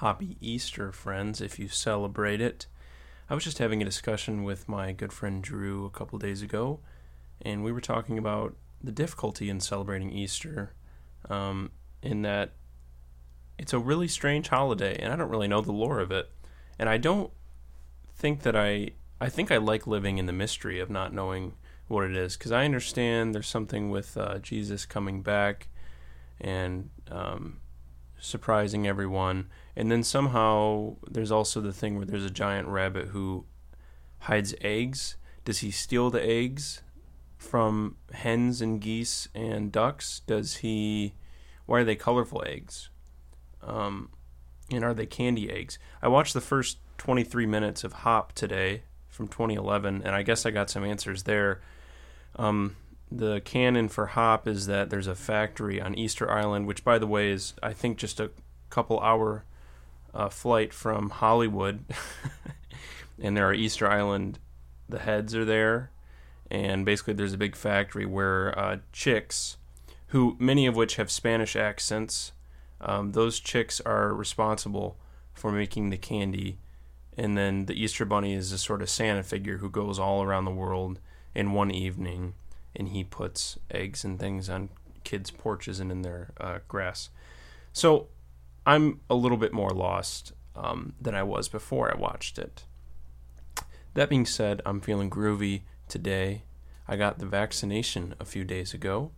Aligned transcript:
Happy 0.00 0.36
Easter, 0.40 0.92
friends, 0.92 1.40
if 1.40 1.58
you 1.58 1.66
celebrate 1.66 2.40
it. 2.40 2.66
I 3.28 3.34
was 3.34 3.42
just 3.42 3.58
having 3.58 3.82
a 3.82 3.84
discussion 3.84 4.44
with 4.44 4.68
my 4.68 4.92
good 4.92 5.12
friend 5.12 5.42
Drew 5.42 5.84
a 5.86 5.90
couple 5.90 6.20
days 6.20 6.40
ago, 6.40 6.78
and 7.42 7.64
we 7.64 7.72
were 7.72 7.80
talking 7.80 8.16
about 8.16 8.54
the 8.80 8.92
difficulty 8.92 9.50
in 9.50 9.58
celebrating 9.58 10.12
Easter, 10.12 10.72
um, 11.28 11.72
in 12.00 12.22
that 12.22 12.52
it's 13.58 13.72
a 13.72 13.78
really 13.80 14.06
strange 14.06 14.46
holiday, 14.46 14.96
and 15.02 15.12
I 15.12 15.16
don't 15.16 15.30
really 15.30 15.48
know 15.48 15.62
the 15.62 15.72
lore 15.72 15.98
of 15.98 16.12
it. 16.12 16.30
And 16.78 16.88
I 16.88 16.96
don't 16.96 17.32
think 18.14 18.42
that 18.42 18.54
I. 18.54 18.90
I 19.20 19.28
think 19.28 19.50
I 19.50 19.56
like 19.56 19.88
living 19.88 20.18
in 20.18 20.26
the 20.26 20.32
mystery 20.32 20.78
of 20.78 20.90
not 20.90 21.12
knowing 21.12 21.54
what 21.88 22.04
it 22.04 22.16
is, 22.16 22.36
because 22.36 22.52
I 22.52 22.64
understand 22.64 23.34
there's 23.34 23.48
something 23.48 23.90
with 23.90 24.16
uh, 24.16 24.38
Jesus 24.38 24.86
coming 24.86 25.22
back 25.22 25.66
and 26.40 26.90
um, 27.10 27.58
surprising 28.20 28.86
everyone. 28.86 29.48
And 29.76 29.90
then 29.90 30.02
somehow 30.02 30.96
there's 31.08 31.30
also 31.30 31.60
the 31.60 31.72
thing 31.72 31.96
where 31.96 32.06
there's 32.06 32.24
a 32.24 32.30
giant 32.30 32.68
rabbit 32.68 33.08
who 33.08 33.44
hides 34.20 34.54
eggs. 34.60 35.16
Does 35.44 35.58
he 35.58 35.70
steal 35.70 36.10
the 36.10 36.22
eggs 36.22 36.82
from 37.36 37.96
hens 38.12 38.60
and 38.60 38.80
geese 38.80 39.28
and 39.34 39.70
ducks? 39.72 40.20
Does 40.26 40.56
he? 40.56 41.14
Why 41.66 41.80
are 41.80 41.84
they 41.84 41.96
colorful 41.96 42.42
eggs? 42.46 42.90
Um, 43.62 44.10
and 44.70 44.84
are 44.84 44.94
they 44.94 45.06
candy 45.06 45.50
eggs? 45.50 45.78
I 46.02 46.08
watched 46.08 46.34
the 46.34 46.40
first 46.40 46.78
23 46.98 47.46
minutes 47.46 47.84
of 47.84 47.92
Hop 47.92 48.32
today 48.32 48.82
from 49.08 49.28
2011, 49.28 50.02
and 50.04 50.14
I 50.14 50.22
guess 50.22 50.44
I 50.44 50.50
got 50.50 50.70
some 50.70 50.84
answers 50.84 51.24
there. 51.24 51.60
Um, 52.36 52.76
the 53.10 53.40
canon 53.40 53.88
for 53.88 54.06
Hop 54.06 54.46
is 54.46 54.66
that 54.66 54.90
there's 54.90 55.06
a 55.06 55.14
factory 55.14 55.80
on 55.80 55.94
Easter 55.94 56.30
Island, 56.30 56.66
which, 56.66 56.84
by 56.84 56.98
the 56.98 57.06
way, 57.06 57.30
is 57.30 57.54
I 57.62 57.72
think 57.72 57.98
just 57.98 58.20
a 58.20 58.30
couple 58.70 59.00
hour 59.00 59.44
uh, 60.12 60.28
flight 60.28 60.72
from 60.72 61.10
Hollywood, 61.10 61.84
and 63.22 63.36
there 63.36 63.48
are 63.48 63.54
Easter 63.54 63.88
Island. 63.88 64.38
The 64.88 64.98
heads 64.98 65.34
are 65.34 65.44
there, 65.44 65.90
and 66.50 66.84
basically 66.84 67.14
there's 67.14 67.34
a 67.34 67.38
big 67.38 67.56
factory 67.56 68.06
where 68.06 68.58
uh, 68.58 68.78
chicks, 68.92 69.56
who 70.08 70.36
many 70.38 70.66
of 70.66 70.76
which 70.76 70.96
have 70.96 71.10
Spanish 71.10 71.56
accents, 71.56 72.32
um, 72.80 73.12
those 73.12 73.40
chicks 73.40 73.80
are 73.82 74.14
responsible 74.14 74.98
for 75.34 75.52
making 75.52 75.90
the 75.90 75.98
candy, 75.98 76.58
and 77.16 77.36
then 77.36 77.66
the 77.66 77.74
Easter 77.74 78.04
Bunny 78.04 78.34
is 78.34 78.52
a 78.52 78.58
sort 78.58 78.82
of 78.82 78.90
Santa 78.90 79.22
figure 79.22 79.58
who 79.58 79.70
goes 79.70 79.98
all 79.98 80.22
around 80.22 80.44
the 80.44 80.50
world 80.50 81.00
in 81.34 81.52
one 81.52 81.70
evening 81.70 82.34
and 82.78 82.88
he 82.88 83.04
puts 83.04 83.58
eggs 83.70 84.04
and 84.04 84.18
things 84.18 84.48
on 84.48 84.70
kids' 85.04 85.30
porches 85.30 85.80
and 85.80 85.90
in 85.90 86.02
their 86.02 86.30
uh, 86.40 86.58
grass. 86.68 87.10
So 87.72 88.08
I'm 88.64 89.00
a 89.10 89.14
little 89.14 89.36
bit 89.36 89.52
more 89.52 89.70
lost 89.70 90.32
um, 90.54 90.94
than 91.00 91.14
I 91.14 91.22
was 91.22 91.48
before 91.48 91.92
I 91.94 91.98
watched 91.98 92.38
it. 92.38 92.64
That 93.94 94.08
being 94.08 94.26
said, 94.26 94.62
I'm 94.64 94.80
feeling 94.80 95.10
groovy 95.10 95.62
today. 95.88 96.42
I 96.86 96.96
got 96.96 97.18
the 97.18 97.26
vaccination 97.26 98.14
a 98.20 98.24
few 98.24 98.44
days 98.44 98.72
ago. 98.74 99.10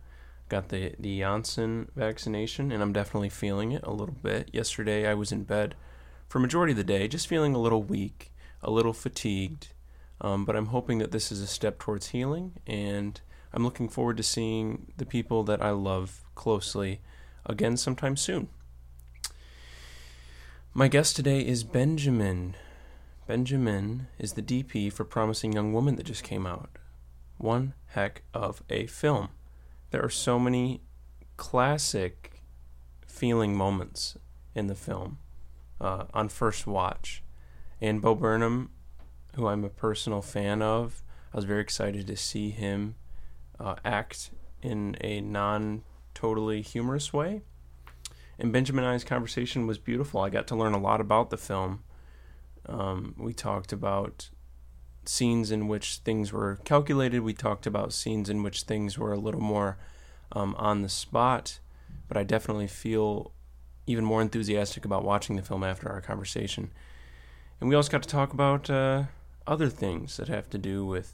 Got 0.49 0.69
the, 0.69 0.95
the 0.99 1.19
Janssen 1.19 1.89
vaccination, 1.95 2.71
and 2.71 2.81
I'm 2.81 2.93
definitely 2.93 3.29
feeling 3.29 3.71
it 3.71 3.83
a 3.83 3.91
little 3.91 4.15
bit. 4.21 4.49
Yesterday, 4.51 5.07
I 5.07 5.13
was 5.13 5.31
in 5.31 5.43
bed 5.43 5.75
for 6.27 6.39
majority 6.39 6.71
of 6.71 6.77
the 6.77 6.83
day, 6.83 7.07
just 7.07 7.27
feeling 7.27 7.53
a 7.53 7.59
little 7.59 7.83
weak, 7.83 8.31
a 8.61 8.71
little 8.71 8.93
fatigued. 8.93 9.69
Um, 10.19 10.45
but 10.45 10.55
I'm 10.55 10.67
hoping 10.67 10.99
that 10.99 11.11
this 11.11 11.31
is 11.31 11.41
a 11.41 11.47
step 11.47 11.79
towards 11.79 12.09
healing, 12.09 12.53
and 12.67 13.19
I'm 13.53 13.63
looking 13.63 13.89
forward 13.89 14.17
to 14.17 14.23
seeing 14.23 14.93
the 14.97 15.05
people 15.05 15.43
that 15.43 15.61
I 15.61 15.71
love 15.71 16.23
closely 16.35 17.01
again 17.45 17.75
sometime 17.75 18.15
soon. 18.15 18.47
My 20.73 20.87
guest 20.87 21.17
today 21.17 21.45
is 21.45 21.65
Benjamin. 21.65 22.55
Benjamin 23.27 24.07
is 24.17 24.33
the 24.33 24.41
DP 24.41 24.91
for 24.91 25.03
Promising 25.03 25.51
Young 25.51 25.73
Woman 25.73 25.97
that 25.97 26.05
just 26.05 26.23
came 26.23 26.47
out. 26.47 26.77
One 27.37 27.73
heck 27.87 28.23
of 28.33 28.63
a 28.69 28.85
film. 28.85 29.29
There 29.89 30.03
are 30.03 30.09
so 30.09 30.39
many 30.39 30.81
classic 31.35 32.41
feeling 33.05 33.55
moments 33.55 34.17
in 34.55 34.67
the 34.67 34.75
film 34.75 35.17
uh, 35.81 36.05
on 36.13 36.29
first 36.29 36.65
watch. 36.65 37.21
And 37.81 38.01
Bo 38.01 38.15
Burnham, 38.15 38.69
who 39.35 39.47
I'm 39.47 39.65
a 39.65 39.69
personal 39.69 40.21
fan 40.21 40.61
of, 40.61 41.03
I 41.33 41.37
was 41.37 41.45
very 41.45 41.61
excited 41.61 42.07
to 42.07 42.15
see 42.15 42.51
him 42.51 42.95
uh, 43.61 43.75
act 43.85 44.31
in 44.61 44.97
a 45.01 45.21
non 45.21 45.83
totally 46.13 46.61
humorous 46.61 47.13
way. 47.13 47.41
And 48.39 48.51
Benjamin 48.51 48.83
and 48.83 48.93
I's 48.93 49.03
conversation 49.03 49.67
was 49.67 49.77
beautiful. 49.77 50.21
I 50.21 50.29
got 50.29 50.47
to 50.47 50.55
learn 50.55 50.73
a 50.73 50.79
lot 50.79 50.99
about 50.99 51.29
the 51.29 51.37
film. 51.37 51.83
Um, 52.67 53.15
we 53.17 53.33
talked 53.33 53.71
about 53.71 54.29
scenes 55.05 55.51
in 55.51 55.67
which 55.67 55.97
things 55.97 56.33
were 56.33 56.59
calculated. 56.63 57.21
We 57.21 57.33
talked 57.33 57.67
about 57.67 57.93
scenes 57.93 58.29
in 58.29 58.43
which 58.43 58.63
things 58.63 58.97
were 58.97 59.13
a 59.13 59.19
little 59.19 59.41
more 59.41 59.77
um, 60.31 60.55
on 60.57 60.81
the 60.81 60.89
spot. 60.89 61.59
But 62.07 62.17
I 62.17 62.23
definitely 62.23 62.67
feel 62.67 63.31
even 63.85 64.05
more 64.05 64.21
enthusiastic 64.21 64.85
about 64.85 65.03
watching 65.03 65.35
the 65.35 65.41
film 65.41 65.63
after 65.63 65.89
our 65.89 66.01
conversation. 66.01 66.71
And 67.59 67.69
we 67.69 67.75
also 67.75 67.91
got 67.91 68.03
to 68.03 68.09
talk 68.09 68.33
about 68.33 68.69
uh, 68.69 69.03
other 69.45 69.69
things 69.69 70.17
that 70.17 70.27
have 70.27 70.49
to 70.49 70.57
do 70.57 70.85
with 70.85 71.13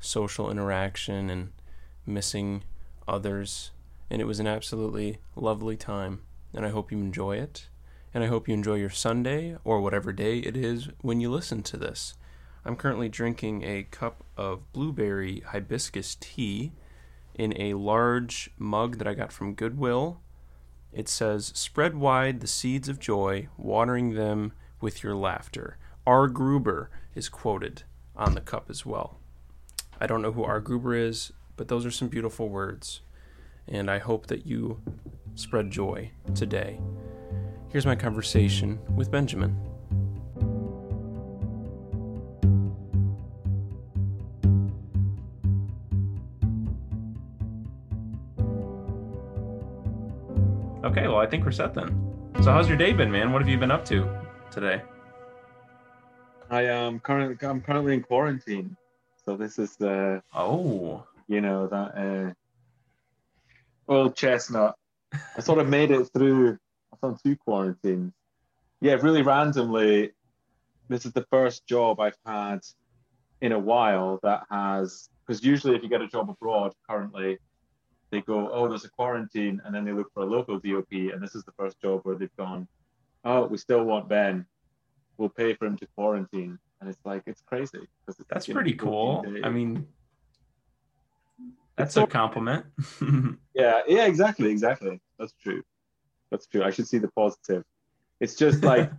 social 0.00 0.50
interaction 0.50 1.30
and 1.30 1.52
missing 2.06 2.62
others, 3.06 3.70
and 4.10 4.20
it 4.20 4.26
was 4.26 4.40
an 4.40 4.46
absolutely 4.46 5.18
lovely 5.36 5.76
time. 5.76 6.22
And 6.52 6.64
I 6.64 6.70
hope 6.70 6.92
you 6.92 6.98
enjoy 6.98 7.36
it. 7.36 7.68
And 8.12 8.22
I 8.22 8.28
hope 8.28 8.46
you 8.46 8.54
enjoy 8.54 8.76
your 8.76 8.90
Sunday 8.90 9.56
or 9.64 9.80
whatever 9.80 10.12
day 10.12 10.38
it 10.38 10.56
is 10.56 10.88
when 11.00 11.20
you 11.20 11.30
listen 11.30 11.62
to 11.64 11.76
this. 11.76 12.14
I'm 12.64 12.76
currently 12.76 13.08
drinking 13.08 13.64
a 13.64 13.82
cup 13.82 14.24
of 14.36 14.72
blueberry 14.72 15.40
hibiscus 15.40 16.16
tea 16.20 16.72
in 17.34 17.60
a 17.60 17.74
large 17.74 18.50
mug 18.56 18.98
that 18.98 19.08
I 19.08 19.14
got 19.14 19.32
from 19.32 19.54
Goodwill. 19.54 20.20
It 20.92 21.08
says, 21.08 21.52
Spread 21.54 21.96
wide 21.96 22.40
the 22.40 22.46
seeds 22.46 22.88
of 22.88 23.00
joy, 23.00 23.48
watering 23.58 24.14
them 24.14 24.52
with 24.80 25.02
your 25.02 25.16
laughter. 25.16 25.76
R. 26.06 26.28
Gruber 26.28 26.90
is 27.14 27.28
quoted 27.28 27.82
on 28.16 28.34
the 28.34 28.40
cup 28.40 28.70
as 28.70 28.86
well. 28.86 29.18
I 30.00 30.06
don't 30.06 30.22
know 30.22 30.32
who 30.32 30.44
R. 30.44 30.60
Gruber 30.60 30.94
is. 30.94 31.32
But 31.56 31.68
those 31.68 31.86
are 31.86 31.90
some 31.90 32.08
beautiful 32.08 32.48
words, 32.48 33.02
and 33.68 33.90
I 33.90 33.98
hope 33.98 34.26
that 34.26 34.46
you 34.46 34.82
spread 35.34 35.70
joy 35.70 36.10
today. 36.34 36.80
Here's 37.68 37.86
my 37.86 37.96
conversation 37.96 38.78
with 38.94 39.10
Benjamin. 39.10 39.56
Okay, 50.84 51.08
well, 51.08 51.16
I 51.16 51.26
think 51.26 51.44
we're 51.44 51.50
set 51.50 51.74
then. 51.74 52.14
So, 52.42 52.52
how's 52.52 52.68
your 52.68 52.76
day 52.76 52.92
been, 52.92 53.10
man? 53.10 53.32
What 53.32 53.40
have 53.40 53.48
you 53.48 53.58
been 53.58 53.70
up 53.70 53.84
to 53.86 54.08
today? 54.50 54.82
I 56.50 56.62
am 56.66 57.00
currently 57.00 57.48
I'm 57.48 57.60
currently 57.60 57.94
in 57.94 58.02
quarantine, 58.02 58.76
so 59.24 59.36
this 59.36 59.58
is 59.58 59.76
the 59.76 60.22
oh 60.34 61.04
you 61.28 61.40
know 61.40 61.66
that 61.66 62.34
uh, 63.88 63.92
old 63.92 64.16
chestnut. 64.16 64.74
I 65.36 65.40
sort 65.40 65.58
of 65.58 65.68
made 65.68 65.90
it 65.90 66.04
through. 66.12 66.58
I've 66.92 67.00
done 67.00 67.16
two 67.24 67.36
quarantines. 67.36 68.12
Yeah, 68.80 68.94
really 68.94 69.22
randomly. 69.22 70.12
This 70.88 71.06
is 71.06 71.12
the 71.12 71.26
first 71.30 71.66
job 71.66 72.00
I've 72.00 72.18
had 72.26 72.60
in 73.40 73.52
a 73.52 73.58
while 73.58 74.20
that 74.22 74.44
has 74.50 75.08
because 75.26 75.44
usually 75.44 75.74
if 75.74 75.82
you 75.82 75.88
get 75.88 76.02
a 76.02 76.08
job 76.08 76.28
abroad 76.28 76.72
currently, 76.88 77.38
they 78.10 78.20
go, 78.20 78.50
oh, 78.52 78.68
there's 78.68 78.84
a 78.84 78.90
quarantine, 78.90 79.60
and 79.64 79.74
then 79.74 79.84
they 79.84 79.92
look 79.92 80.12
for 80.12 80.22
a 80.22 80.26
local 80.26 80.58
DOP, 80.58 80.92
and 80.92 81.22
this 81.22 81.34
is 81.34 81.44
the 81.44 81.52
first 81.52 81.80
job 81.80 82.00
where 82.04 82.14
they've 82.14 82.36
gone, 82.36 82.68
oh, 83.24 83.46
we 83.46 83.56
still 83.58 83.84
want 83.84 84.08
Ben, 84.08 84.46
we'll 85.16 85.28
pay 85.28 85.54
for 85.54 85.66
him 85.66 85.76
to 85.78 85.86
quarantine, 85.96 86.58
and 86.80 86.90
it's 86.90 87.00
like 87.04 87.22
it's 87.26 87.42
crazy. 87.42 87.80
It's, 88.06 88.18
That's 88.28 88.46
pretty 88.46 88.74
cool. 88.74 89.24
I 89.42 89.48
mean, 89.48 89.86
that's 91.76 91.96
a 91.96 92.06
compliment. 92.06 92.66
yeah, 93.54 93.82
yeah, 93.86 94.06
exactly, 94.06 94.50
exactly. 94.50 95.00
That's 95.18 95.34
true. 95.42 95.62
That's 96.30 96.46
true. 96.46 96.62
I 96.62 96.70
should 96.70 96.88
see 96.88 96.98
the 96.98 97.08
positive. 97.08 97.64
It's 98.20 98.34
just 98.34 98.62
like 98.72 98.90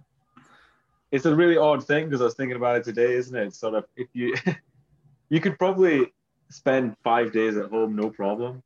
it's 1.12 1.26
a 1.26 1.36
really 1.36 1.58
odd 1.58 1.86
thing 1.86 2.06
because 2.06 2.22
I 2.22 2.26
was 2.26 2.36
thinking 2.36 2.58
about 2.58 2.78
it 2.78 2.84
today, 2.84 3.14
isn't 3.14 3.36
it? 3.36 3.54
Sort 3.54 3.76
of 3.76 3.86
if 3.96 4.08
you 4.14 4.36
you 5.30 5.40
could 5.40 5.58
probably 5.58 6.14
spend 6.50 6.96
five 7.04 7.32
days 7.32 7.58
at 7.58 7.70
home, 7.70 7.96
no 7.96 8.10
problem. 8.10 8.62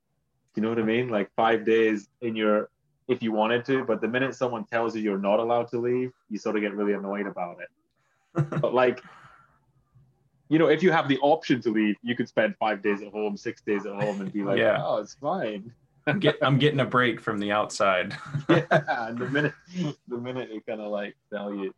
You 0.56 0.64
know 0.64 0.70
what 0.70 0.80
I 0.80 0.84
mean? 0.84 1.08
Like 1.08 1.30
five 1.36 1.66
days 1.66 2.10
in 2.22 2.36
your 2.36 2.70
if 3.08 3.24
you 3.24 3.32
wanted 3.32 3.66
to, 3.66 3.86
but 3.86 4.02
the 4.02 4.08
minute 4.08 4.36
someone 4.36 4.66
tells 4.66 4.96
you 4.96 5.02
you're 5.02 5.18
not 5.18 5.40
allowed 5.40 5.68
to 5.70 5.80
leave, 5.80 6.12
you 6.30 6.38
sort 6.38 6.56
of 6.56 6.62
get 6.62 6.76
really 6.76 6.94
annoyed 6.94 7.28
about 7.28 7.58
it. 7.62 7.70
but 8.62 8.74
like 8.74 9.02
you 10.50 10.58
know, 10.58 10.68
if 10.68 10.82
you 10.82 10.92
have 10.92 11.08
the 11.08 11.20
option 11.20 11.62
to 11.62 11.70
leave, 11.70 11.96
you 12.02 12.16
could 12.16 12.28
spend 12.28 12.56
five 12.58 12.82
days 12.82 13.02
at 13.02 13.10
home, 13.10 13.38
six 13.38 13.62
days 13.62 13.86
at 13.86 13.94
home, 13.94 14.20
and 14.20 14.34
be 14.34 14.44
like, 14.44 14.58
yeah. 14.58 14.84
oh, 14.84 14.98
it's 14.98 15.14
fine. 15.14 15.72
I'm, 16.08 16.20
get, 16.20 16.38
I'm 16.42 16.58
getting 16.58 16.80
a 16.80 16.86
break 16.86 17.22
from 17.22 17.40
the 17.40 17.52
outside. 17.52 18.18
yeah, 18.50 18.66
and 18.72 19.18
the 19.18 19.30
minute 19.30 19.54
the 20.08 20.18
minute 20.18 20.50
they 20.52 20.60
kind 20.60 20.82
of 20.82 20.92
like 20.92 21.16
tell 21.32 21.54
you 21.54 21.74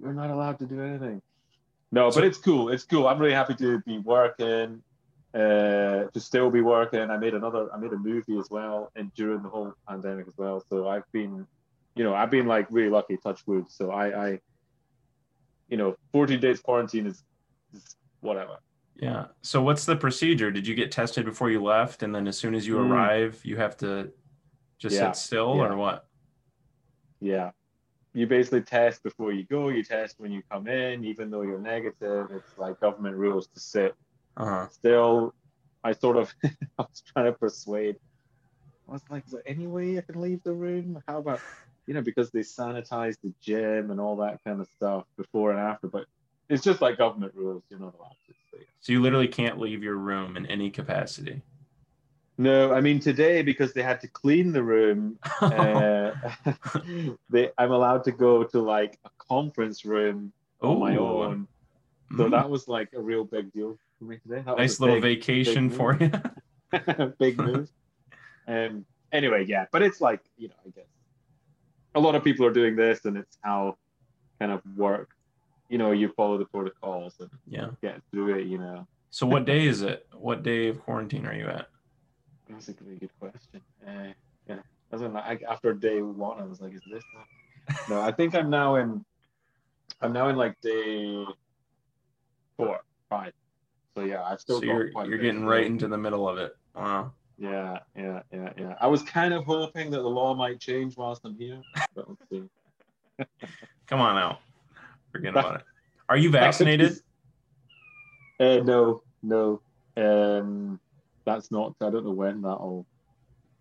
you're 0.00 0.14
not 0.14 0.30
allowed 0.30 0.58
to 0.60 0.66
do 0.66 0.80
anything. 0.80 1.20
No, 1.92 2.10
but 2.10 2.24
it's 2.24 2.38
cool. 2.38 2.70
It's 2.70 2.84
cool. 2.84 3.06
I'm 3.06 3.18
really 3.18 3.34
happy 3.34 3.54
to 3.56 3.80
be 3.80 3.98
working, 3.98 4.82
uh, 5.34 6.04
to 6.04 6.20
still 6.20 6.50
be 6.50 6.62
working. 6.62 7.10
I 7.10 7.18
made 7.18 7.34
another. 7.34 7.68
I 7.74 7.76
made 7.76 7.92
a 7.92 7.98
movie 7.98 8.38
as 8.38 8.48
well, 8.50 8.90
and 8.96 9.12
during 9.14 9.42
the 9.42 9.48
whole 9.48 9.74
pandemic 9.86 10.26
as 10.26 10.34
well. 10.38 10.64
So 10.70 10.88
I've 10.88 11.10
been, 11.12 11.46
you 11.96 12.04
know, 12.04 12.14
I've 12.14 12.30
been 12.30 12.46
like 12.46 12.68
really 12.70 12.88
lucky. 12.88 13.18
Touch 13.18 13.46
wood. 13.46 13.66
So 13.68 13.90
I, 13.90 14.28
I 14.28 14.40
you 15.68 15.76
know, 15.76 15.96
14 16.12 16.40
days 16.40 16.60
quarantine 16.60 17.06
is 17.06 17.22
whatever. 18.20 18.58
Yeah. 18.96 19.26
So 19.42 19.62
what's 19.62 19.84
the 19.86 19.96
procedure? 19.96 20.50
Did 20.50 20.66
you 20.66 20.74
get 20.74 20.90
tested 20.92 21.24
before 21.24 21.50
you 21.50 21.62
left, 21.62 22.02
and 22.02 22.14
then 22.14 22.26
as 22.28 22.36
soon 22.38 22.54
as 22.54 22.66
you 22.66 22.76
Mm. 22.76 22.90
arrive, 22.90 23.40
you 23.44 23.56
have 23.56 23.76
to 23.78 24.12
just 24.78 24.96
Yeah. 24.96 25.12
sit 25.12 25.16
still, 25.16 25.56
Yeah. 25.56 25.68
or 25.68 25.76
what? 25.76 26.06
Yeah. 27.20 27.52
You 28.12 28.26
basically 28.26 28.62
test 28.62 29.02
before 29.02 29.32
you 29.32 29.44
go. 29.44 29.68
You 29.68 29.84
test 29.84 30.18
when 30.18 30.32
you 30.32 30.42
come 30.50 30.66
in, 30.66 31.04
even 31.04 31.30
though 31.30 31.42
you're 31.42 31.60
negative. 31.60 32.30
It's 32.32 32.58
like 32.58 32.80
government 32.80 33.16
rules 33.16 33.46
to 33.48 33.60
sit 33.60 33.94
Uh 34.36 34.44
huh. 34.46 34.68
still. 34.68 35.34
I 35.84 35.92
sort 35.92 36.16
of 36.16 36.34
I 36.78 36.82
was 36.82 37.02
trying 37.06 37.26
to 37.26 37.32
persuade. 37.32 37.96
I 38.88 38.92
was 38.92 39.02
like, 39.08 39.24
is 39.26 39.32
there 39.32 39.42
any 39.46 39.66
way 39.68 39.96
I 39.96 40.00
can 40.00 40.20
leave 40.20 40.42
the 40.42 40.52
room? 40.52 41.00
How 41.06 41.18
about 41.18 41.40
you 41.86 41.94
know, 41.94 42.02
because 42.02 42.30
they 42.30 42.40
sanitize 42.40 43.16
the 43.22 43.32
gym 43.40 43.90
and 43.90 43.98
all 44.00 44.16
that 44.16 44.38
kind 44.44 44.60
of 44.60 44.68
stuff 44.68 45.04
before 45.16 45.50
and 45.52 45.58
after, 45.58 45.88
but 45.88 46.06
it's 46.50 46.62
just 46.62 46.80
like 46.82 46.98
government 46.98 47.32
rules, 47.34 47.62
you're 47.70 47.80
not 47.80 47.94
allowed 47.98 48.16
to 48.26 48.34
stay. 48.48 48.66
So 48.80 48.92
you 48.92 49.00
literally 49.00 49.28
can't 49.28 49.58
leave 49.58 49.82
your 49.82 49.96
room 49.96 50.36
in 50.36 50.46
any 50.46 50.70
capacity. 50.70 51.42
No, 52.38 52.72
I 52.72 52.80
mean 52.80 53.00
today 53.00 53.42
because 53.42 53.72
they 53.72 53.82
had 53.82 54.00
to 54.00 54.08
clean 54.08 54.52
the 54.52 54.62
room 54.62 55.18
uh, 55.42 56.12
they, 57.30 57.50
I'm 57.58 57.70
allowed 57.72 58.04
to 58.04 58.12
go 58.12 58.44
to 58.44 58.60
like 58.60 58.98
a 59.04 59.10
conference 59.28 59.84
room 59.84 60.32
on 60.60 60.78
my 60.78 60.96
Ooh. 60.96 61.00
own. 61.00 61.48
So 62.16 62.24
Mm. 62.24 62.30
that 62.32 62.50
was 62.50 62.66
like 62.66 62.88
a 62.94 63.00
real 63.00 63.24
big 63.24 63.52
deal 63.52 63.78
for 63.98 64.04
me 64.06 64.18
today. 64.18 64.42
That 64.44 64.56
nice 64.56 64.80
little 64.80 64.96
big, 64.96 65.02
vacation 65.02 65.68
big 65.68 65.76
for 65.76 65.96
you. 66.00 67.12
big 67.18 67.38
move. 67.38 67.70
Um. 68.48 68.84
Anyway, 69.12 69.44
yeah, 69.46 69.66
but 69.70 69.82
it's 69.82 70.00
like 70.00 70.20
you 70.36 70.48
know, 70.48 70.54
I 70.66 70.70
guess 70.70 70.88
a 71.94 72.00
lot 72.00 72.14
of 72.14 72.24
people 72.24 72.46
are 72.46 72.52
doing 72.52 72.74
this, 72.74 73.04
and 73.04 73.16
it's 73.16 73.38
how 73.42 73.76
kind 74.40 74.50
of 74.50 74.62
work. 74.76 75.10
You 75.70 75.78
know, 75.78 75.92
you 75.92 76.12
follow 76.16 76.36
the 76.36 76.44
protocols 76.44 77.14
and 77.20 77.30
yeah. 77.46 77.68
get 77.80 78.02
through 78.10 78.38
it. 78.40 78.46
You 78.46 78.58
know, 78.58 78.86
So 79.10 79.26
what 79.26 79.46
day 79.46 79.66
is 79.66 79.80
it? 79.80 80.06
What 80.12 80.42
day 80.42 80.68
of 80.68 80.82
quarantine 80.82 81.24
are 81.26 81.34
you 81.34 81.46
at? 81.46 81.68
that's 82.50 82.68
a 82.68 82.74
really 82.84 82.98
good 82.98 83.10
question. 83.18 83.60
Uh, 83.86 84.12
yeah, 84.48 84.56
I 84.92 84.96
was 84.96 85.02
like, 85.02 85.42
after 85.48 85.72
day 85.72 86.02
one, 86.02 86.40
I 86.40 86.44
was 86.44 86.60
like, 86.60 86.74
is 86.74 86.82
this? 86.90 87.04
No, 87.88 88.00
I 88.00 88.10
think 88.10 88.34
I'm 88.34 88.50
now 88.50 88.76
in. 88.76 89.04
I'm 90.00 90.12
now 90.12 90.28
in 90.28 90.36
like 90.36 90.60
day 90.60 91.24
four, 92.56 92.80
five. 93.08 93.32
So 93.96 94.04
yeah, 94.04 94.24
I've 94.24 94.40
still 94.40 94.60
So 94.60 94.66
got 94.66 94.72
you're 94.72 94.90
quite 94.90 95.08
you're 95.08 95.18
getting 95.18 95.44
right 95.44 95.66
into 95.66 95.88
the 95.88 95.98
middle 95.98 96.28
of 96.28 96.38
it. 96.38 96.56
Wow. 96.74 97.12
Yeah, 97.38 97.78
yeah, 97.96 98.20
yeah, 98.32 98.52
yeah. 98.58 98.74
I 98.80 98.86
was 98.86 99.02
kind 99.02 99.32
of 99.32 99.44
hoping 99.44 99.90
that 99.92 99.98
the 99.98 100.08
law 100.08 100.34
might 100.34 100.60
change 100.60 100.96
whilst 100.96 101.22
I'm 101.24 101.36
here, 101.38 101.60
but 101.94 102.06
let's 102.08 102.22
see. 102.30 102.44
Come 103.86 104.00
on 104.00 104.18
out. 104.18 104.40
Forget 105.12 105.30
about 105.30 105.56
it. 105.56 105.62
Are 106.08 106.16
you 106.16 106.30
vaccinated? 106.30 106.98
Uh, 108.38 108.56
no, 108.64 109.02
no. 109.22 109.60
Um, 109.96 110.80
that's 111.24 111.50
not. 111.50 111.74
I 111.80 111.90
don't 111.90 112.04
know 112.04 112.12
when 112.12 112.42
that'll. 112.42 112.86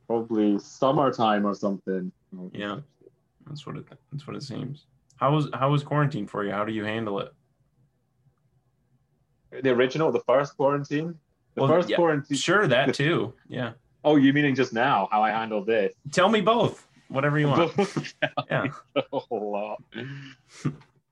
Probably 0.08 0.58
summertime 0.58 1.46
or 1.46 1.54
something. 1.54 2.12
Yeah. 2.52 2.80
That's 3.46 3.68
what 3.68 3.78
it 3.78 3.86
that's 4.12 4.26
what 4.26 4.36
it 4.36 4.42
seems. 4.42 4.86
How 5.18 5.36
was 5.36 5.50
how 5.54 5.70
was 5.70 5.84
quarantine 5.84 6.26
for 6.26 6.44
you? 6.44 6.52
How 6.52 6.66
do 6.66 6.72
you 6.72 6.84
handle 6.84 7.20
it? 7.20 7.32
The 9.52 9.70
original, 9.70 10.12
the 10.12 10.22
first 10.22 10.56
quarantine. 10.58 11.16
The 11.56 11.62
Well, 11.62 11.70
first 11.70 11.90
yeah, 11.90 11.96
quarantine. 11.98 12.38
Sure, 12.38 12.66
that 12.68 12.94
too. 12.96 13.34
Yeah. 13.48 13.74
Oh, 14.04 14.16
you 14.16 14.34
meaning 14.34 14.56
just 14.56 14.74
now? 14.74 15.10
How 15.12 15.22
I 15.22 15.30
handled 15.32 15.68
this? 15.68 15.94
Tell 16.12 16.30
me 16.30 16.42
both. 16.42 16.88
Whatever 17.10 17.38
you 17.38 17.48
want. 17.48 17.74
Yeah. 18.50 18.66
a 18.96 19.04
whole 19.12 19.52
lot. 19.52 19.84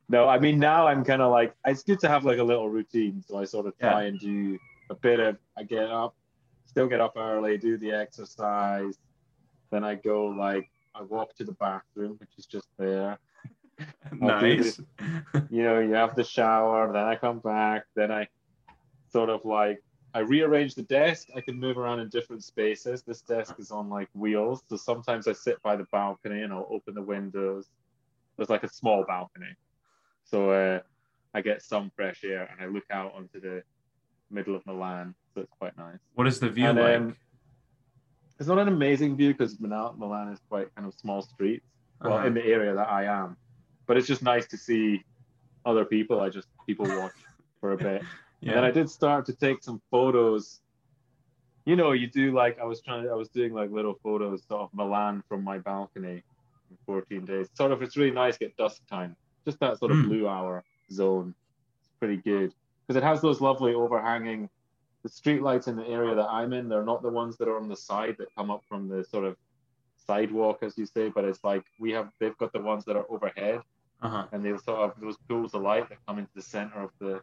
No, 0.10 0.28
I 0.28 0.40
mean 0.40 0.58
now 0.60 0.88
I'm 0.88 1.04
kind 1.04 1.22
of 1.22 1.32
like 1.32 1.54
it's 1.66 1.84
good 1.84 2.00
to 2.02 2.08
have 2.08 2.24
like 2.24 2.40
a 2.40 2.44
little 2.44 2.70
routine. 2.70 3.24
So 3.28 3.38
I 3.38 3.46
sort 3.46 3.68
of 3.68 3.78
try 3.78 4.04
and 4.04 4.20
do 4.20 4.58
a 4.90 4.96
bit 4.96 5.20
of 5.20 5.38
I 5.58 5.64
get 5.64 5.90
up, 5.90 6.16
still 6.66 6.88
get 6.88 7.02
up 7.02 7.14
early, 7.18 7.58
do 7.58 7.78
the 7.78 7.92
exercise, 7.92 8.98
then 9.72 9.84
I 9.84 9.96
go 9.96 10.28
like 10.28 10.70
I 10.96 11.04
walk 11.04 11.36
to 11.36 11.44
the 11.44 11.54
bathroom, 11.54 12.18
which 12.20 12.32
is 12.38 12.46
just 12.46 12.68
there. 12.78 13.20
Nice. 14.12 14.82
You 15.52 15.62
know, 15.62 15.80
you 15.80 15.94
have 15.94 16.16
the 16.16 16.24
shower, 16.24 16.92
then 16.92 17.04
I 17.04 17.16
come 17.16 17.38
back, 17.38 17.84
then 17.94 18.12
I 18.12 18.28
sort 19.12 19.30
of 19.30 19.46
like 19.46 19.84
I 20.16 20.22
rearrange 20.22 20.74
the 20.74 20.82
desk. 20.82 21.28
I 21.36 21.42
can 21.42 21.60
move 21.60 21.78
around 21.78 22.00
in 22.00 22.10
different 22.10 22.44
spaces. 22.44 23.04
This 23.04 23.22
desk 23.22 23.54
is 23.60 23.70
on 23.70 23.88
like 23.88 24.10
wheels, 24.16 24.64
so 24.68 24.78
sometimes 24.78 25.28
I 25.28 25.34
sit 25.34 25.62
by 25.62 25.76
the 25.76 25.86
balcony 25.92 26.42
and 26.42 26.52
I'll 26.52 26.68
open 26.72 26.96
the 26.96 27.04
windows. 27.04 27.68
There's 28.36 28.50
like 28.50 28.64
a 28.64 28.70
small 28.70 29.06
balcony, 29.08 29.54
so 30.30 30.52
uh, 30.52 30.80
I 31.34 31.42
get 31.42 31.62
some 31.62 31.92
fresh 31.96 32.24
air 32.24 32.48
and 32.52 32.62
I 32.62 32.66
look 32.72 32.84
out 32.92 33.14
onto 33.16 33.40
the 33.40 33.64
middle 34.30 34.56
of 34.56 34.66
Milan, 34.66 35.16
so 35.34 35.42
it's 35.42 35.52
quite 35.60 35.78
nice. 35.78 35.98
What 36.16 36.28
is 36.28 36.40
the 36.40 36.50
view 36.50 36.66
And, 36.68 36.80
like? 36.80 36.98
um, 36.98 37.16
It's 38.40 38.48
not 38.48 38.60
an 38.60 38.68
amazing 38.68 39.16
view 39.18 39.32
because 39.34 39.60
Milan, 39.60 39.96
Milan 39.98 40.30
is 40.30 40.40
quite 40.50 40.74
kind 40.76 40.88
of 40.88 40.94
small 40.94 41.22
streets. 41.22 41.66
Well, 42.02 42.14
Uh-huh. 42.14 42.28
in 42.28 42.34
the 42.36 42.46
area 42.46 42.76
that 42.76 42.90
I 42.90 43.06
am, 43.06 43.38
but 43.88 43.98
it's 43.98 44.06
just 44.08 44.22
nice 44.22 44.46
to 44.48 44.58
see 44.58 45.04
other 45.66 45.84
people. 45.86 46.20
I 46.22 46.30
just 46.30 46.48
people 46.68 46.86
watch 46.86 47.16
for 47.60 47.72
a 47.74 47.78
bit. 47.78 48.04
And 48.44 48.52
then 48.56 48.64
I 48.64 48.70
did 48.70 48.88
start 48.88 49.26
to 49.26 49.34
take 49.34 49.64
some 49.64 49.82
photos. 49.90 50.62
You 51.66 51.76
know, 51.76 51.94
you 51.94 52.06
do 52.06 52.32
like 52.36 52.60
I 52.60 52.66
was 52.66 52.82
trying. 52.84 53.10
I 53.10 53.16
was 53.16 53.30
doing 53.30 53.52
like 53.52 53.72
little 53.72 53.96
photos 54.04 54.44
of 54.52 54.70
Milan 54.76 55.24
from 55.28 55.44
my 55.44 55.58
balcony 55.58 56.22
in 56.70 56.78
14 56.86 57.26
days. 57.26 57.50
Sort 57.56 57.72
of, 57.72 57.82
it's 57.82 57.98
really 57.98 58.12
nice. 58.24 58.38
Get 58.38 58.56
dusk 58.56 58.86
time, 58.88 59.16
just 59.48 59.60
that 59.62 59.80
sort 59.80 59.92
of 59.92 59.98
Mm. 60.00 60.08
blue 60.10 60.28
hour 60.28 60.64
zone. 60.92 61.34
It's 61.80 61.90
pretty 62.00 62.18
good 62.18 62.54
because 62.86 62.98
it 63.02 63.04
has 63.04 63.22
those 63.22 63.40
lovely 63.42 63.74
overhanging. 63.74 64.50
The 65.04 65.10
street 65.10 65.42
lights 65.42 65.68
in 65.70 65.78
the 65.78 65.88
area 65.88 66.14
that 66.16 66.28
I'm 66.30 66.52
in, 66.52 66.68
they're 66.68 66.84
not 66.84 67.02
the 67.02 67.10
ones 67.10 67.38
that 67.38 67.48
are 67.48 67.56
on 67.58 67.70
the 67.70 67.76
side 67.78 68.16
that 68.20 68.28
come 68.36 68.52
up 68.52 68.62
from 68.68 68.90
the 68.90 69.06
sort 69.06 69.24
of 69.24 69.38
sidewalk, 69.96 70.60
as 70.64 70.78
you 70.78 70.86
say, 70.86 71.08
but 71.10 71.24
it's 71.24 71.44
like 71.46 71.64
we 71.80 71.92
have. 71.92 72.12
They've 72.20 72.38
got 72.38 72.52
the 72.52 72.60
ones 72.62 72.84
that 72.86 72.98
are 72.98 73.06
overhead 73.10 73.62
Uh-huh. 74.02 74.28
and 74.34 74.44
they 74.44 74.50
sort 74.58 74.80
of 74.80 75.00
those 75.00 75.18
pools 75.30 75.54
of 75.54 75.62
light 75.62 75.88
that 75.90 75.98
come 76.08 76.20
into 76.20 76.32
the 76.36 76.42
center 76.42 76.82
of 76.82 76.92
the 77.00 77.22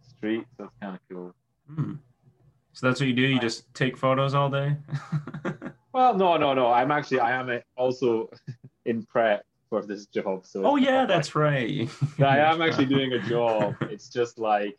street. 0.00 0.44
So 0.56 0.64
it's 0.64 0.74
kind 0.80 0.94
of 0.96 1.00
cool. 1.10 1.34
Hmm. 1.68 1.94
So 2.72 2.86
that's 2.86 3.00
what 3.00 3.06
you 3.06 3.14
do? 3.14 3.22
You 3.22 3.38
just 3.38 3.72
take 3.74 3.96
photos 3.98 4.32
all 4.34 4.48
day? 4.50 4.76
Well, 5.92 6.12
no, 6.18 6.36
no, 6.36 6.54
no. 6.54 6.72
I'm 6.72 6.90
actually 6.90 7.20
I 7.20 7.30
am 7.40 7.60
also 7.76 8.28
in 8.84 9.04
prep 9.04 9.44
for 9.80 9.86
this 9.86 10.06
job. 10.06 10.46
So 10.46 10.64
oh 10.64 10.76
yeah, 10.76 11.06
that's 11.06 11.34
right. 11.34 11.88
I 12.18 12.38
am 12.38 12.62
actually 12.62 12.86
doing 12.86 13.12
a 13.12 13.20
job. 13.20 13.74
It's 13.82 14.08
just 14.08 14.38
like 14.38 14.78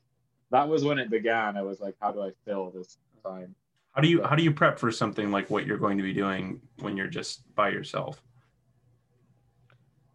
that 0.52 0.68
was 0.68 0.84
when 0.84 1.00
it 1.00 1.10
began. 1.10 1.58
I 1.58 1.62
was 1.62 1.80
like, 1.80 1.96
how 2.02 2.12
do 2.12 2.22
I 2.22 2.32
fill 2.46 2.72
this 2.72 2.98
time? 3.24 3.56
How 3.92 4.02
do 4.02 4.08
you 4.08 4.24
how 4.24 4.36
do 4.36 4.44
you 4.44 4.52
prep 4.52 4.80
for 4.80 4.92
something 4.92 5.32
like 5.32 5.50
what 5.50 5.66
you're 5.66 5.78
going 5.78 5.98
to 5.98 6.04
be 6.04 6.14
doing 6.14 6.62
when 6.80 6.98
you're 6.98 7.08
just 7.08 7.44
by 7.56 7.70
yourself? 7.70 8.22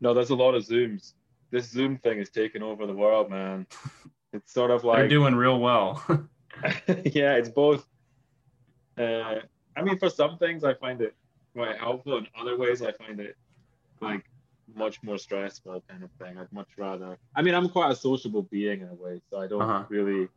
No, 0.00 0.14
there's 0.14 0.30
a 0.30 0.34
lot 0.34 0.54
of 0.54 0.64
zooms. 0.64 1.12
This 1.50 1.68
Zoom 1.68 1.98
thing 1.98 2.18
is 2.18 2.30
taking 2.30 2.62
over 2.62 2.86
the 2.86 2.94
world, 2.94 3.30
man. 3.30 3.66
It's 4.32 4.52
sort 4.52 4.70
of 4.70 4.84
like 4.84 4.98
They're 4.98 5.08
doing 5.08 5.34
real 5.34 5.58
well. 5.58 6.04
yeah, 6.88 7.34
it's 7.34 7.48
both. 7.48 7.84
Uh, 8.96 9.40
I 9.76 9.82
mean, 9.82 9.98
for 9.98 10.08
some 10.08 10.38
things, 10.38 10.62
I 10.62 10.74
find 10.74 11.00
it 11.00 11.16
quite 11.52 11.76
helpful. 11.78 12.18
In 12.18 12.28
other 12.38 12.56
ways, 12.56 12.80
I 12.80 12.92
find 12.92 13.18
it 13.18 13.36
like 14.00 14.29
much 14.74 15.02
more 15.02 15.18
stressful 15.18 15.82
kind 15.88 16.02
of 16.02 16.10
thing. 16.20 16.38
I'd 16.38 16.52
much 16.52 16.68
rather. 16.78 17.18
I 17.34 17.42
mean, 17.42 17.54
I'm 17.54 17.68
quite 17.68 17.90
a 17.90 17.96
sociable 17.96 18.42
being 18.42 18.80
in 18.80 18.88
a 18.88 18.94
way, 18.94 19.20
so 19.30 19.38
I 19.40 19.46
don't 19.46 19.62
Uh-huh. 19.62 19.84
really. 19.88 20.28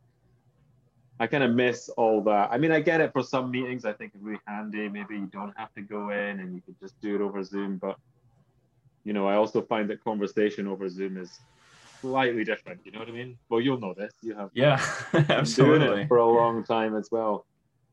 I 1.20 1.28
kind 1.28 1.44
of 1.44 1.54
miss 1.54 1.88
all 1.90 2.20
that. 2.24 2.48
I 2.50 2.58
mean, 2.58 2.72
I 2.72 2.80
get 2.80 3.00
it 3.00 3.12
for 3.12 3.22
some 3.22 3.50
meetings. 3.50 3.84
I 3.84 3.92
think 3.92 4.12
it's 4.14 4.24
really 4.24 4.40
handy. 4.48 4.88
Maybe 4.88 5.14
you 5.14 5.26
don't 5.26 5.56
have 5.56 5.72
to 5.74 5.82
go 5.82 6.10
in 6.10 6.40
and 6.40 6.54
you 6.54 6.60
could 6.66 6.78
just 6.80 7.00
do 7.00 7.14
it 7.14 7.20
over 7.20 7.42
Zoom. 7.44 7.78
But 7.78 7.96
you 9.04 9.12
know, 9.12 9.26
I 9.28 9.36
also 9.36 9.62
find 9.62 9.88
that 9.90 10.02
conversation 10.02 10.66
over 10.66 10.88
Zoom 10.88 11.16
is 11.16 11.30
slightly 12.00 12.42
different. 12.44 12.80
You 12.84 12.92
know 12.92 12.98
what 12.98 13.08
I 13.08 13.12
mean? 13.12 13.38
Well, 13.48 13.60
you'll 13.60 13.78
know 13.78 13.94
this. 13.96 14.12
You 14.22 14.34
have 14.34 14.50
yeah, 14.54 14.76
been 15.12 15.24
doing 15.24 15.30
absolutely. 15.38 16.02
it 16.02 16.08
for 16.08 16.16
a 16.18 16.26
long 16.26 16.64
time 16.64 16.96
as 16.96 17.08
well. 17.12 17.46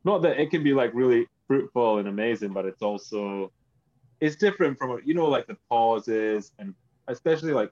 Not 0.03 0.23
that 0.23 0.39
it 0.39 0.49
can 0.49 0.63
be 0.63 0.73
like 0.73 0.91
really 0.95 1.27
fruitful 1.47 1.99
and 1.99 2.07
amazing, 2.07 2.53
but 2.53 2.65
it's 2.65 2.81
also 2.81 3.51
it's 4.21 4.35
different 4.37 4.77
from 4.77 5.01
you 5.03 5.13
know 5.13 5.25
like 5.27 5.47
the 5.47 5.57
pauses 5.69 6.51
and 6.59 6.73
especially 7.07 7.51
like 7.53 7.71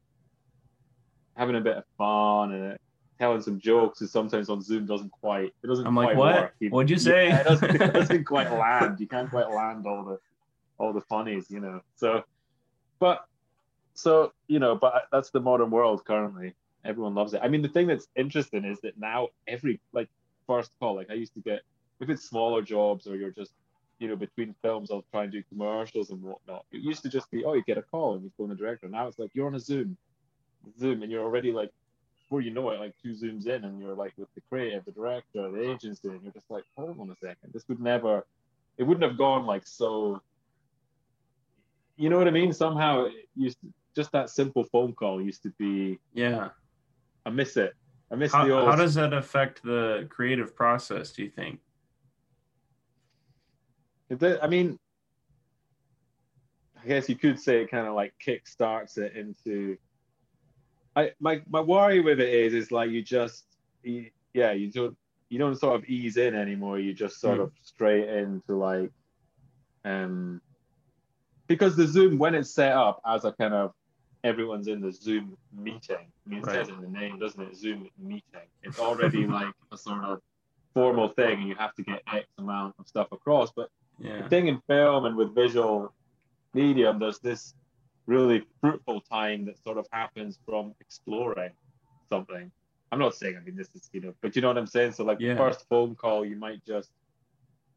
having 1.38 1.56
a 1.56 1.62
bit 1.62 1.78
of 1.78 1.84
fun 1.98 2.52
and 2.52 2.74
uh, 2.74 2.78
telling 3.20 3.42
some 3.42 3.60
jokes, 3.60 4.02
is 4.02 4.12
sometimes 4.12 4.50
on 4.50 4.62
Zoom 4.62 4.86
doesn't 4.86 5.12
quite. 5.12 5.54
It 5.64 5.68
doesn't. 5.68 5.86
I'm 5.86 5.96
like, 5.96 6.18
what? 6.18 6.36
Work. 6.36 6.56
You- 6.60 6.70
What'd 6.70 6.90
you 6.90 6.98
say? 6.98 7.28
Yeah, 7.28 7.42
it, 7.42 7.44
doesn't, 7.46 7.76
it 7.82 7.94
doesn't 7.94 8.24
quite 8.26 8.52
land. 8.52 9.00
You 9.00 9.08
can't 9.08 9.30
quite 9.30 9.50
land 9.50 9.86
all 9.88 10.04
the 10.04 10.20
all 10.78 10.92
the 10.94 11.02
funnies, 11.02 11.48
you 11.50 11.60
know. 11.60 11.82
So, 11.96 12.24
but 13.00 13.26
so 13.94 14.34
you 14.48 14.60
know, 14.60 14.76
but 14.76 14.94
uh, 14.96 15.00
that's 15.12 15.30
the 15.30 15.40
modern 15.40 15.70
world 15.70 16.04
currently. 16.06 16.54
Everyone 16.86 17.14
loves 17.14 17.34
it. 17.34 17.42
I 17.44 17.50
mean, 17.50 17.62
the 17.62 17.68
thing 17.68 17.88
that's 17.88 18.08
interesting 18.16 18.64
is 18.64 18.80
that 18.82 18.98
now 18.98 19.30
every 19.48 19.80
like 19.94 20.08
first 20.48 20.72
call, 20.80 20.96
like 20.96 21.10
I 21.10 21.14
used 21.14 21.34
to 21.36 21.42
get 21.42 21.62
if 22.00 22.10
it's 22.10 22.24
smaller 22.24 22.62
jobs 22.62 23.06
or 23.08 23.18
you're 23.18 23.32
just 23.32 23.52
you 24.00 24.08
know 24.08 24.16
between 24.16 24.56
films, 24.62 24.90
I'll 24.92 25.06
try 25.12 25.24
and 25.24 25.32
do 25.32 25.44
commercials 25.50 26.10
and 26.10 26.22
whatnot. 26.22 26.66
It 26.72 26.82
used 26.82 27.04
to 27.04 27.10
just 27.10 27.30
be 27.32 27.46
oh, 27.46 27.54
you 27.54 27.64
get 27.64 27.78
a 27.78 27.82
call 27.84 28.16
and 28.16 28.24
you 28.24 28.32
phone 28.38 28.50
the 28.50 28.56
director. 28.56 28.88
Now 28.88 29.08
it's 29.08 29.20
like 29.20 29.32
you're 29.34 29.48
on 29.48 29.56
a 29.56 29.60
Zoom, 29.60 29.98
Zoom, 30.80 31.04
and 31.04 31.12
you're 31.12 31.24
already 31.24 31.52
like 31.52 31.72
before 32.30 32.42
you 32.42 32.52
know 32.52 32.70
it, 32.70 32.80
like 32.80 32.94
two 33.02 33.14
zooms 33.14 33.48
in, 33.48 33.66
and 33.66 33.82
you're 33.82 33.96
like 33.96 34.14
with 34.16 34.34
the 34.36 34.42
creative, 34.50 34.86
the 34.86 34.92
director, 34.92 35.50
the 35.52 35.72
agency, 35.72 36.10
and 36.10 36.22
you're 36.22 36.32
just 36.32 36.50
like, 36.52 36.64
hold 36.78 37.00
on 37.00 37.10
a 37.10 37.16
second, 37.16 37.52
this 37.52 37.68
would 37.68 37.80
never, 37.80 38.24
it 38.78 38.84
wouldn't 38.84 39.04
have 39.04 39.18
gone 39.18 39.48
like 39.48 39.66
so. 39.66 40.22
You 41.98 42.10
know 42.10 42.20
what 42.20 42.28
I 42.28 42.32
mean? 42.32 42.54
Somehow, 42.54 43.06
it 43.06 43.28
used 43.36 43.60
to, 43.62 43.74
just 43.96 44.12
that 44.12 44.30
simple 44.30 44.64
phone 44.64 44.94
call 44.94 45.20
used 45.20 45.42
to 45.42 45.50
be. 45.58 45.98
Yeah. 46.14 46.50
I 47.26 47.32
miss 47.32 47.58
it. 47.58 47.74
I 48.12 48.16
miss 48.16 48.32
How, 48.32 48.46
the 48.46 48.54
old. 48.54 48.70
how 48.70 48.76
does 48.76 48.94
that 48.94 49.12
affect 49.12 49.64
the 49.64 50.08
creative 50.10 50.56
process? 50.56 51.12
Do 51.12 51.24
you 51.24 51.32
think? 51.32 51.60
Did- 54.16 54.40
I 54.42 54.48
mean, 54.48 54.78
I 56.82 56.88
guess 56.88 57.10
you 57.10 57.16
could 57.16 57.40
say 57.40 57.62
it 57.62 57.72
kind 57.72 57.88
of 57.88 57.94
like 57.94 58.14
kick 58.20 58.48
starts 58.48 58.98
it 58.98 59.16
into. 59.16 59.78
I 60.96 61.12
my 61.20 61.42
my 61.50 61.62
worry 61.62 62.00
with 62.00 62.20
it 62.20 62.30
is 62.34 62.54
is 62.54 62.72
like 62.72 62.90
you 62.90 63.02
just 63.02 63.46
you, 63.84 64.10
yeah 64.34 64.52
you 64.52 64.72
don't 64.72 64.98
you 65.30 65.38
don't 65.38 65.56
sort 65.56 65.76
of 65.76 65.86
ease 65.90 66.18
in 66.18 66.34
anymore. 66.36 66.80
You 66.80 66.94
just 66.94 67.20
sort 67.20 67.38
Hmm. 67.38 67.44
of 67.44 67.52
straight 67.62 68.10
into 68.10 68.56
like, 68.56 68.90
um, 69.86 70.42
because 71.48 71.76
the 71.76 71.86
Zoom 71.86 72.18
when 72.18 72.34
it's 72.34 72.50
set 72.52 72.72
up 72.72 73.02
as 73.06 73.26
a 73.26 73.34
kind 73.34 73.54
of 73.54 73.74
everyone's 74.24 74.68
in 74.68 74.82
the 74.82 74.92
Zoom 74.92 75.38
meeting. 75.56 75.98
I 76.26 76.30
mean, 76.30 76.40
it 76.40 76.46
says 76.46 76.70
in 76.70 76.82
the 76.82 76.88
name, 76.88 77.20
doesn't 77.20 77.42
it? 77.42 77.56
Zoom 77.56 77.88
meeting. 78.00 78.24
It's 78.64 78.80
already 78.80 79.28
like 79.38 79.54
a 79.72 79.78
sort 79.78 80.04
of 80.04 80.20
formal 80.74 81.10
thing, 81.10 81.40
and 81.40 81.48
you 81.50 81.56
have 81.56 81.76
to 81.76 81.84
get 81.84 82.02
X 82.12 82.26
amount 82.38 82.76
of 82.80 82.88
stuff 82.88 83.12
across. 83.12 83.52
But 83.56 83.70
Yeah. 84.00 84.22
the 84.24 84.30
thing 84.30 84.48
in 84.48 84.62
film 84.68 85.06
and 85.06 85.16
with 85.16 85.36
visual 85.36 85.94
medium, 86.54 87.00
there's 87.00 87.20
this 87.20 87.54
really 88.08 88.44
fruitful 88.62 89.02
time 89.02 89.46
that 89.46 89.62
sort 89.64 89.78
of 89.78 89.86
happens 89.92 90.40
from 90.46 90.74
exploring 90.80 91.52
something. 92.10 92.52
I'm 92.92 93.00
not 93.00 93.14
saying, 93.16 93.38
I 93.38 93.42
mean, 93.42 93.56
this 93.56 93.70
is, 93.76 93.90
you 93.94 94.02
know, 94.02 94.14
but 94.22 94.36
you 94.36 94.42
know 94.42 94.48
what 94.48 94.58
I'm 94.58 94.66
saying? 94.68 94.94
So, 94.94 95.04
like, 95.04 95.20
Yeah. 95.20 95.34
the 95.34 95.40
first 95.40 95.68
phone 95.70 95.96
call, 95.96 96.26
you 96.26 96.36
might 96.36 96.64
just 96.66 96.90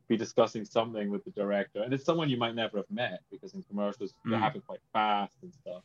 be 0.08 0.16
discussing 0.16 0.64
something 0.64 1.10
with 1.10 1.24
the 1.24 1.30
director, 1.32 1.82
and 1.82 1.92
it's 1.92 2.04
someone 2.04 2.30
you 2.30 2.36
might 2.38 2.54
never 2.54 2.78
have 2.78 2.90
met 2.90 3.20
because 3.30 3.54
in 3.54 3.62
commercials, 3.64 4.14
they 4.24 4.30
Mm. 4.32 4.40
happen 4.40 4.60
quite 4.62 4.80
fast 4.92 5.36
and 5.42 5.52
stuff. 5.52 5.82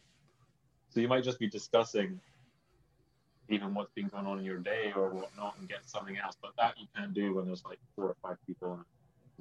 So, 0.89 1.01
you 1.01 1.08
might 1.08 1.24
just 1.24 1.39
be 1.39 1.50
discussing 1.50 2.22
even 3.50 3.74
what's 3.74 3.91
been 3.94 4.08
going 4.08 4.25
on 4.25 4.39
in 4.39 4.46
your 4.46 4.60
day 4.60 4.91
or 4.94 5.10
whatnot 5.10 5.58
and 5.58 5.67
get 5.70 5.86
something 5.86 6.17
else. 6.17 6.36
But 6.41 6.56
that 6.58 6.77
you 6.79 6.88
can't 6.96 7.13
do 7.13 7.34
when 7.34 7.46
there's 7.46 7.63
like 7.63 7.79
four 7.96 8.06
or 8.10 8.15
five 8.22 8.38
people 8.46 8.86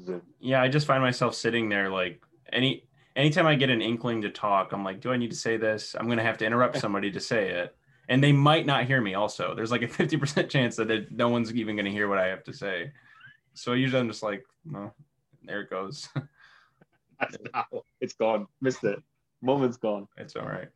Zoom. 0.04 0.22
yeah 0.40 0.62
i 0.62 0.68
just 0.68 0.86
find 0.86 1.02
myself 1.02 1.34
sitting 1.34 1.68
there 1.68 1.88
like 1.90 2.22
any 2.52 2.84
anytime 3.14 3.46
i 3.46 3.54
get 3.54 3.70
an 3.70 3.80
inkling 3.80 4.22
to 4.22 4.30
talk 4.30 4.72
i'm 4.72 4.84
like 4.84 5.00
do 5.00 5.10
i 5.10 5.16
need 5.16 5.30
to 5.30 5.36
say 5.36 5.56
this 5.56 5.94
i'm 5.98 6.06
going 6.06 6.18
to 6.18 6.24
have 6.24 6.38
to 6.38 6.46
interrupt 6.46 6.78
somebody 6.80 7.10
to 7.10 7.20
say 7.20 7.50
it 7.50 7.76
and 8.08 8.22
they 8.22 8.32
might 8.32 8.66
not 8.66 8.84
hear 8.84 9.00
me 9.00 9.14
also 9.14 9.54
there's 9.54 9.70
like 9.70 9.82
a 9.82 9.88
50% 9.88 10.48
chance 10.48 10.76
that 10.76 10.90
it, 10.90 11.10
no 11.10 11.28
one's 11.28 11.52
even 11.54 11.76
going 11.76 11.86
to 11.86 11.90
hear 11.90 12.08
what 12.08 12.18
i 12.18 12.26
have 12.26 12.44
to 12.44 12.52
say 12.52 12.92
so 13.54 13.72
usually 13.72 14.00
i'm 14.00 14.08
just 14.08 14.22
like 14.22 14.44
no 14.64 14.92
there 15.44 15.60
it 15.60 15.70
goes. 15.70 16.08
It's 18.02 18.12
gone. 18.12 18.46
Missed 18.60 18.84
it. 18.84 19.02
Moment's 19.40 19.78
gone. 19.78 20.06
it's 20.18 20.36
all 20.36 20.44
right 20.44 20.68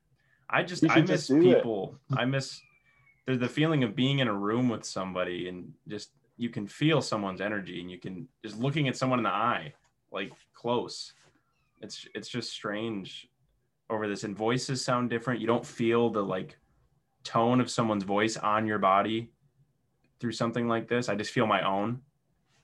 i 0.50 0.62
just 0.62 0.88
i 0.90 1.00
miss 1.00 1.28
just 1.28 1.30
people 1.40 1.96
i 2.16 2.24
miss 2.24 2.60
there's 3.24 3.38
the 3.38 3.48
feeling 3.48 3.84
of 3.84 3.94
being 3.94 4.18
in 4.18 4.28
a 4.28 4.34
room 4.34 4.68
with 4.68 4.84
somebody 4.84 5.48
and 5.48 5.72
just 5.88 6.10
you 6.40 6.50
can 6.50 6.66
feel 6.66 7.02
someone's 7.02 7.40
energy 7.40 7.80
and 7.80 7.90
you 7.90 7.98
can 7.98 8.26
just 8.44 8.58
looking 8.58 8.88
at 8.88 8.96
someone 8.96 9.18
in 9.18 9.24
the 9.24 9.30
eye 9.30 9.72
like 10.10 10.32
close 10.54 11.12
it's 11.80 12.06
it's 12.14 12.28
just 12.28 12.50
strange 12.50 13.28
over 13.90 14.08
this 14.08 14.24
and 14.24 14.36
voices 14.36 14.84
sound 14.84 15.10
different 15.10 15.40
you 15.40 15.46
don't 15.46 15.66
feel 15.66 16.10
the 16.10 16.22
like 16.22 16.56
tone 17.24 17.60
of 17.60 17.70
someone's 17.70 18.04
voice 18.04 18.36
on 18.36 18.66
your 18.66 18.78
body 18.78 19.30
through 20.18 20.32
something 20.32 20.66
like 20.66 20.88
this 20.88 21.08
i 21.08 21.14
just 21.14 21.32
feel 21.32 21.46
my 21.46 21.62
own 21.66 22.00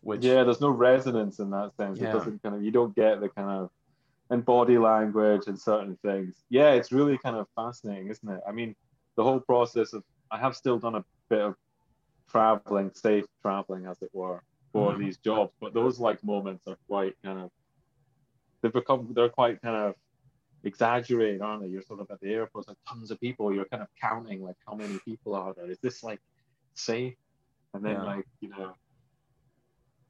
which 0.07 0.25
Yeah, 0.25 0.45
there's 0.45 0.61
no 0.61 0.71
resonance 0.71 1.41
in 1.41 1.51
that 1.51 1.73
sense. 1.77 1.99
Yeah. 1.99 2.11
It 2.11 2.13
doesn't 2.13 2.43
kind 2.43 2.55
of 2.55 2.63
you 2.63 2.71
don't 2.71 2.95
get 2.95 3.21
the 3.21 3.29
kind 3.29 3.51
of 3.51 3.71
and 4.31 4.45
body 4.45 4.79
language 4.79 5.43
and 5.47 5.59
certain 5.59 5.99
things. 6.05 6.45
Yeah, 6.49 6.73
it's 6.73 6.93
really 6.93 7.19
kind 7.19 7.37
of 7.37 7.47
fascinating, 7.57 8.09
isn't 8.09 8.29
it? 8.29 8.41
I 8.49 8.53
mean, 8.53 8.75
the 9.17 9.25
whole 9.25 9.41
process 9.41 9.93
of 9.93 10.05
I 10.31 10.39
have 10.39 10.57
still 10.57 10.79
done 10.79 10.95
a 10.95 11.05
bit 11.29 11.41
of 11.41 11.55
traveling, 12.31 12.91
safe 12.95 13.25
traveling 13.43 13.87
as 13.87 14.01
it 14.03 14.11
were, 14.13 14.43
for 14.73 14.93
Mhm. 14.95 14.99
these 14.99 15.19
jobs, 15.19 15.53
but 15.61 15.75
those 15.75 15.99
like 15.99 16.23
moments 16.25 16.67
are 16.67 16.77
quite 16.89 17.15
kind 17.25 17.39
of 17.41 17.51
they've 18.63 18.73
become 18.73 19.13
they're 19.15 19.29
quite 19.29 19.61
kind 19.63 19.77
of 19.77 19.95
exaggerated, 20.65 21.41
aren't 21.41 21.63
they? 21.63 21.69
You're 21.69 21.83
sort 21.83 22.01
of 22.01 22.11
at 22.11 22.21
the 22.21 22.33
airport, 22.33 22.69
like 22.69 22.77
tons 22.89 23.11
of 23.11 23.21
people. 23.21 23.55
You're 23.55 23.67
kind 23.67 23.83
of 23.83 23.89
counting 24.01 24.43
like 24.43 24.57
how 24.67 24.75
many 24.75 24.99
people 25.05 25.35
are 25.35 25.55
there. 25.55 25.71
Is 25.71 25.79
this 25.81 26.03
like 26.03 26.21
safe? 26.75 27.15
And 27.75 27.85
then 27.85 27.97
Yeah. 27.97 28.05
like 28.05 28.27
you 28.41 28.49
know, 28.49 28.75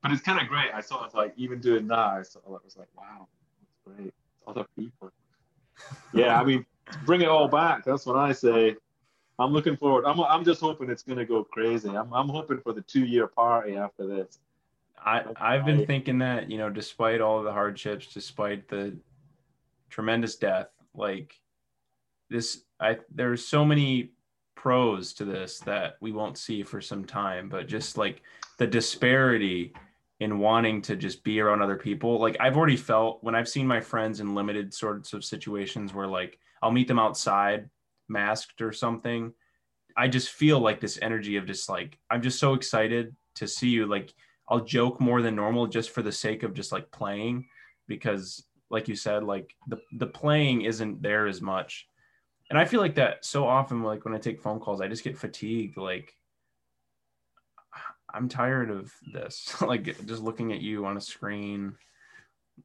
but 0.02 0.12
it's 0.12 0.22
kind 0.22 0.40
of 0.40 0.48
great. 0.48 0.72
I 0.72 0.80
sort 0.80 1.02
of 1.02 1.14
like 1.14 1.34
even 1.36 1.60
doing 1.60 1.86
that, 1.88 1.98
I 1.98 2.22
sort 2.22 2.44
of 2.46 2.52
was 2.64 2.76
like, 2.76 2.88
wow, 2.96 3.28
that's 3.60 3.98
great. 3.98 4.08
It's 4.08 4.16
other 4.46 4.66
people. 4.78 5.10
yeah, 6.12 6.40
I 6.40 6.44
mean, 6.44 6.64
bring 7.04 7.22
it 7.22 7.28
all 7.28 7.48
back. 7.48 7.84
That's 7.84 8.06
what 8.06 8.16
I 8.16 8.32
say. 8.32 8.76
I'm 9.38 9.52
looking 9.52 9.76
forward. 9.76 10.04
I'm, 10.06 10.18
I'm 10.20 10.44
just 10.44 10.60
hoping 10.60 10.90
it's 10.90 11.02
gonna 11.02 11.24
go 11.24 11.44
crazy. 11.44 11.90
I'm, 11.90 12.12
I'm 12.12 12.28
hoping 12.28 12.60
for 12.60 12.72
the 12.72 12.80
two 12.82 13.04
year 13.04 13.26
party 13.26 13.76
after 13.76 14.06
this. 14.06 14.38
I, 15.04 15.22
I've 15.36 15.64
been 15.64 15.86
thinking 15.86 16.18
that, 16.18 16.50
you 16.50 16.58
know, 16.58 16.68
despite 16.70 17.20
all 17.20 17.42
the 17.42 17.52
hardships, 17.52 18.12
despite 18.12 18.66
the 18.68 18.96
tremendous 19.88 20.36
death, 20.36 20.68
like 20.94 21.34
this, 22.28 22.62
I 22.80 22.98
there's 23.14 23.46
so 23.46 23.64
many 23.64 24.10
pros 24.56 25.12
to 25.14 25.24
this 25.24 25.60
that 25.60 25.96
we 26.00 26.10
won't 26.10 26.38
see 26.38 26.62
for 26.62 26.80
some 26.80 27.04
time, 27.04 27.48
but 27.48 27.68
just 27.68 27.96
like 27.96 28.22
the 28.58 28.66
disparity 28.66 29.72
in 30.18 30.38
wanting 30.38 30.80
to 30.80 30.96
just 30.96 31.22
be 31.22 31.40
around 31.40 31.62
other 31.62 31.76
people. 31.76 32.18
Like 32.18 32.36
I've 32.40 32.56
already 32.56 32.76
felt 32.76 33.22
when 33.22 33.34
I've 33.34 33.48
seen 33.48 33.66
my 33.66 33.80
friends 33.80 34.20
in 34.20 34.34
limited 34.34 34.72
sorts 34.72 35.12
of 35.12 35.24
situations 35.24 35.94
where 35.94 36.06
like 36.06 36.38
I'll 36.62 36.72
meet 36.72 36.88
them 36.88 36.98
outside 36.98 37.68
masked 38.08 38.62
or 38.62 38.72
something. 38.72 39.32
I 39.96 40.08
just 40.08 40.30
feel 40.30 40.60
like 40.60 40.80
this 40.80 40.98
energy 41.00 41.36
of 41.36 41.46
just 41.46 41.68
like 41.68 41.98
I'm 42.10 42.22
just 42.22 42.38
so 42.38 42.54
excited 42.54 43.16
to 43.36 43.46
see 43.48 43.68
you 43.68 43.86
like 43.86 44.12
I'll 44.48 44.60
joke 44.60 45.00
more 45.00 45.22
than 45.22 45.34
normal 45.34 45.66
just 45.66 45.90
for 45.90 46.02
the 46.02 46.12
sake 46.12 46.42
of 46.42 46.54
just 46.54 46.72
like 46.72 46.90
playing 46.90 47.46
because 47.88 48.44
like 48.70 48.88
you 48.88 48.94
said 48.96 49.24
like 49.24 49.54
the 49.68 49.78
the 49.92 50.06
playing 50.06 50.62
isn't 50.62 51.02
there 51.02 51.26
as 51.26 51.40
much. 51.40 51.88
And 52.48 52.58
I 52.58 52.64
feel 52.64 52.80
like 52.80 52.94
that 52.96 53.24
so 53.24 53.46
often 53.46 53.82
like 53.82 54.04
when 54.04 54.14
I 54.14 54.18
take 54.18 54.40
phone 54.40 54.60
calls 54.60 54.80
I 54.80 54.88
just 54.88 55.04
get 55.04 55.18
fatigued 55.18 55.76
like 55.76 56.12
I'm 58.12 58.28
tired 58.28 58.70
of 58.70 58.92
this 59.12 59.60
like 59.60 59.84
just 60.06 60.22
looking 60.22 60.52
at 60.52 60.60
you 60.60 60.84
on 60.86 60.96
a 60.96 61.00
screen. 61.00 61.74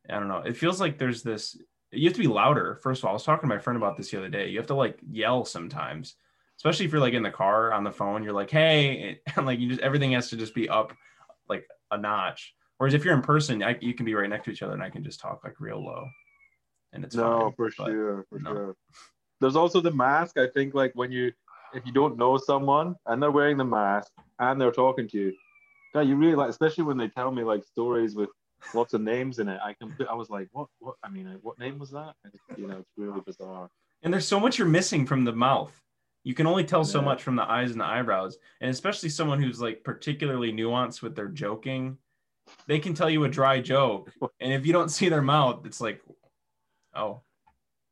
I 0.10 0.14
don't 0.14 0.30
know. 0.30 0.38
It 0.38 0.58
feels 0.58 0.80
like 0.80 0.98
there's 0.98 1.24
this 1.24 1.58
you 1.92 2.08
have 2.08 2.16
to 2.16 2.22
be 2.22 2.28
louder. 2.28 2.80
First 2.82 3.02
of 3.02 3.06
all, 3.06 3.12
I 3.12 3.14
was 3.14 3.24
talking 3.24 3.50
to 3.50 3.56
my 3.56 3.60
friend 3.60 3.78
about 3.78 3.98
this 3.98 4.12
the 4.12 4.18
other 4.18 4.30
day. 4.30 4.50
You 4.50 4.58
have 4.58 4.68
to 4.68 4.76
like 4.76 4.98
yell 5.10 5.46
sometimes, 5.46 6.16
especially 6.58 6.86
if 6.86 6.92
you're 6.92 7.02
like 7.02 7.14
in 7.14 7.24
the 7.24 7.32
car 7.32 7.74
on 7.74 7.84
the 7.84 7.92
phone. 7.92 8.24
You're 8.24 8.34
like, 8.34 8.50
"Hey," 8.50 9.20
and 9.36 9.46
like 9.46 9.60
you 9.60 9.70
just 9.70 9.82
everything 9.82 10.12
has 10.14 10.30
to 10.30 10.38
just 10.38 10.56
be 10.56 10.70
up 10.70 10.94
like 11.50 11.68
a 11.92 11.98
notch. 11.98 12.54
Whereas 12.78 12.94
if 12.94 13.06
you're 13.06 13.14
in 13.14 13.22
person, 13.22 13.62
I, 13.62 13.78
you 13.80 13.94
can 13.94 14.06
be 14.06 14.16
right 14.16 14.30
next 14.30 14.46
to 14.46 14.52
each 14.52 14.64
other 14.64 14.74
and 14.74 14.82
I 14.82 14.90
can 14.90 15.04
just 15.04 15.20
talk 15.20 15.44
like 15.44 15.60
real 15.60 15.84
low, 15.84 16.08
and 16.94 17.04
it's 17.04 17.16
no, 17.16 17.40
fine. 17.42 17.54
for 17.54 17.72
sure, 17.72 18.26
for 18.30 18.40
no. 18.40 18.54
sure. 18.54 18.76
There's 19.40 19.56
also 19.56 19.82
the 19.82 19.92
mask. 19.92 20.38
I 20.38 20.48
think 20.48 20.74
like 20.74 20.92
when 20.96 21.12
you 21.12 21.32
if 21.74 21.86
you 21.86 21.92
don't 21.92 22.18
know 22.18 22.38
someone 22.38 22.96
and 23.06 23.22
they're 23.22 23.32
wearing 23.32 23.58
the 23.58 23.66
mask 23.66 24.12
and 24.40 24.60
they're 24.60 24.72
talking 24.72 25.08
to 25.10 25.18
you, 25.18 25.34
God, 25.94 26.02
you 26.02 26.16
really 26.16 26.36
like, 26.36 26.50
especially 26.50 26.84
when 26.84 26.98
they 26.98 27.08
tell 27.08 27.32
me 27.32 27.44
like 27.44 27.64
stories 27.64 28.16
with 28.16 28.30
lots 28.74 28.94
of 28.94 29.02
names 29.02 29.40
in 29.40 29.48
it. 29.48 29.60
I 29.64 29.74
can, 29.74 29.96
I 30.10 30.14
was 30.14 30.30
like, 30.30 30.48
what, 30.52 30.68
what? 30.80 30.96
I 31.04 31.10
mean, 31.10 31.28
what 31.42 31.60
name 31.60 31.80
was 31.80 31.92
that? 31.92 32.14
And, 32.24 32.34
you 32.58 32.68
know, 32.68 32.78
it's 32.80 32.92
really 32.98 33.22
bizarre. 33.26 33.70
And 34.04 34.14
there's 34.14 34.28
so 34.28 34.40
much 34.40 34.58
you're 34.58 34.68
missing 34.68 35.06
from 35.06 35.24
the 35.24 35.34
mouth. 35.34 35.72
You 36.24 36.34
can 36.34 36.48
only 36.48 36.64
tell 36.64 36.86
so 36.86 37.02
much 37.02 37.24
from 37.24 37.36
the 37.36 37.50
eyes 37.50 37.72
and 37.72 37.82
the 37.82 37.86
eyebrows. 37.86 38.38
And 38.62 38.70
especially 38.70 39.10
someone 39.10 39.42
who's 39.42 39.60
like 39.60 39.84
particularly 39.84 40.54
nuanced 40.54 41.02
with 41.02 41.16
their 41.16 41.28
joking, 41.28 41.98
they 42.68 42.80
can 42.80 42.94
tell 42.94 43.10
you 43.10 43.24
a 43.24 43.30
dry 43.30 43.60
joke. 43.60 44.12
And 44.40 44.54
if 44.54 44.66
you 44.66 44.74
don't 44.74 44.90
see 44.90 45.10
their 45.10 45.22
mouth, 45.22 45.66
it's 45.66 45.82
like, 45.82 46.02
oh, 46.96 47.22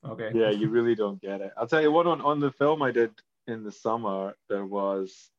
okay. 0.08 0.32
Yeah, 0.34 0.50
you 0.50 0.70
really 0.78 0.96
don't 0.96 1.22
get 1.22 1.42
it. 1.42 1.52
I'll 1.58 1.68
tell 1.68 1.82
you 1.82 1.92
what. 1.92 2.08
On 2.08 2.22
on 2.22 2.40
the 2.40 2.52
film 2.52 2.82
I 2.82 2.92
did 2.92 3.12
in 3.48 3.64
the 3.64 3.72
summer, 3.72 4.36
there 4.50 4.66
was 4.66 5.30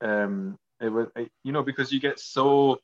um, 0.00 0.58
it 0.80 0.88
was 0.88 1.08
you 1.42 1.52
know 1.52 1.62
because 1.62 1.92
you 1.92 2.00
get 2.00 2.18
so. 2.18 2.80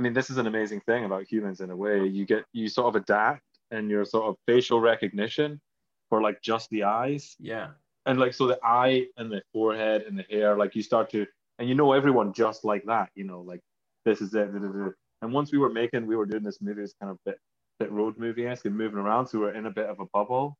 I 0.00 0.02
mean, 0.02 0.14
this 0.14 0.30
is 0.30 0.38
an 0.38 0.46
amazing 0.46 0.80
thing 0.80 1.04
about 1.04 1.30
humans 1.30 1.60
in 1.60 1.68
a 1.68 1.76
way. 1.76 2.06
You 2.06 2.24
get 2.24 2.46
you 2.54 2.70
sort 2.70 2.88
of 2.88 3.02
adapt 3.02 3.42
and 3.70 3.90
your 3.90 4.06
sort 4.06 4.24
of 4.30 4.36
facial 4.46 4.80
recognition 4.80 5.60
for 6.08 6.22
like 6.22 6.40
just 6.40 6.70
the 6.70 6.84
eyes 6.84 7.36
Yeah. 7.38 7.68
and 8.06 8.18
like 8.18 8.32
so 8.32 8.46
the 8.46 8.58
eye 8.64 9.08
and 9.18 9.30
the 9.30 9.42
forehead 9.52 10.04
and 10.08 10.18
the 10.18 10.24
hair 10.30 10.56
like 10.56 10.74
you 10.74 10.82
start 10.82 11.10
to 11.10 11.26
and 11.58 11.68
you 11.68 11.74
know 11.74 11.92
everyone 11.92 12.32
just 12.32 12.64
like 12.64 12.82
that 12.86 13.10
you 13.14 13.24
know 13.24 13.42
like 13.42 13.60
this 14.06 14.22
is 14.22 14.34
it 14.34 14.52
da, 14.52 14.58
da, 14.58 14.68
da. 14.68 14.88
and 15.20 15.32
once 15.34 15.52
we 15.52 15.58
were 15.58 15.68
making 15.68 16.06
we 16.06 16.16
were 16.16 16.26
doing 16.26 16.42
this 16.42 16.62
movie 16.62 16.82
it's 16.82 16.94
kind 17.00 17.12
of 17.12 17.18
bit 17.26 17.38
bit 17.78 17.92
road 17.92 18.16
movie 18.18 18.46
esque 18.46 18.64
and 18.64 18.76
moving 18.76 18.98
around 18.98 19.26
so 19.26 19.38
we 19.38 19.44
we're 19.44 19.52
in 19.52 19.66
a 19.66 19.70
bit 19.70 19.86
of 19.86 20.00
a 20.00 20.06
bubble 20.14 20.56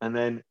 and 0.00 0.16
then 0.16 0.42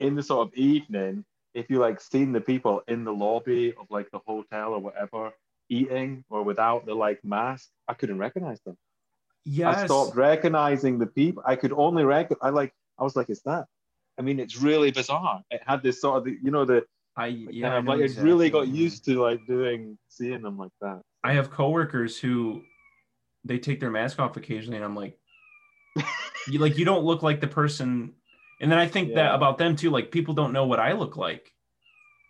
in 0.00 0.14
the 0.14 0.22
sort 0.22 0.46
of 0.46 0.54
evening 0.54 1.24
if 1.54 1.68
you 1.70 1.78
like 1.78 1.98
seen 2.00 2.30
the 2.30 2.40
people 2.40 2.82
in 2.86 3.02
the 3.04 3.12
lobby 3.12 3.72
of 3.80 3.86
like 3.90 4.08
the 4.12 4.20
hotel 4.26 4.74
or 4.74 4.78
whatever 4.78 5.32
eating 5.70 6.24
or 6.28 6.42
without 6.42 6.84
the 6.84 6.94
like 6.94 7.24
mask 7.24 7.68
i 7.88 7.94
couldn't 7.94 8.18
recognize 8.18 8.60
them 8.66 8.76
Yes. 9.44 9.78
I 9.78 9.86
stopped 9.86 10.16
recognizing 10.16 10.98
the 10.98 11.06
people. 11.06 11.42
I 11.46 11.56
could 11.56 11.72
only 11.72 12.04
recognize. 12.04 12.38
I 12.42 12.50
like. 12.50 12.72
I 12.98 13.04
was 13.04 13.16
like, 13.16 13.30
"Is 13.30 13.42
that?" 13.42 13.66
I 14.18 14.22
mean, 14.22 14.38
it's 14.38 14.58
really 14.58 14.90
bizarre. 14.90 15.42
It 15.50 15.62
had 15.66 15.82
this 15.82 16.00
sort 16.00 16.18
of, 16.18 16.28
you 16.28 16.50
know, 16.50 16.64
the 16.64 16.84
I 17.16 17.28
yeah, 17.28 17.48
yeah. 17.50 17.66
I 17.66 17.70
kind 17.70 17.78
of 17.78 17.84
know 17.84 17.90
like 17.92 18.00
exactly 18.02 18.22
it 18.22 18.32
really 18.32 18.50
got 18.50 18.68
used 18.68 19.04
to 19.06 19.20
like 19.22 19.46
doing 19.46 19.98
seeing 20.08 20.42
them 20.42 20.58
like 20.58 20.72
that. 20.82 21.00
I 21.24 21.32
have 21.32 21.50
coworkers 21.50 22.18
who 22.18 22.62
they 23.44 23.58
take 23.58 23.80
their 23.80 23.90
mask 23.90 24.20
off 24.20 24.36
occasionally, 24.36 24.76
and 24.76 24.84
I'm 24.84 24.94
like, 24.94 25.18
you 26.48 26.58
like 26.58 26.76
you 26.76 26.84
don't 26.84 27.04
look 27.04 27.22
like 27.22 27.40
the 27.40 27.48
person. 27.48 28.12
And 28.60 28.70
then 28.70 28.78
I 28.78 28.86
think 28.86 29.14
that 29.14 29.34
about 29.34 29.56
them 29.56 29.74
too. 29.74 29.88
Like 29.88 30.10
people 30.10 30.34
don't 30.34 30.52
know 30.52 30.66
what 30.66 30.80
I 30.80 30.92
look 30.92 31.16
like. 31.16 31.50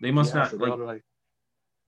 They 0.00 0.12
must 0.12 0.32
Yeah, 0.32 0.42
not 0.42 0.50
so 0.52 0.56
like. 0.58 0.78
like, 0.78 1.02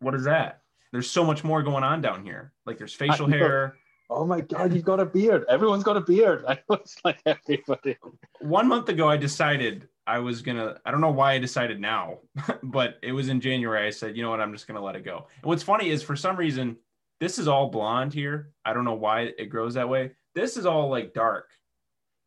What 0.00 0.16
is 0.16 0.24
that? 0.24 0.61
There's 0.92 1.10
so 1.10 1.24
much 1.24 1.42
more 1.42 1.62
going 1.62 1.84
on 1.84 2.00
down 2.00 2.24
here. 2.24 2.52
Like 2.66 2.78
there's 2.78 2.92
facial 2.94 3.26
hair. 3.26 3.76
oh 4.10 4.26
my 4.26 4.42
god, 4.42 4.74
you've 4.74 4.84
got 4.84 5.00
a 5.00 5.06
beard. 5.06 5.44
Everyone's 5.48 5.82
got 5.84 5.96
a 5.96 6.00
beard. 6.02 6.44
I 6.48 6.58
was 6.68 6.94
like 7.04 7.20
everybody. 7.26 7.96
One 8.40 8.68
month 8.68 8.88
ago, 8.90 9.08
I 9.08 9.16
decided 9.16 9.88
I 10.06 10.18
was 10.18 10.42
gonna. 10.42 10.78
I 10.84 10.90
don't 10.90 11.00
know 11.00 11.10
why 11.10 11.32
I 11.32 11.38
decided 11.38 11.80
now, 11.80 12.18
but 12.62 12.98
it 13.02 13.12
was 13.12 13.28
in 13.28 13.40
January. 13.40 13.86
I 13.86 13.90
said, 13.90 14.16
you 14.16 14.22
know 14.22 14.30
what, 14.30 14.40
I'm 14.40 14.52
just 14.52 14.66
gonna 14.66 14.82
let 14.82 14.96
it 14.96 15.04
go. 15.04 15.26
And 15.42 15.48
what's 15.48 15.62
funny 15.62 15.88
is 15.90 16.02
for 16.02 16.14
some 16.16 16.36
reason, 16.36 16.76
this 17.20 17.38
is 17.38 17.48
all 17.48 17.70
blonde 17.70 18.12
here. 18.12 18.50
I 18.64 18.72
don't 18.74 18.84
know 18.84 18.94
why 18.94 19.32
it 19.38 19.46
grows 19.46 19.74
that 19.74 19.88
way. 19.88 20.12
This 20.34 20.56
is 20.56 20.66
all 20.66 20.88
like 20.90 21.14
dark, 21.14 21.48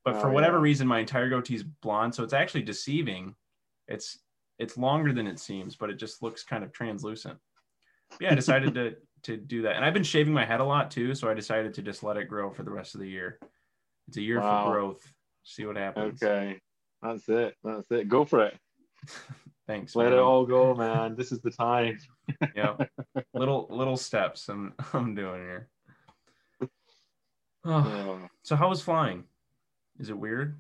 but 0.04 0.16
for 0.20 0.30
Oh, 0.30 0.34
whatever 0.34 0.58
yeah. 0.58 0.64
reason, 0.64 0.88
my 0.88 1.00
entire 1.00 1.30
goatee 1.30 1.56
is 1.56 1.64
blonde. 1.64 2.16
So 2.16 2.24
it's 2.24 2.34
actually 2.34 2.64
deceiving. 2.64 3.36
It's 3.88 4.18
it's 4.58 4.78
longer 4.78 5.12
than 5.14 5.28
it 5.28 5.38
seems, 5.38 5.76
but 5.76 5.90
it 5.90 5.98
just 5.98 6.24
looks 6.24 6.44
kind 6.44 6.64
of 6.64 6.72
translucent. 6.72 7.38
Yeah, 8.20 8.32
I 8.32 8.36
decided 8.36 8.74
to 8.76 8.96
to 9.24 9.38
do 9.38 9.64
that, 9.64 9.76
and 9.76 9.84
I've 9.84 9.94
been 9.94 10.04
shaving 10.04 10.34
my 10.34 10.46
head 10.46 10.60
a 10.60 10.64
lot 10.64 10.92
too. 10.92 11.16
So 11.16 11.30
I 11.30 11.34
decided 11.34 11.74
to 11.76 11.82
just 11.82 12.04
let 12.04 12.18
it 12.18 12.26
grow 12.30 12.52
for 12.52 12.64
the 12.64 12.72
rest 12.72 12.94
of 12.96 13.02
the 13.02 13.10
year. 13.10 13.40
It's 14.08 14.18
a 14.18 14.22
year 14.22 14.40
Wow. 14.40 14.66
for 14.66 14.72
growth. 14.72 15.14
See 15.44 15.66
what 15.66 15.78
happens. 15.78 16.22
Okay, 16.22 16.60
that's 17.02 17.28
it. 17.30 17.56
That's 17.64 17.90
it. 17.92 18.08
Go 18.08 18.26
for 18.26 18.46
it. 18.46 18.58
Thanks. 19.68 19.96
Let 19.96 20.06
man. 20.10 20.14
it 20.14 20.20
all 20.20 20.46
go, 20.46 20.76
man. 20.76 21.16
This 21.16 21.32
is 21.32 21.40
the 21.42 21.50
time. 21.50 21.98
yeah. 22.56 22.76
Little 23.34 23.68
little 23.72 23.98
steps 23.98 24.48
I'm 24.50 24.74
I'm 24.94 25.16
doing 25.16 25.42
here. 25.42 25.70
Oh, 26.62 26.68
Yeah. 28.22 28.28
so 28.44 28.56
how 28.56 28.70
was 28.70 28.82
flying? 28.82 29.24
Is 30.00 30.10
it 30.10 30.18
weird? 30.18 30.58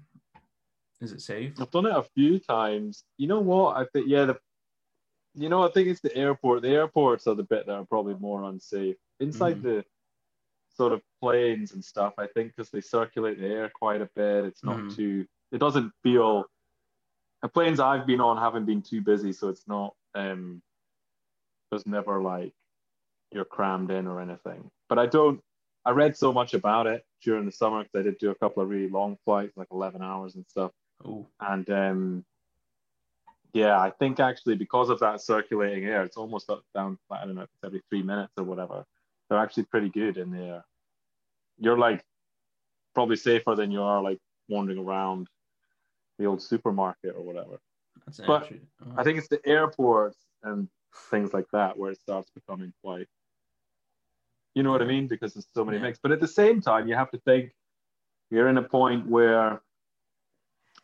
Is 1.02 1.12
it 1.12 1.22
safe? 1.22 1.54
I've 1.60 1.70
done 1.72 1.86
it 1.86 1.96
a 1.96 2.02
few 2.04 2.40
times. 2.40 3.04
You 3.18 3.28
know 3.28 3.42
what? 3.42 3.78
I 3.78 3.86
think 3.94 4.08
yeah, 4.08 4.26
the 4.26 4.38
you 5.36 5.50
know 5.50 5.64
I 5.64 5.70
think 5.72 5.88
it's 5.88 6.02
the 6.02 6.16
airport. 6.16 6.62
The 6.62 6.70
airports 6.70 7.28
are 7.28 7.36
the 7.36 7.44
bit 7.44 7.66
that 7.68 7.76
are 7.76 7.86
probably 7.86 8.16
more 8.16 8.44
unsafe. 8.44 8.96
Inside 9.20 9.58
Mhm. 9.58 9.64
the 9.64 9.86
sort 10.70 10.94
of 10.94 11.02
planes 11.22 11.72
and 11.74 11.84
stuff, 11.84 12.14
I 12.18 12.28
think 12.28 12.54
because 12.56 12.70
they 12.70 12.82
circulate 12.82 13.40
the 13.40 13.48
air 13.48 13.70
quite 13.74 14.02
a 14.02 14.10
bit, 14.16 14.46
it's 14.46 14.64
not 14.64 14.78
Mhm. 14.78 14.96
too. 14.96 15.28
It 15.52 15.60
doesn't 15.60 15.92
feel. 16.04 16.46
The 17.42 17.50
planes 17.50 17.80
I've 17.80 18.08
been 18.08 18.22
on 18.22 18.38
haven't 18.38 18.66
been 18.66 18.82
too 18.82 19.02
busy, 19.02 19.32
so 19.34 19.50
it's 19.50 19.68
not. 19.68 19.96
um 20.16 20.62
There's 21.72 21.86
never 21.86 22.22
like 22.22 22.54
you're 23.32 23.46
crammed 23.46 23.92
in 23.92 24.08
or 24.08 24.22
anything. 24.22 24.72
But 24.88 25.00
I 25.00 25.06
don't. 25.08 25.42
I 25.84 25.92
read 25.92 26.18
so 26.18 26.34
much 26.34 26.54
about 26.54 26.88
it 26.88 27.06
during 27.22 27.46
the 27.46 27.52
summer 27.52 27.84
because 27.84 28.00
I 28.00 28.04
did 28.04 28.18
do 28.18 28.32
a 28.32 28.36
couple 28.36 28.64
of 28.64 28.70
really 28.70 28.90
long 28.90 29.18
flights, 29.26 29.56
like 29.56 29.68
11 29.72 30.02
hours 30.02 30.36
and 30.36 30.46
stuff. 30.48 30.72
Oh, 31.04 31.28
And 31.40 31.70
um, 31.70 32.26
yeah, 33.56 33.80
I 33.80 33.90
think 33.90 34.20
actually 34.20 34.56
because 34.56 34.90
of 34.90 35.00
that 35.00 35.22
circulating 35.22 35.86
air, 35.86 36.04
it's 36.04 36.18
almost 36.18 36.50
up 36.50 36.64
down. 36.76 36.98
I 37.10 37.24
don't 37.24 37.36
know 37.36 37.44
it's 37.44 37.64
every 37.64 37.82
three 37.90 38.04
minutes 38.04 38.34
or 38.38 38.44
whatever. 38.44 38.86
They're 39.30 39.40
actually 39.40 39.64
pretty 39.64 39.88
good 39.88 40.18
in 40.18 40.30
the 40.30 40.40
air. 40.40 40.66
You're 41.58 41.78
like 41.78 42.04
probably 42.94 43.16
safer 43.16 43.56
than 43.56 43.72
you 43.72 43.82
are 43.82 44.04
like 44.04 44.20
wandering 44.50 44.80
around 44.80 45.30
the 46.20 46.26
old 46.26 46.42
supermarket 46.42 47.16
or 47.16 47.24
whatever. 47.24 47.58
that's 48.06 48.20
But 48.20 48.52
oh. 48.86 48.94
I 48.98 49.06
think 49.06 49.20
it's 49.20 49.30
the 49.30 49.40
airports 49.48 50.18
and 50.44 50.68
things 51.10 51.34
like 51.34 51.48
that 51.54 51.78
where 51.78 51.92
it 51.92 52.02
starts 52.02 52.30
becoming 52.32 52.74
quite. 52.84 53.08
You 54.54 54.64
know 54.64 54.72
what 54.72 54.82
I 54.82 54.86
mean? 54.86 55.08
Because 55.08 55.34
there's 55.34 55.48
so 55.54 55.64
many 55.64 55.78
Yeah. 55.78 55.84
mix. 55.84 56.00
But 56.04 56.12
at 56.12 56.20
the 56.20 56.28
same 56.28 56.60
time, 56.60 56.90
you 56.90 56.96
have 56.96 57.12
to 57.12 57.20
think 57.20 57.56
you're 58.30 58.50
in 58.50 58.58
a 58.58 58.64
point 58.64 59.08
where 59.08 59.62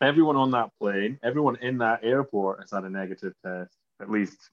everyone 0.02 0.36
on 0.36 0.50
that 0.50 0.70
plane, 0.80 1.18
everyone 1.22 1.56
in 1.62 1.78
that 1.78 2.00
airport 2.02 2.60
has 2.60 2.70
had 2.70 2.84
a 2.84 2.90
negative 2.90 3.32
test, 3.44 3.74
at 4.00 4.10
least 4.10 4.50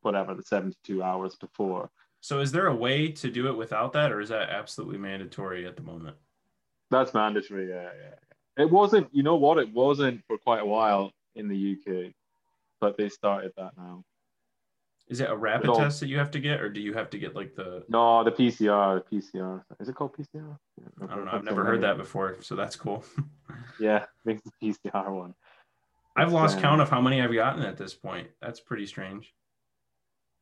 whatever, 0.00 0.34
the 0.34 0.42
72 0.42 1.02
hours 1.02 1.36
before. 1.36 1.90
So 2.20 2.40
is 2.40 2.52
there 2.52 2.66
a 2.66 2.74
way 2.74 3.08
to 3.12 3.30
do 3.30 3.48
it 3.48 3.56
without 3.56 3.92
that, 3.92 4.12
or 4.12 4.20
is 4.20 4.30
that 4.30 4.50
absolutely 4.50 4.98
mandatory 4.98 5.66
at 5.66 5.76
the 5.76 5.82
moment? 5.82 6.16
That's 6.90 7.14
mandatory. 7.14 7.68
Yeah, 7.68 7.82
yeah. 7.82 8.14
yeah. 8.56 8.64
It 8.64 8.70
wasn't, 8.70 9.08
you 9.12 9.22
know 9.22 9.36
what? 9.36 9.58
It 9.58 9.72
wasn't 9.72 10.22
for 10.26 10.36
quite 10.38 10.60
a 10.60 10.66
while 10.66 11.12
in 11.34 11.48
the 11.48 11.76
UK, 11.76 12.12
but 12.80 12.96
they 12.96 13.08
started 13.08 13.52
that 13.56 13.72
now. 13.76 14.04
Is 15.10 15.20
it 15.20 15.28
a 15.28 15.36
rapid 15.36 15.74
test 15.74 15.98
that 16.00 16.06
you 16.08 16.18
have 16.18 16.30
to 16.30 16.38
get, 16.38 16.60
or 16.60 16.68
do 16.70 16.80
you 16.80 16.92
have 16.94 17.10
to 17.10 17.18
get 17.18 17.34
like 17.34 17.56
the? 17.56 17.84
No, 17.88 18.22
the 18.22 18.30
PCR, 18.30 19.02
the 19.10 19.16
PCR. 19.16 19.60
Is 19.80 19.88
it 19.88 19.96
called 19.96 20.16
PCR? 20.16 20.56
I 21.02 21.14
don't 21.14 21.24
know. 21.24 21.32
I've 21.32 21.42
never 21.42 21.64
heard 21.64 21.80
that 21.82 21.96
before, 21.96 22.36
so 22.40 22.54
that's 22.56 22.76
cool. 22.76 23.04
Yeah, 23.80 24.04
it's 24.24 24.42
the 24.42 24.52
PCR 24.68 25.10
one. 25.10 25.34
I've 26.14 26.32
lost 26.32 26.60
count 26.60 26.80
of 26.80 26.88
how 26.88 27.00
many 27.00 27.20
I've 27.20 27.32
gotten 27.32 27.62
at 27.62 27.76
this 27.76 27.92
point. 27.94 28.28
That's 28.40 28.60
pretty 28.60 28.86
strange. 28.86 29.34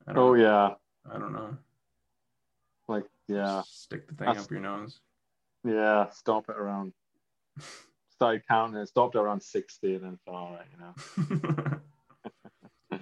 Oh 0.06 0.34
yeah, 0.34 0.74
I 1.10 1.18
don't 1.18 1.32
know. 1.32 1.56
like 2.88 3.04
yeah, 3.26 3.62
Stick 3.66 4.06
the 4.08 4.14
thing 4.14 4.26
That's- 4.26 4.44
up 4.44 4.50
your 4.50 4.60
nose. 4.60 5.00
yeah. 5.64 6.10
Stop 6.10 6.48
it 6.50 6.56
around. 6.56 6.92
Started 8.10 8.42
counting 8.48 8.80
it. 8.80 8.88
Stopped 8.88 9.14
around 9.16 9.42
sixty, 9.42 9.94
and 9.94 10.04
then 10.04 10.18
thought, 10.26 10.34
all 10.34 10.52
right, 10.52 10.66
you 10.72 11.24
know. 11.64 11.80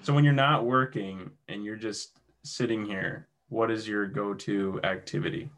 So 0.03 0.13
when 0.13 0.25
you're 0.25 0.33
not 0.33 0.65
working 0.65 1.31
and 1.49 1.65
you're 1.65 1.77
just 1.77 2.19
sitting 2.43 2.85
here, 2.85 3.29
what 3.49 3.71
is 3.71 3.89
your 3.89 4.07
go-to 4.07 4.81
activity? 4.85 5.51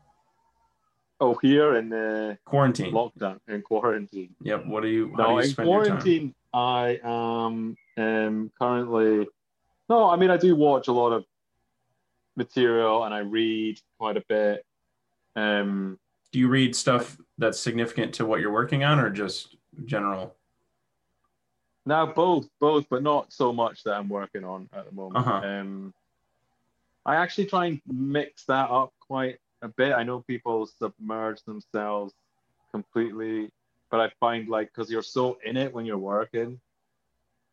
Oh, 1.21 1.37
here 1.43 1.75
in 1.77 1.89
the 1.89 2.39
Quarantine. 2.45 2.93
lockdown 2.93 3.41
in 3.49 3.61
quarantine. 3.63 4.35
Yep. 4.43 4.67
What 4.67 4.83
do 4.83 4.89
you? 4.89 5.11
How 5.17 5.17
do 5.17 5.23
No, 5.23 5.41
you 5.41 5.49
in 5.49 5.55
quarantine, 5.55 6.35
I 6.55 7.01
am 7.03 7.77
um, 7.97 8.53
currently. 8.57 9.27
No, 9.89 10.09
I 10.09 10.17
mean 10.17 10.31
I 10.31 10.37
do 10.37 10.55
watch 10.55 10.87
a 10.87 10.93
lot 10.93 11.11
of 11.13 11.25
material 12.37 13.03
and 13.05 13.13
I 13.13 13.19
read 13.21 13.81
quite 13.99 14.17
a 14.17 14.23
bit. 14.29 14.65
Um, 15.35 15.99
Do 16.33 16.39
you 16.39 16.49
read 16.49 16.77
stuff 16.77 17.17
that's 17.37 17.59
significant 17.59 18.15
to 18.15 18.25
what 18.27 18.41
you're 18.41 18.53
working 18.53 18.85
on, 18.85 19.01
or 19.01 19.11
just 19.11 19.57
general? 19.87 20.37
Now 21.89 22.07
both, 22.07 22.47
both, 22.61 22.87
but 22.89 23.03
not 23.03 23.33
so 23.33 23.53
much 23.53 23.83
that 23.85 23.95
I'm 23.95 24.09
working 24.09 24.45
on 24.45 24.69
at 24.73 24.87
the 24.87 24.95
moment. 24.95 25.27
Uh-huh. 25.27 25.47
Um, 25.47 25.95
I 27.05 27.17
actually 27.17 27.47
try 27.47 27.67
and 27.67 27.81
mix 27.87 28.45
that 28.45 28.71
up 28.71 28.93
quite 29.01 29.39
a 29.63 29.69
bit. 29.69 29.93
I 29.93 30.03
know 30.03 30.21
people 30.21 30.67
submerge 30.67 31.43
themselves 31.45 32.13
completely, 32.71 33.51
but 33.91 34.01
I 34.01 34.11
find 34.21 34.49
like 34.49 34.69
because 34.69 34.91
you're 34.91 35.03
so 35.03 35.39
in 35.45 35.57
it 35.57 35.73
when 35.73 35.87
you're 35.87 35.97
working 35.97 36.61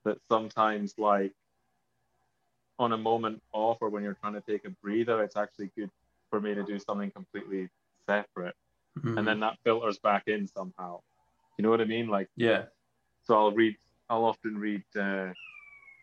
that 0.04 0.18
sometimes 0.30 0.94
like 1.00 1.32
on 2.78 2.92
a 2.92 2.98
moment 2.98 3.42
off 3.54 3.78
or 3.80 3.90
when 3.90 4.04
you're 4.04 4.18
trying 4.22 4.34
to 4.34 4.42
take 4.42 4.66
a 4.66 4.70
breather, 4.70 5.24
it's 5.24 5.38
actually 5.38 5.72
good 5.78 5.90
for 6.30 6.42
me 6.42 6.54
to 6.54 6.64
do 6.64 6.78
something 6.78 7.10
completely 7.12 7.70
separate, 8.06 8.56
Mhm. 9.00 9.18
and 9.18 9.26
then 9.28 9.40
that 9.40 9.58
filters 9.64 9.98
back 10.00 10.28
in 10.28 10.48
somehow. 10.48 11.02
You 11.58 11.64
know 11.64 11.70
what 11.70 11.80
I 11.80 11.86
mean? 11.86 12.10
Like 12.10 12.30
yeah. 12.36 12.66
so, 13.24 13.36
I'll 13.38 13.52
read. 13.54 13.78
I'll 14.10 14.26
often 14.26 14.58
read 14.58 14.84
uh, 15.00 15.30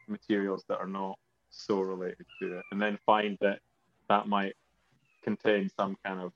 materials 0.09 0.65
that 0.69 0.79
are 0.79 0.87
not 0.87 1.19
so 1.51 1.81
related 1.81 2.27
to 2.41 2.59
it, 2.59 2.65
and 2.71 2.81
then 2.81 2.99
find 3.05 3.39
that 3.41 3.61
that 4.09 4.29
might 4.29 4.55
contain 5.23 5.71
some 5.77 5.97
kind 6.05 6.21
of 6.21 6.33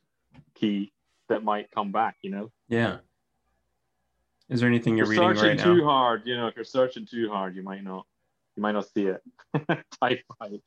key 0.54 0.92
that 1.28 1.42
might 1.42 1.70
come 1.70 1.92
back. 1.92 2.16
You 2.22 2.30
know, 2.30 2.52
Yeah. 2.68 2.98
Is 4.48 4.60
there 4.60 4.68
anything 4.68 4.96
you're 4.96 5.12
you're 5.12 5.22
reading 5.22 5.36
searching 5.36 5.58
right 5.58 5.64
too 5.64 5.78
now? 5.78 5.84
hard, 5.84 6.22
you 6.24 6.36
know, 6.36 6.46
if 6.46 6.54
you're 6.54 6.64
searching 6.64 7.04
too 7.04 7.28
hard, 7.28 7.56
you 7.56 7.64
might 7.64 7.82
not, 7.82 8.06
you 8.54 8.62
might 8.62 8.72
not 8.72 8.88
see 8.88 9.06
it. 9.06 9.20
Type 10.00 10.22
right. 10.40 10.60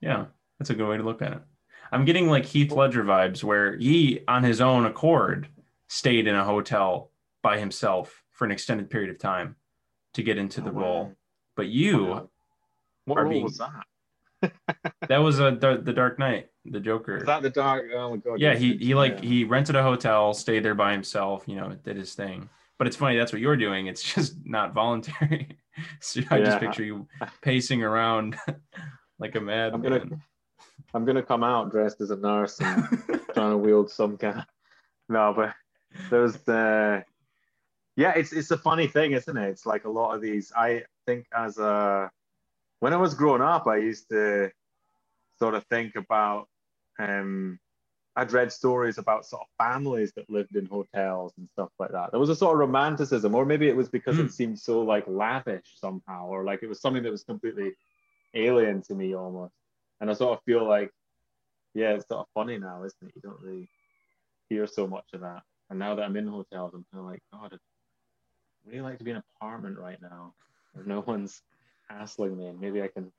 Yeah, 0.00 0.26
that's 0.58 0.70
a 0.70 0.74
good 0.74 0.88
way 0.88 0.98
to 0.98 1.02
look 1.02 1.20
at 1.20 1.32
it. 1.32 1.42
I'm 1.90 2.04
getting 2.04 2.28
like 2.28 2.44
Heath 2.44 2.70
Ledger 2.70 3.02
vibes 3.02 3.42
where 3.42 3.76
he, 3.76 4.20
on 4.28 4.44
his 4.44 4.60
own 4.60 4.86
accord, 4.86 5.48
stayed 5.88 6.28
in 6.28 6.34
a 6.34 6.44
hotel 6.44 7.10
by 7.42 7.58
himself 7.58 8.22
for 8.30 8.44
an 8.44 8.52
extended 8.52 8.88
period 8.88 9.10
of 9.10 9.18
time 9.18 9.56
to 10.14 10.22
get 10.22 10.38
into 10.38 10.60
the 10.60 10.70
Oh, 10.70 10.72
wow. 10.72 10.80
role. 10.82 11.16
But 11.56 11.66
you, 11.66 12.06
Wow. 12.06 12.30
What 13.06 13.18
role 13.22 13.30
being- 13.30 13.44
was 13.44 13.58
that? 13.58 13.84
that 15.08 15.18
was 15.18 15.40
a 15.40 15.52
the 15.52 15.92
Dark 15.92 16.18
Knight, 16.18 16.48
the 16.64 16.80
Joker. 16.80 17.14
Was 17.16 17.24
that 17.24 17.42
the 17.42 17.50
dark? 17.50 17.86
Oh 17.94 18.10
my 18.10 18.16
god. 18.18 18.40
yeah, 18.40 18.54
he 18.54 18.76
he 18.76 18.94
like 18.94 19.14
yeah. 19.22 19.28
he 19.28 19.44
rented 19.44 19.74
a 19.74 19.82
hotel, 19.82 20.34
stayed 20.34 20.62
there 20.62 20.74
by 20.74 20.92
himself, 20.92 21.44
you 21.46 21.56
know, 21.56 21.74
did 21.82 21.96
his 21.96 22.14
thing. 22.14 22.48
But 22.78 22.86
it's 22.86 22.96
funny, 22.96 23.16
that's 23.16 23.32
what 23.32 23.40
you're 23.40 23.56
doing. 23.56 23.86
It's 23.86 24.02
just 24.14 24.34
not 24.44 24.74
voluntary. 24.74 25.56
so 26.00 26.20
I 26.30 26.40
just 26.40 26.60
picture 26.60 26.84
you 26.84 27.06
pacing 27.40 27.82
around 27.82 28.36
like 29.18 29.34
a 29.34 29.38
I'm 29.38 29.46
madman. 29.46 29.82
gonna 29.82 30.04
I'm 30.92 31.04
gonna 31.04 31.22
come 31.22 31.42
out 31.42 31.70
dressed 31.70 32.00
as 32.00 32.10
a 32.10 32.16
nurse 32.16 32.60
and 32.60 32.86
trying 33.32 33.50
to 33.50 33.58
wield 33.58 33.90
some 33.90 34.16
kind. 34.18 34.38
Of... 34.38 34.44
No, 35.08 35.32
but 35.34 35.54
there's 36.10 36.36
the 36.38 37.02
uh, 37.06 37.10
yeah, 37.96 38.12
it's 38.16 38.32
it's 38.32 38.50
a 38.50 38.58
funny 38.58 38.86
thing, 38.88 39.12
isn't 39.12 39.36
it? 39.36 39.48
It's 39.50 39.66
like 39.66 39.84
a 39.84 39.90
lot 39.90 40.14
of 40.14 40.20
these. 40.22 40.52
I 40.56 40.84
think 41.06 41.26
as 41.34 41.58
a 41.58 42.10
when 42.80 42.92
I 42.92 42.96
was 42.96 43.14
growing 43.14 43.42
up, 43.42 43.66
I 43.66 43.78
used 43.78 44.08
to 44.10 44.52
sort 45.38 45.54
of 45.54 45.64
think 45.66 45.96
about 45.96 46.48
um 46.98 47.58
I'd 48.16 48.32
read 48.32 48.52
stories 48.52 48.98
about 48.98 49.26
sort 49.26 49.42
of 49.42 49.48
families 49.58 50.12
that 50.16 50.30
lived 50.30 50.56
in 50.56 50.66
hotels 50.66 51.32
and 51.38 51.48
stuff 51.52 51.70
like 51.80 51.92
that. 51.92 52.10
There 52.12 52.20
was 52.20 52.30
a 52.30 52.36
sort 52.36 52.54
of 52.54 52.60
romanticism, 52.60 53.34
or 53.34 53.44
maybe 53.46 53.68
it 53.68 53.76
was 53.76 53.88
because 53.88 54.16
Hmm. 54.16 54.26
it 54.26 54.32
seemed 54.32 54.58
so 54.60 54.82
like 54.82 55.06
lavish 55.08 55.78
somehow, 55.80 56.26
or 56.28 56.44
like 56.44 56.62
it 56.62 56.68
was 56.68 56.80
something 56.80 57.02
that 57.04 57.10
was 57.12 57.24
completely 57.24 57.72
alien 58.34 58.82
to 58.82 58.94
me 58.94 59.14
almost. 59.14 59.54
And 60.00 60.10
I 60.10 60.14
sort 60.14 60.38
of 60.38 60.44
feel 60.44 60.66
like, 60.68 60.90
yeah, 61.74 61.92
it's 61.94 62.08
sort 62.08 62.20
of 62.20 62.26
funny 62.34 62.58
now, 62.58 62.84
isn't 62.84 63.08
it? 63.08 63.12
You 63.16 63.22
don't 63.22 63.40
really 63.42 63.70
hear 64.50 64.66
so 64.66 64.86
much 64.86 65.06
of 65.14 65.20
that. 65.22 65.42
And 65.70 65.78
now 65.78 65.94
that 65.96 66.02
I'm 66.04 66.16
in 66.16 66.28
hotels, 66.28 66.72
I'm 66.74 66.84
kind 66.92 67.04
of 67.04 67.06
like, 67.06 67.22
God, 67.32 67.58
really 68.66 68.80
like 68.80 68.98
to 68.98 69.04
be 69.04 69.10
in 69.10 69.16
an 69.16 69.22
apartment 69.40 69.78
right 69.78 70.00
now 70.00 70.34
where 70.72 70.84
no 70.84 71.00
one's 71.00 71.42
hassling 71.88 72.36
me. 72.36 72.46
And 72.46 72.60
maybe 72.60 72.82
I 72.82 72.88
can. 72.88 73.12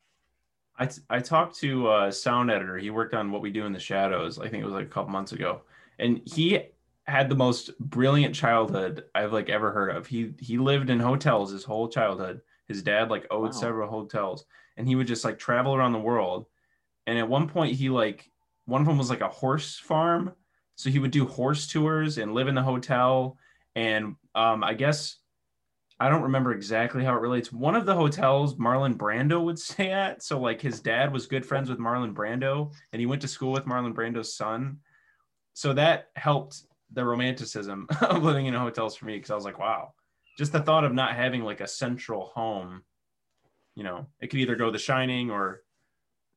I, 0.78 0.90
I 1.10 1.20
talked 1.20 1.56
to 1.60 1.90
a 1.92 2.12
sound 2.12 2.52
editor. 2.52 2.78
He 2.78 2.90
worked 2.90 3.14
on 3.14 3.32
What 3.32 3.42
We 3.42 3.52
Do 3.52 3.66
in 3.66 3.74
the 3.74 3.80
Shadows. 3.80 4.40
I 4.40 4.50
think 4.50 4.62
it 4.62 4.66
was 4.66 4.74
like 4.74 4.88
a 4.88 4.90
couple 4.90 5.12
months 5.12 5.32
ago, 5.32 5.62
and 6.00 6.22
he 6.26 6.60
had 7.08 7.30
the 7.30 7.36
most 7.36 7.78
brilliant 7.80 8.36
childhood 8.36 9.06
I've 9.14 9.32
like 9.32 9.50
ever 9.50 9.72
heard 9.72 9.96
of. 9.96 10.08
He 10.08 10.34
he 10.40 10.58
lived 10.58 10.90
in 10.90 11.00
hotels 11.00 11.52
his 11.52 11.64
whole 11.64 11.88
childhood. 11.88 12.42
His 12.68 12.82
dad 12.84 13.10
like 13.10 13.28
owed 13.32 13.52
Wow. 13.52 13.52
several 13.52 13.90
hotels, 13.90 14.46
and 14.76 14.88
he 14.88 14.96
would 14.96 15.08
just 15.08 15.24
like 15.24 15.40
travel 15.40 15.76
around 15.76 15.94
the 15.94 16.00
world. 16.00 16.48
And 17.08 17.18
at 17.18 17.30
one 17.30 17.48
point, 17.48 17.76
he 17.76 17.90
like 17.90 18.30
one 18.66 18.82
of 18.82 18.88
them 18.88 18.98
was 18.98 19.10
like 19.10 19.22
a 19.22 19.30
horse 19.30 19.78
farm, 19.78 20.34
so 20.76 20.90
he 20.90 21.00
would 21.00 21.12
do 21.12 21.26
horse 21.26 21.68
tours 21.68 22.18
and 22.18 22.34
live 22.34 22.48
in 22.50 22.56
the 22.56 22.64
hotel. 22.64 23.38
And 23.76 24.16
um, 24.34 24.64
I 24.64 24.74
guess 24.74 25.18
I 26.00 26.10
don't 26.10 26.24
remember 26.24 26.52
exactly 26.52 27.06
how 27.06 27.16
it 27.16 27.22
relates. 27.22 27.54
One 27.54 27.76
of 27.76 27.86
the 27.86 27.96
hotels 27.96 28.56
Marlon 28.56 28.96
Brando 28.96 29.44
would 29.44 29.60
stay 29.72 29.92
at. 29.92 30.24
So 30.24 30.40
like 30.40 30.62
his 30.62 30.80
dad 30.80 31.14
was 31.14 31.26
good 31.26 31.46
friends 31.46 31.70
with 31.70 31.80
Marlon 31.80 32.14
Brando 32.14 32.74
and 32.92 33.00
he 33.00 33.06
went 33.06 33.22
to 33.22 33.28
school 33.28 33.52
with 33.52 33.66
Marlon 33.66 33.94
Brando's 33.94 34.36
son. 34.36 34.80
So 35.54 35.74
that 35.74 36.10
helped 36.16 36.64
the 36.92 37.06
romanticism 37.06 37.88
of 38.02 38.24
living 38.24 38.46
in 38.46 38.54
hotels 38.54 38.96
for 38.96 39.06
me 39.06 39.16
because 39.16 39.32
I 39.32 39.36
was 39.36 39.46
like, 39.46 39.60
wow, 39.60 39.94
just 40.38 40.52
the 40.52 40.60
thought 40.60 40.84
of 40.84 40.94
not 40.94 41.16
having 41.16 41.44
like 41.44 41.62
a 41.62 41.68
central 41.68 42.26
home, 42.26 42.84
you 43.76 43.84
know, 43.84 44.08
it 44.20 44.28
could 44.28 44.40
either 44.40 44.56
go 44.56 44.72
The 44.72 44.78
Shining 44.78 45.32
or 45.32 45.62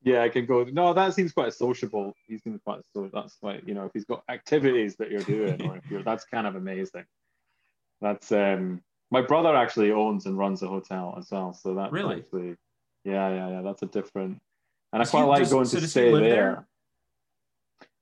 Yeah, 0.03 0.23
I 0.23 0.29
can 0.29 0.47
go. 0.47 0.65
No, 0.65 0.95
that 0.95 1.15
seems 1.15 1.33
quite 1.33 1.53
sociable. 1.53 2.15
He 2.27 2.39
seems 2.39 2.61
quite 2.65 2.81
so. 2.95 3.11
That's 3.13 3.37
like 3.43 3.67
you 3.67 3.75
know, 3.75 3.87
if 3.87 3.93
he's 3.93 4.05
got 4.05 4.23
activities 4.29 4.97
that 4.97 5.11
you're 5.11 5.23
doing, 5.23 5.61
or 5.63 5.77
if 5.77 5.91
you're, 5.91 6.03
that's 6.05 6.25
kind 6.25 6.47
of 6.47 6.55
amazing. 6.55 7.05
That's 8.01 8.31
um, 8.31 8.83
my 9.11 9.23
brother 9.23 9.57
actually 9.57 9.91
owns 9.93 10.27
and 10.27 10.37
runs 10.37 10.63
a 10.63 10.69
hotel 10.69 11.15
as 11.19 11.31
well. 11.31 11.53
So 11.53 11.75
that's 11.75 11.93
Really? 11.93 12.17
actually, 12.17 12.57
yeah, 13.05 13.29
yeah, 13.31 13.49
yeah. 13.51 13.63
That's 13.63 13.83
a 13.83 13.87
different, 13.87 14.41
and 14.93 15.03
I 15.03 15.05
quite 15.07 15.25
like 15.25 15.41
does- 15.41 15.53
going 15.53 15.65
so 15.65 15.81
to 15.81 15.89
stay 15.89 16.13
there. 16.13 16.21
there? 16.21 16.69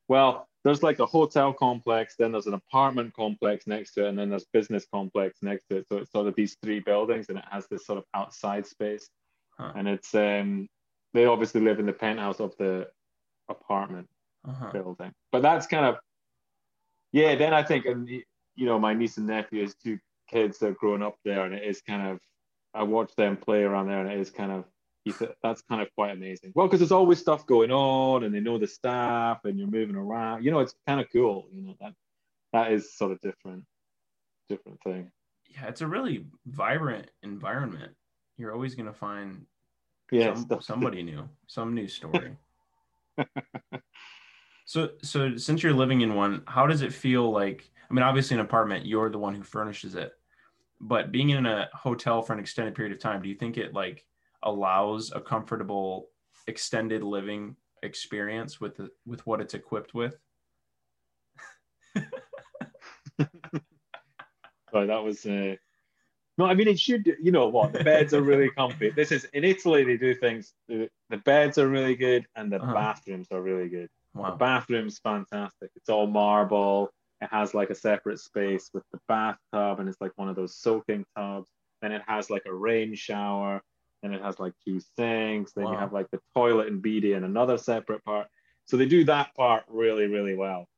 Well, 0.08 0.48
there's 0.66 0.82
like 0.82 0.98
a 0.98 1.06
hotel 1.06 1.52
complex, 1.52 2.16
then 2.18 2.32
there's 2.32 2.48
an 2.48 2.54
apartment 2.54 3.14
complex 3.14 3.68
next 3.68 3.92
to 3.92 4.04
it, 4.04 4.08
and 4.08 4.18
then 4.18 4.30
there's 4.30 4.46
business 4.52 4.84
complex 4.92 5.38
next 5.40 5.66
to 5.68 5.76
it. 5.76 5.86
So 5.88 5.98
it's 5.98 6.10
sort 6.10 6.26
of 6.26 6.34
these 6.34 6.56
three 6.60 6.80
buildings, 6.80 7.28
and 7.28 7.38
it 7.38 7.44
has 7.50 7.68
this 7.68 7.86
sort 7.86 7.98
of 7.98 8.04
outside 8.14 8.66
space. 8.66 9.08
Huh. 9.56 9.72
And 9.76 9.86
it's 9.86 10.12
um, 10.14 10.68
they 11.14 11.24
obviously 11.26 11.60
live 11.60 11.78
in 11.78 11.86
the 11.86 11.92
penthouse 11.92 12.40
of 12.40 12.56
the 12.58 12.88
apartment 13.48 14.08
uh-huh. 14.46 14.72
building. 14.72 15.12
But 15.30 15.42
that's 15.42 15.68
kind 15.68 15.86
of, 15.86 15.98
yeah. 17.12 17.36
Then 17.36 17.54
I 17.54 17.62
think, 17.62 17.86
and 17.86 18.08
you 18.08 18.66
know, 18.66 18.78
my 18.78 18.92
niece 18.92 19.18
and 19.18 19.26
nephew 19.28 19.62
is 19.62 19.76
two 19.76 19.98
kids 20.28 20.58
that 20.58 20.68
are 20.68 20.74
growing 20.74 21.02
up 21.02 21.16
there, 21.24 21.44
and 21.44 21.54
it 21.54 21.64
is 21.64 21.80
kind 21.82 22.06
of, 22.08 22.18
I 22.74 22.82
watch 22.82 23.14
them 23.16 23.36
play 23.36 23.62
around 23.62 23.88
there, 23.88 24.00
and 24.00 24.10
it 24.10 24.18
is 24.18 24.30
kind 24.30 24.52
of, 24.52 24.64
that's 25.42 25.62
kind 25.62 25.80
of 25.80 25.88
quite 25.94 26.10
amazing. 26.12 26.52
Well, 26.54 26.66
because 26.66 26.80
there's 26.80 26.92
always 26.92 27.18
stuff 27.20 27.46
going 27.46 27.70
on, 27.70 28.24
and 28.24 28.34
they 28.34 28.40
know 28.40 28.58
the 28.58 28.66
staff, 28.66 29.44
and 29.44 29.58
you're 29.58 29.68
moving 29.68 29.96
around. 29.96 30.44
You 30.44 30.50
know, 30.50 30.58
it's 30.60 30.74
kind 30.86 31.00
of 31.00 31.06
cool. 31.12 31.46
You 31.52 31.62
know 31.62 31.76
that 31.80 31.94
that 32.52 32.72
is 32.72 32.96
sort 32.96 33.12
of 33.12 33.20
different, 33.20 33.64
different 34.48 34.80
thing. 34.82 35.10
Yeah, 35.54 35.66
it's 35.68 35.80
a 35.80 35.86
really 35.86 36.26
vibrant 36.46 37.08
environment. 37.22 37.92
You're 38.36 38.52
always 38.52 38.74
going 38.74 38.86
to 38.86 38.92
find 38.92 39.46
Yeah, 40.10 40.34
some- 40.34 40.60
somebody 40.60 41.02
new, 41.02 41.28
some 41.46 41.74
new 41.74 41.86
story. 41.88 42.36
so, 44.64 44.90
so 45.02 45.36
since 45.36 45.62
you're 45.62 45.72
living 45.72 46.00
in 46.00 46.14
one, 46.14 46.42
how 46.46 46.66
does 46.66 46.82
it 46.82 46.92
feel 46.92 47.30
like? 47.30 47.70
I 47.88 47.94
mean, 47.94 48.02
obviously, 48.02 48.34
an 48.36 48.40
apartment, 48.40 48.86
you're 48.86 49.10
the 49.10 49.18
one 49.18 49.34
who 49.34 49.42
furnishes 49.42 49.94
it, 49.94 50.12
but 50.80 51.12
being 51.12 51.30
in 51.30 51.46
a 51.46 51.68
hotel 51.72 52.22
for 52.22 52.32
an 52.32 52.38
extended 52.40 52.74
period 52.74 52.92
of 52.92 52.98
time, 53.00 53.22
do 53.22 53.28
you 53.28 53.34
think 53.34 53.56
it 53.58 53.72
like 53.74 54.04
allows 54.42 55.12
a 55.12 55.20
comfortable 55.20 56.08
extended 56.46 57.02
living 57.02 57.56
experience 57.82 58.60
with 58.60 58.76
the, 58.76 58.90
with 59.06 59.24
what 59.26 59.40
it's 59.40 59.54
equipped 59.54 59.94
with? 59.94 60.16
Sorry, 64.72 64.86
that 64.86 65.02
was. 65.02 65.24
Uh... 65.24 65.56
No, 66.38 66.44
I 66.44 66.54
mean 66.54 66.68
it 66.68 66.78
should. 66.78 67.06
You 67.22 67.32
know 67.32 67.48
what? 67.48 67.72
The 67.72 67.82
beds 67.84 68.12
are 68.12 68.20
really 68.20 68.50
comfy. 68.50 68.90
This 68.90 69.10
is 69.10 69.24
in 69.32 69.44
Italy. 69.44 69.84
They 69.84 69.96
do 69.96 70.14
things. 70.14 70.52
The, 70.68 70.90
the 71.08 71.16
beds 71.18 71.56
are 71.56 71.68
really 71.68 71.96
good, 71.96 72.26
and 72.36 72.52
the 72.52 72.56
Uh-huh. 72.60 72.74
bathrooms 72.74 73.28
are 73.30 73.40
really 73.40 73.68
good. 73.68 73.88
The 74.14 74.30
bathroom's 74.38 74.98
fantastic. 74.98 75.70
It's 75.76 75.88
all 75.90 76.06
marble. 76.06 76.90
It 77.20 77.28
has 77.30 77.54
like 77.54 77.70
a 77.70 77.74
separate 77.74 78.20
space 78.20 78.70
with 78.74 78.84
the 78.92 79.00
bathtub, 79.08 79.80
and 79.80 79.88
it's 79.88 80.00
like 80.00 80.12
one 80.16 80.28
of 80.28 80.36
those 80.36 80.54
soaking 80.54 81.06
tubs. 81.16 81.48
Then 81.80 81.92
it 81.92 82.02
has 82.06 82.30
like 82.30 82.44
a 82.46 82.54
rain 82.54 82.94
shower. 82.94 83.62
Then 84.02 84.12
it 84.12 84.22
has 84.22 84.38
like 84.38 84.52
two 84.64 84.80
sinks. 84.96 85.52
Then 85.52 85.66
you 85.66 85.76
have 85.76 85.92
like 85.92 86.10
the 86.10 86.20
toilet 86.34 86.68
and 86.68 86.82
BD 86.82 87.16
in 87.16 87.24
another 87.24 87.56
separate 87.56 88.04
part. 88.04 88.28
So 88.66 88.76
they 88.76 88.86
do 88.86 89.04
that 89.04 89.34
part 89.34 89.64
really, 89.68 90.06
really 90.06 90.34
well. 90.34 90.68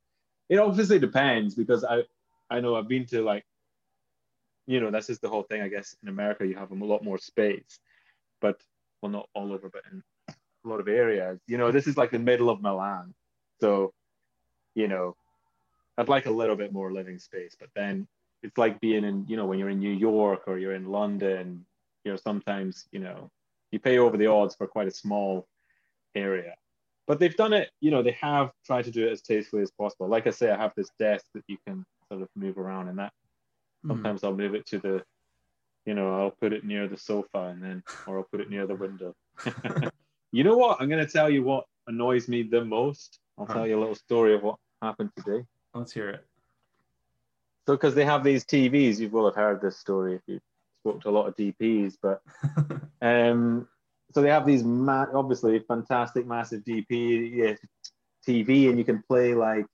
It 0.47 0.57
obviously 0.59 0.99
depends 0.99 1.55
because 1.55 1.83
I, 1.83 2.03
I 2.49 2.59
know 2.59 2.75
I've 2.75 2.87
been 2.87 3.05
to 3.07 3.21
like, 3.21 3.45
you 4.65 4.79
know, 4.79 4.91
this 4.91 5.09
is 5.09 5.19
the 5.19 5.29
whole 5.29 5.43
thing. 5.43 5.61
I 5.61 5.67
guess 5.67 5.95
in 6.01 6.09
America 6.09 6.45
you 6.45 6.55
have 6.55 6.71
a 6.71 6.75
lot 6.75 7.03
more 7.03 7.17
space, 7.17 7.79
but 8.41 8.61
well, 9.01 9.11
not 9.11 9.29
all 9.33 9.51
over, 9.51 9.69
but 9.69 9.83
in 9.91 10.03
a 10.29 10.67
lot 10.67 10.79
of 10.79 10.87
areas. 10.87 11.39
You 11.47 11.57
know, 11.57 11.71
this 11.71 11.87
is 11.87 11.97
like 11.97 12.11
the 12.11 12.19
middle 12.19 12.49
of 12.49 12.61
Milan, 12.61 13.13
so 13.59 13.93
you 14.75 14.87
know, 14.87 15.15
I'd 15.99 16.09
like 16.09 16.25
a 16.25 16.31
little 16.31 16.55
bit 16.55 16.73
more 16.73 16.93
living 16.93 17.19
space. 17.19 17.55
But 17.59 17.69
then 17.75 18.07
it's 18.41 18.57
like 18.57 18.79
being 18.79 19.03
in, 19.03 19.25
you 19.27 19.37
know, 19.37 19.45
when 19.45 19.59
you're 19.59 19.69
in 19.69 19.79
New 19.79 19.91
York 19.93 20.43
or 20.47 20.57
you're 20.57 20.73
in 20.75 20.85
London, 20.87 21.65
you 22.05 22.11
know, 22.11 22.17
sometimes 22.17 22.87
you 22.91 22.99
know 22.99 23.29
you 23.71 23.79
pay 23.79 23.99
over 23.99 24.17
the 24.17 24.27
odds 24.27 24.55
for 24.55 24.67
quite 24.67 24.87
a 24.87 24.91
small 24.91 25.47
area. 26.15 26.55
But 27.07 27.19
they've 27.19 27.35
done 27.35 27.53
it, 27.53 27.69
you 27.81 27.91
know, 27.91 28.03
they 28.03 28.17
have 28.21 28.51
tried 28.65 28.85
to 28.85 28.91
do 28.91 29.07
it 29.07 29.11
as 29.11 29.21
tastefully 29.21 29.63
as 29.63 29.71
possible. 29.71 30.07
Like 30.07 30.27
I 30.27 30.31
say, 30.31 30.51
I 30.51 30.57
have 30.57 30.73
this 30.75 30.89
desk 30.99 31.25
that 31.33 31.43
you 31.47 31.57
can 31.67 31.85
sort 32.09 32.21
of 32.21 32.29
move 32.35 32.57
around, 32.57 32.87
and 32.89 32.99
that 32.99 33.11
Hmm. 33.83 33.91
sometimes 33.91 34.23
I'll 34.23 34.35
move 34.35 34.55
it 34.55 34.65
to 34.67 34.79
the, 34.79 35.03
you 35.85 35.95
know, 35.95 36.21
I'll 36.21 36.31
put 36.31 36.53
it 36.53 36.63
near 36.63 36.87
the 36.87 36.97
sofa 36.97 37.43
and 37.51 37.63
then, 37.63 37.83
or 38.07 38.19
I'll 38.19 38.27
put 38.31 38.41
it 38.41 38.49
near 38.49 38.67
the 38.67 38.75
window. 38.75 39.13
you 40.31 40.43
know 40.43 40.57
what? 40.57 40.79
I'm 40.81 40.89
going 40.89 41.05
to 41.05 41.11
tell 41.11 41.29
you 41.29 41.43
what 41.43 41.65
annoys 41.87 42.27
me 42.27 42.43
the 42.43 42.63
most. 42.63 43.19
I'll 43.37 43.47
tell 43.47 43.67
you 43.67 43.77
a 43.77 43.79
little 43.79 43.95
story 43.95 44.35
of 44.35 44.43
what 44.43 44.57
happened 44.81 45.11
today. 45.17 45.43
Let's 45.73 45.91
hear 45.93 46.09
it. 46.09 46.25
So, 47.67 47.75
because 47.75 47.93
they 47.95 48.05
have 48.05 48.23
these 48.23 48.45
TVs, 48.45 48.99
you 48.99 49.09
will 49.09 49.25
have 49.25 49.35
heard 49.35 49.61
this 49.61 49.77
story 49.77 50.15
if 50.15 50.21
you 50.27 50.39
spoke 50.81 51.01
to 51.01 51.09
a 51.09 51.11
lot 51.11 51.27
of 51.27 51.35
DPs, 51.35 51.95
but 52.01 52.21
um, 53.01 53.67
so 54.13 54.21
they 54.21 54.29
have 54.29 54.45
these 54.47 54.63
ma- 54.63 55.05
obviously 55.13 55.59
fantastic, 55.59 56.25
massive 56.25 56.63
DP 56.63 57.31
yeah, 57.35 57.53
TV, 58.27 58.69
and 58.69 58.77
you 58.79 58.83
can 58.85 59.03
play 59.07 59.35
like, 59.35 59.65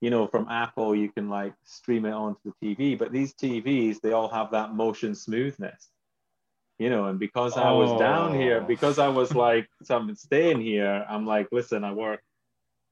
you 0.00 0.10
know, 0.10 0.26
from 0.26 0.48
Apple, 0.48 0.96
you 0.96 1.10
can 1.12 1.28
like 1.28 1.54
stream 1.64 2.04
it 2.06 2.12
onto 2.12 2.52
the 2.60 2.74
TV. 2.74 2.98
But 2.98 3.12
these 3.12 3.34
TVs, 3.34 4.00
they 4.00 4.12
all 4.12 4.28
have 4.28 4.50
that 4.52 4.74
motion 4.74 5.14
smoothness. 5.14 5.88
you 6.80 6.90
know, 6.90 7.06
and 7.06 7.18
because 7.18 7.56
I 7.56 7.72
was 7.72 7.98
down 8.00 8.34
here, 8.40 8.60
Oh. 8.62 8.66
because 8.66 8.98
I 9.00 9.08
was 9.08 9.34
like, 9.34 9.68
so 9.82 9.96
I'm 9.96 10.14
staying 10.14 10.60
here, 10.60 11.04
I'm 11.08 11.26
like, 11.26 11.48
listen, 11.52 11.82
I 11.84 11.92
work 11.92 12.20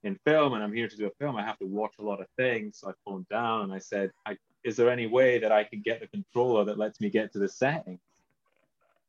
in 0.03 0.19
film 0.25 0.55
and 0.55 0.63
I'm 0.63 0.73
here 0.73 0.89
to 0.89 0.97
do 0.97 1.07
a 1.07 1.11
film. 1.19 1.37
I 1.37 1.43
have 1.43 1.59
to 1.59 1.67
watch 1.67 1.95
a 1.99 2.03
lot 2.03 2.21
of 2.21 2.27
things. 2.37 2.79
So 2.79 2.91
I 2.91 2.93
phoned 3.05 3.29
down 3.29 3.63
and 3.63 3.73
I 3.73 3.79
said, 3.79 4.13
I, 4.25 4.37
is 4.65 4.77
there 4.77 4.91
any 4.91 5.07
way 5.07 5.39
that 5.39 5.53
I 5.53 5.65
can 5.65 5.81
get 5.81 6.01
the 6.01 6.07
controller 6.09 6.65
that 6.65 6.79
lets 6.79 7.01
me 7.01 7.11
get 7.11 7.33
to 7.33 7.39
the 7.39 7.49
settings? 7.49 8.01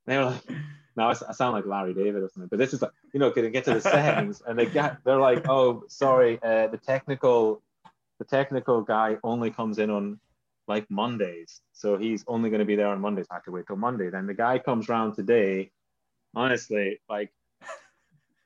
They 0.06 0.18
were 0.18 0.26
like, 0.26 0.42
now 0.96 1.10
I 1.10 1.14
sound 1.14 1.54
like 1.54 1.66
Larry 1.66 1.94
David 1.94 2.24
or 2.24 2.30
something, 2.30 2.48
but 2.50 2.60
this 2.60 2.74
is 2.74 2.82
like, 2.82 2.92
you 3.14 3.20
know, 3.20 3.32
I 3.36 3.42
get 3.50 3.66
to 3.66 3.76
the 3.76 3.82
settings? 3.82 4.42
And 4.46 4.58
they 4.58 4.66
got, 4.66 5.04
they're 5.04 5.20
like, 5.20 5.48
oh, 5.48 5.84
sorry, 5.88 6.40
uh, 6.42 6.68
the 6.68 6.78
technical, 6.78 7.62
the 8.20 8.26
technical 8.26 8.82
guy 8.82 9.18
only 9.24 9.52
comes 9.52 9.78
in 9.78 9.90
on 9.90 10.20
like 10.68 10.90
Mondays. 10.90 11.62
So 11.74 11.98
he's 11.98 12.24
only 12.28 12.50
going 12.50 12.60
to 12.60 12.66
be 12.66 12.76
there 12.76 12.88
on 12.88 13.00
Mondays. 13.00 13.28
I 13.32 13.36
have 13.36 13.44
to 13.44 13.52
wait 13.52 13.68
till 13.68 13.78
Monday. 13.78 14.10
Then 14.10 14.28
the 14.28 14.34
guy 14.34 14.60
comes 14.60 14.90
round 14.90 15.16
today. 15.16 15.72
Honestly, 16.36 17.00
like 17.10 17.32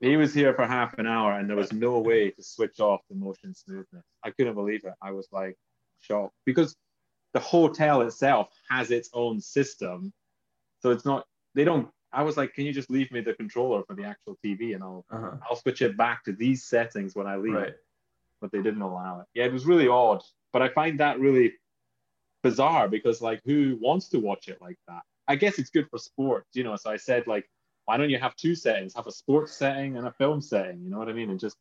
he 0.02 0.18
was 0.18 0.34
here 0.34 0.54
for 0.54 0.66
half 0.66 0.98
an 0.98 1.06
hour 1.08 1.34
and 1.34 1.48
there 1.50 1.56
was 1.56 1.72
no 1.72 2.00
way 2.00 2.32
to 2.32 2.44
switch 2.44 2.80
off 2.80 3.02
the 3.10 3.16
motion 3.16 3.54
smoothness. 3.54 4.04
I 4.24 4.32
couldn't 4.32 4.56
believe 4.56 4.84
it. 4.84 4.94
I 5.02 5.12
was 5.12 5.28
like 5.32 5.56
shocked 6.02 6.36
because 6.46 6.76
the 7.34 7.40
hotel 7.40 8.02
itself 8.02 8.50
has 8.70 8.92
its 8.92 9.10
own 9.14 9.40
system. 9.40 10.12
So 10.82 10.90
it's 10.90 11.06
not, 11.06 11.26
they 11.56 11.64
don't, 11.64 11.88
I 12.12 12.24
was 12.24 12.36
like, 12.36 12.54
can 12.54 12.66
you 12.66 12.74
just 12.74 12.90
leave 12.90 13.12
me 13.12 13.22
the 13.22 13.34
controller 13.36 13.84
for 13.88 13.96
the 13.96 14.04
actual 14.04 14.38
TV 14.44 14.74
and 14.76 14.84
I'll, 14.84 15.06
Uh-huh. 15.12 15.32
I'll 15.50 15.56
switch 15.56 15.82
it 15.82 15.96
back 15.96 16.24
to 16.26 16.34
these 16.34 16.66
settings 16.66 17.16
when 17.16 17.28
I 17.28 17.38
leave 17.38 17.54
Right. 17.54 17.74
but 18.42 18.52
they 18.52 18.62
didn't 18.62 18.82
allow 18.82 19.22
it. 19.22 19.28
Yeah, 19.34 19.46
it 19.46 19.54
was 19.54 19.66
really 19.66 19.88
odd. 19.88 20.22
But 20.52 20.62
I 20.64 20.70
find 20.70 21.00
that 21.00 21.20
really 21.20 21.54
bizarre 22.44 22.90
because 22.90 23.22
like 23.22 23.40
who 23.46 23.78
wants 23.80 24.10
to 24.10 24.20
watch 24.20 24.48
it 24.48 24.60
like 24.62 24.80
that? 24.88 25.04
I 25.28 25.36
guess 25.36 25.60
it's 25.60 25.70
good 25.70 25.88
for 25.90 26.00
sport, 26.00 26.46
you 26.54 26.64
know. 26.64 26.76
So 26.76 26.90
I 26.90 26.98
said 26.98 27.28
like, 27.28 27.48
why 27.86 27.98
don't 27.98 28.10
you 28.10 28.20
have 28.20 28.36
two 28.36 28.56
settings? 28.56 28.94
Have 28.96 29.08
a 29.08 29.12
sports 29.12 29.54
setting 29.54 29.98
and 29.98 30.08
a 30.08 30.12
film 30.12 30.42
setting, 30.42 30.82
you 30.82 30.90
know 30.90 30.98
what 30.98 31.10
I 31.10 31.14
mean? 31.14 31.30
And 31.30 31.40
just 31.40 31.58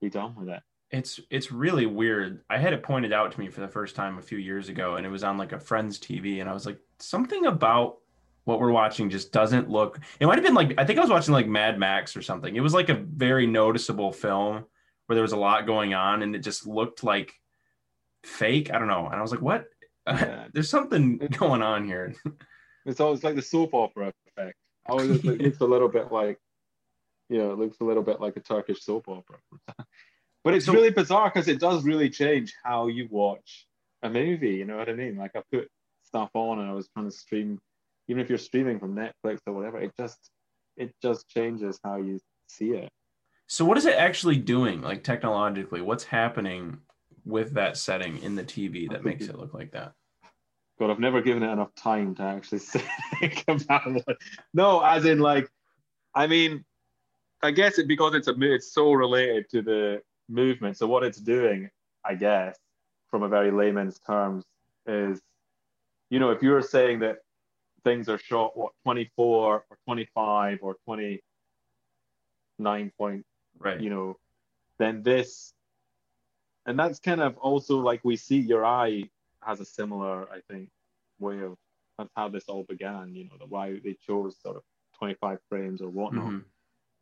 be 0.00 0.08
done 0.08 0.34
with 0.36 0.48
it. 0.48 0.62
It's 0.90 1.20
it's 1.30 1.52
really 1.52 1.84
weird. 1.84 2.42
I 2.48 2.56
had 2.58 2.72
it 2.72 2.82
pointed 2.82 3.12
out 3.12 3.32
to 3.32 3.40
me 3.40 3.50
for 3.50 3.60
the 3.60 3.68
first 3.68 3.94
time 3.94 4.16
a 4.18 4.22
few 4.22 4.38
years 4.38 4.70
ago, 4.70 4.96
and 4.96 5.04
it 5.04 5.10
was 5.10 5.22
on 5.22 5.36
like 5.36 5.52
a 5.52 5.60
friend's 5.60 5.98
TV, 5.98 6.40
and 6.40 6.48
I 6.48 6.54
was 6.54 6.64
like, 6.64 6.78
something 6.98 7.44
about 7.44 7.98
what 8.44 8.58
we're 8.58 8.72
watching 8.72 9.10
just 9.10 9.30
doesn't 9.30 9.68
look. 9.68 10.00
It 10.18 10.26
might 10.26 10.36
have 10.36 10.44
been 10.44 10.54
like 10.54 10.72
I 10.78 10.84
think 10.86 10.98
I 10.98 11.02
was 11.02 11.10
watching 11.10 11.34
like 11.34 11.46
Mad 11.46 11.78
Max 11.78 12.16
or 12.16 12.22
something. 12.22 12.56
It 12.56 12.60
was 12.60 12.72
like 12.72 12.88
a 12.88 12.94
very 12.94 13.46
noticeable 13.46 14.12
film 14.12 14.64
where 15.06 15.14
there 15.14 15.22
was 15.22 15.32
a 15.32 15.36
lot 15.36 15.66
going 15.66 15.92
on, 15.92 16.22
and 16.22 16.34
it 16.34 16.40
just 16.40 16.66
looked 16.66 17.04
like 17.04 17.34
fake. 18.24 18.72
I 18.72 18.78
don't 18.78 18.88
know, 18.88 19.06
and 19.06 19.16
I 19.16 19.20
was 19.20 19.30
like, 19.30 19.42
what? 19.42 19.66
Yeah. 20.06 20.46
There's 20.54 20.70
something 20.70 21.18
going 21.38 21.60
on 21.60 21.84
here. 21.84 22.14
It's 22.86 23.00
always 23.00 23.22
like 23.22 23.36
the 23.36 23.42
soap 23.42 23.74
opera 23.74 24.10
effect. 24.26 24.56
Always 24.88 25.10
it 25.24 25.40
looks 25.40 25.60
a 25.60 25.64
little 25.66 25.88
bit 25.88 26.10
like, 26.12 26.38
you 27.28 27.38
know, 27.38 27.52
it 27.52 27.58
looks 27.58 27.76
a 27.80 27.84
little 27.84 28.02
bit 28.02 28.20
like 28.20 28.36
a 28.36 28.40
Turkish 28.40 28.82
soap 28.82 29.08
opera. 29.08 29.38
but 30.44 30.54
it's 30.54 30.66
So- 30.66 30.72
really 30.72 30.90
bizarre 30.90 31.30
because 31.32 31.48
it 31.48 31.60
does 31.60 31.84
really 31.84 32.10
change 32.10 32.54
how 32.64 32.86
you 32.86 33.06
watch 33.10 33.66
a 34.02 34.08
movie. 34.10 34.54
You 34.54 34.64
know 34.64 34.76
what 34.76 34.88
I 34.88 34.94
mean? 34.94 35.16
Like 35.16 35.32
I 35.36 35.42
put 35.52 35.68
stuff 36.04 36.30
on 36.34 36.58
and 36.60 36.70
I 36.70 36.72
was 36.72 36.88
trying 36.88 37.06
to 37.10 37.16
stream, 37.16 37.58
even 38.08 38.22
if 38.22 38.28
you're 38.28 38.38
streaming 38.38 38.78
from 38.78 38.94
Netflix 38.94 39.40
or 39.46 39.52
whatever, 39.52 39.78
it 39.80 39.92
just 39.98 40.30
it 40.76 40.94
just 41.02 41.28
changes 41.28 41.78
how 41.82 41.96
you 41.96 42.20
see 42.46 42.70
it. 42.70 42.88
So 43.48 43.64
what 43.64 43.76
is 43.78 43.84
it 43.84 43.96
actually 43.96 44.36
doing, 44.36 44.80
like 44.80 45.02
technologically? 45.02 45.80
What's 45.80 46.04
happening 46.04 46.78
with 47.24 47.54
that 47.54 47.76
setting 47.76 48.22
in 48.22 48.36
the 48.36 48.44
TV 48.44 48.88
that 48.90 49.04
makes 49.04 49.24
it- 49.24 49.30
it 49.30 49.38
look 49.38 49.52
like 49.54 49.72
that? 49.72 49.94
God, 50.78 50.90
I've 50.90 51.00
never 51.00 51.20
given 51.20 51.42
it 51.42 51.50
enough 51.50 51.74
time 51.74 52.14
to 52.16 52.22
actually 52.22 52.58
think 53.20 53.44
about 53.48 53.92
what. 53.92 54.16
No, 54.54 54.80
as 54.80 55.04
in 55.04 55.18
like, 55.18 55.50
I 56.14 56.26
mean, 56.26 56.64
I 57.42 57.50
guess 57.50 57.78
it 57.78 57.88
because 57.88 58.14
it's 58.14 58.28
a 58.28 58.34
it's 58.40 58.72
so 58.72 58.92
related 58.92 59.48
to 59.50 59.62
the 59.62 60.02
movement. 60.28 60.76
So 60.76 60.86
what 60.86 61.02
it's 61.02 61.18
doing, 61.18 61.70
I 62.04 62.14
guess, 62.14 62.56
from 63.10 63.22
a 63.22 63.28
very 63.28 63.50
layman's 63.50 63.98
terms, 63.98 64.44
is, 64.86 65.20
you 66.10 66.18
know, 66.18 66.30
if 66.30 66.42
you're 66.42 66.62
saying 66.62 67.00
that 67.00 67.18
things 67.84 68.08
are 68.08 68.18
shot 68.18 68.56
what 68.56 68.72
24 68.84 69.64
or 69.68 69.78
25 69.86 70.58
or 70.62 70.76
29 70.84 72.92
point 72.98 73.24
Right. 73.60 73.80
you 73.80 73.90
know, 73.90 74.16
then 74.78 75.02
this, 75.02 75.52
and 76.66 76.78
that's 76.78 77.00
kind 77.00 77.20
of 77.20 77.36
also 77.38 77.78
like 77.78 78.00
we 78.04 78.16
see 78.16 78.38
your 78.38 78.64
eye 78.64 79.02
has 79.42 79.60
a 79.60 79.64
similar, 79.64 80.30
I 80.30 80.40
think, 80.50 80.68
way 81.18 81.40
of 81.40 81.56
that's 81.96 82.10
how 82.14 82.28
this 82.28 82.44
all 82.48 82.64
began. 82.64 83.14
You 83.14 83.24
know, 83.24 83.36
the 83.38 83.46
why 83.46 83.80
they 83.82 83.94
chose 83.94 84.36
sort 84.40 84.56
of 84.56 84.62
25 84.98 85.38
frames 85.48 85.80
or 85.82 85.88
whatnot. 85.88 86.30
Mhm. 86.30 86.44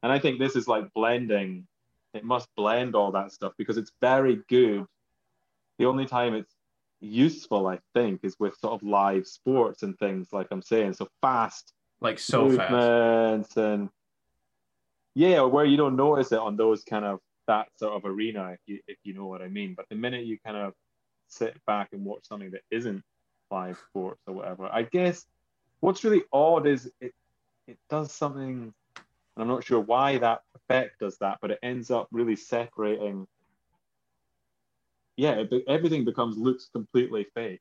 And 0.02 0.12
I 0.12 0.18
think 0.18 0.38
this 0.38 0.56
is 0.56 0.68
like 0.68 0.92
blending. 0.94 1.66
It 2.14 2.24
must 2.24 2.48
blend 2.56 2.94
all 2.94 3.12
that 3.12 3.32
stuff 3.32 3.52
because 3.58 3.76
it's 3.76 3.92
very 4.00 4.36
good. 4.48 4.86
The 5.78 5.86
only 5.86 6.06
time 6.06 6.34
it's 6.34 6.54
useful, 7.00 7.66
I 7.66 7.78
think, 7.92 8.20
is 8.22 8.38
with 8.38 8.56
sort 8.56 8.74
of 8.74 8.82
live 8.82 9.26
sports 9.26 9.82
and 9.82 9.98
things 9.98 10.32
like 10.32 10.48
I'm 10.50 10.62
saying. 10.62 10.94
So 10.94 11.08
fast 11.20 11.74
Like 12.00 12.18
so 12.18 12.48
fast. 12.50 12.70
movements 12.70 13.56
and 13.56 13.90
yeah, 15.14 15.42
where 15.42 15.64
you 15.64 15.76
don't 15.76 15.96
notice 15.96 16.32
it 16.32 16.38
on 16.38 16.56
those 16.56 16.84
kind 16.84 17.04
of 17.04 17.20
that 17.46 17.68
sort 17.76 17.94
of 17.94 18.04
arena, 18.04 18.52
if 18.52 18.60
you 18.66 18.80
if 18.86 18.98
you 19.04 19.14
know 19.14 19.26
what 19.26 19.42
I 19.42 19.48
mean. 19.48 19.74
But 19.74 19.88
the 19.88 19.96
minute 19.96 20.24
you 20.24 20.38
kind 20.38 20.56
of 20.56 20.74
sit 21.28 21.56
back 21.66 21.88
and 21.92 22.04
watch 22.04 22.24
something 22.28 22.50
that 22.52 22.62
isn't 22.70 23.02
live 23.50 23.78
sports 23.88 24.20
or 24.26 24.34
whatever, 24.34 24.68
I 24.72 24.82
guess 24.82 25.24
what's 25.80 26.04
really 26.04 26.22
odd 26.32 26.66
is 26.66 26.90
it 27.00 27.12
it 27.66 27.78
does 27.90 28.12
something, 28.12 28.72
and 28.96 29.04
I'm 29.36 29.48
not 29.48 29.64
sure 29.64 29.80
why 29.80 30.18
that 30.18 30.42
effect 30.54 31.00
does 31.00 31.18
that, 31.18 31.38
but 31.42 31.50
it 31.50 31.58
ends 31.62 31.90
up 31.90 32.08
really 32.12 32.36
separating. 32.36 33.26
Yeah, 35.16 35.32
it, 35.40 35.64
everything 35.66 36.04
becomes 36.04 36.36
looks 36.36 36.68
completely 36.72 37.26
fake. 37.34 37.60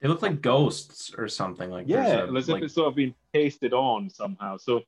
They 0.00 0.08
look 0.08 0.22
like 0.22 0.40
ghosts 0.40 1.12
or 1.16 1.28
something. 1.28 1.70
Like 1.70 1.86
Yeah, 1.88 2.24
a- 2.26 2.32
as 2.36 2.48
like- 2.48 2.58
if 2.58 2.66
it's 2.66 2.74
sort 2.74 2.88
of 2.88 2.94
been 2.94 3.14
pasted 3.32 3.72
on 3.72 4.08
somehow. 4.10 4.56
So 4.56 4.82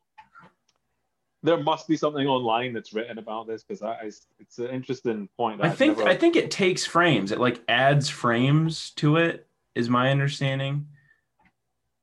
there 1.43 1.59
must 1.63 1.89
be 1.89 1.97
something 1.97 2.27
online 2.27 2.73
that's 2.73 2.93
written 2.93 3.19
about 3.19 3.47
this 3.47 3.63
because 3.65 3.83
I, 3.83 3.93
I- 3.93 4.11
it's 4.39 4.59
an 4.59 4.69
interesting 4.69 5.29
point. 5.37 5.61
I 5.63 5.67
I've 5.69 5.77
think 5.77 5.99
never- 5.99 6.09
I 6.11 6.17
think 6.17 6.37
it 6.37 6.51
takes 6.51 6.85
frames. 6.87 7.33
It 7.33 7.41
like 7.41 7.61
adds 7.69 8.09
frames 8.09 8.91
to 8.97 9.17
it. 9.17 9.47
Is 9.75 9.89
my 9.89 10.11
understanding. 10.11 10.89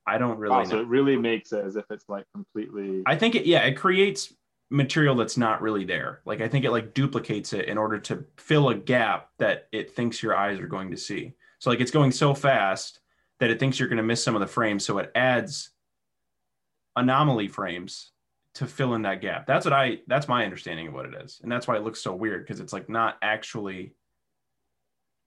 I 0.07 0.17
don't 0.17 0.39
really 0.39 0.55
know. 0.57 0.63
so 0.63 0.79
it 0.79 0.87
really 0.87 1.15
makes 1.17 1.53
it 1.53 1.63
as 1.63 1.75
if 1.75 1.85
it's 1.91 2.09
like 2.09 2.25
completely. 2.33 3.03
I 3.05 3.15
think 3.15 3.35
it 3.35 3.45
yeah, 3.45 3.59
it 3.59 3.73
creates 3.73 4.33
material 4.71 5.13
that's 5.15 5.37
not 5.37 5.61
really 5.61 5.85
there. 5.85 6.21
Like 6.25 6.41
I 6.41 6.47
think 6.47 6.65
it 6.65 6.71
like 6.71 6.95
duplicates 6.95 7.53
it 7.53 7.65
in 7.65 7.77
order 7.77 7.99
to 7.99 8.25
fill 8.37 8.69
a 8.69 8.75
gap 8.75 9.29
that 9.37 9.67
it 9.71 9.91
thinks 9.95 10.23
your 10.23 10.35
eyes 10.35 10.59
are 10.59 10.67
going 10.67 10.89
to 10.91 10.97
see. 10.97 11.33
So 11.59 11.69
like 11.69 11.79
it's 11.79 11.91
going 11.91 12.11
so 12.11 12.33
fast 12.33 12.99
that 13.39 13.51
it 13.51 13.59
thinks 13.59 13.79
you're 13.79 13.87
going 13.87 13.97
to 13.97 14.03
miss 14.03 14.23
some 14.23 14.35
of 14.35 14.41
the 14.41 14.47
frames, 14.47 14.83
so 14.83 14.97
it 14.97 15.11
adds 15.13 15.69
anomaly 16.95 17.47
frames 17.47 18.11
to 18.55 18.65
fill 18.65 18.95
in 18.95 19.03
that 19.03 19.21
gap. 19.21 19.45
That's 19.45 19.65
what 19.65 19.73
I 19.73 19.99
that's 20.07 20.27
my 20.27 20.43
understanding 20.43 20.87
of 20.87 20.93
what 20.93 21.05
it 21.05 21.13
is. 21.23 21.39
And 21.43 21.51
that's 21.51 21.67
why 21.67 21.77
it 21.77 21.83
looks 21.83 22.01
so 22.01 22.13
weird 22.13 22.45
because 22.45 22.59
it's 22.59 22.73
like 22.73 22.89
not 22.89 23.17
actually 23.21 23.93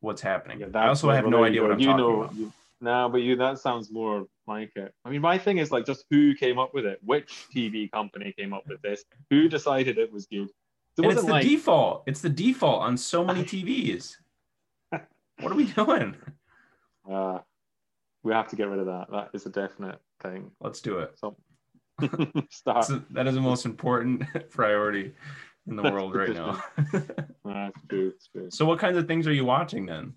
what's 0.00 0.20
happening. 0.20 0.61
Yeah, 0.61 0.66
I 0.74 0.88
also 0.88 1.11
have 1.11 1.26
no 1.26 1.44
idea 1.44 1.62
what. 1.62 1.72
I'm 1.72 1.78
you 1.78 1.87
talking 1.87 2.04
know, 2.04 2.22
about. 2.22 2.35
You, 2.35 2.52
no, 2.80 3.08
but 3.08 3.18
you 3.18 3.37
that 3.37 3.58
sounds 3.58 3.90
more 3.90 4.26
like 4.46 4.72
it. 4.76 4.92
I 5.04 5.11
mean, 5.11 5.20
my 5.20 5.38
thing 5.38 5.58
is 5.58 5.70
like 5.70 5.87
just 5.87 6.04
who 6.11 6.35
came 6.35 6.58
up 6.58 6.74
with 6.74 6.85
it? 6.85 6.98
Which 7.02 7.46
TV 7.54 7.90
company 7.90 8.35
came 8.37 8.52
up 8.52 8.64
with 8.68 8.82
this? 8.82 9.04
Who 9.30 9.48
decided 9.48 9.98
it 9.98 10.12
was 10.12 10.26
good? 10.26 10.48
It 10.98 11.04
And 11.04 11.12
it's 11.12 11.24
the 11.24 11.30
like 11.30 11.46
default. 11.46 12.02
It's 12.06 12.20
the 12.20 12.28
default 12.28 12.82
on 12.82 12.96
so 12.96 13.24
many 13.24 13.44
TVs. 13.44 14.16
what 14.90 15.52
are 15.52 15.54
we 15.54 15.66
doing? 15.66 16.16
uh, 17.11 17.38
we 18.22 18.32
have 18.32 18.48
to 18.48 18.56
get 18.56 18.68
rid 18.68 18.80
of 18.80 18.87
that. 18.87 19.11
That 19.11 19.30
is 19.32 19.46
a 19.46 19.50
definite 19.50 20.00
thing. 20.20 20.50
Let's 20.61 20.80
do 20.80 20.98
it. 20.98 21.12
So 21.18 21.37
start. 22.50 22.86
That's, 22.88 23.04
that 23.10 23.26
is 23.26 23.34
the 23.34 23.40
most 23.40 23.64
important 23.64 24.24
priority 24.50 25.12
in 25.66 25.76
the 25.76 25.82
world 25.82 26.14
right 26.14 26.34
now. 26.34 26.62
That's 27.44 27.78
true. 27.88 28.12
It's 28.14 28.28
true. 28.28 28.50
so, 28.50 28.64
what 28.64 28.78
kinds 28.78 28.96
of 28.96 29.06
things 29.06 29.26
are 29.26 29.32
you 29.32 29.44
watching 29.44 29.86
then? 29.86 30.14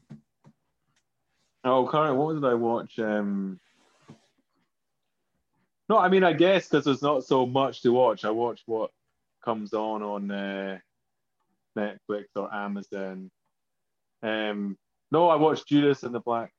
Oh, 1.63 1.87
current. 1.87 2.15
What 2.15 2.33
did 2.33 2.45
I 2.45 2.53
watch? 2.53 2.99
Um, 2.99 3.59
no, 5.89 5.97
I 5.97 6.09
mean, 6.09 6.23
I 6.23 6.33
guess 6.33 6.67
because 6.67 6.85
there's 6.85 7.01
not 7.01 7.23
so 7.23 7.45
much 7.45 7.81
to 7.81 7.91
watch. 7.91 8.25
I 8.25 8.31
watch 8.31 8.61
what 8.65 8.91
comes 9.43 9.73
on 9.73 10.01
on 10.01 10.31
uh, 10.31 10.79
Netflix 11.77 12.25
or 12.35 12.53
Amazon. 12.53 13.29
Um, 14.23 14.77
no, 15.11 15.29
I 15.29 15.35
watched 15.35 15.67
Judas 15.67 16.03
and 16.03 16.13
the 16.13 16.19
Black 16.19 16.51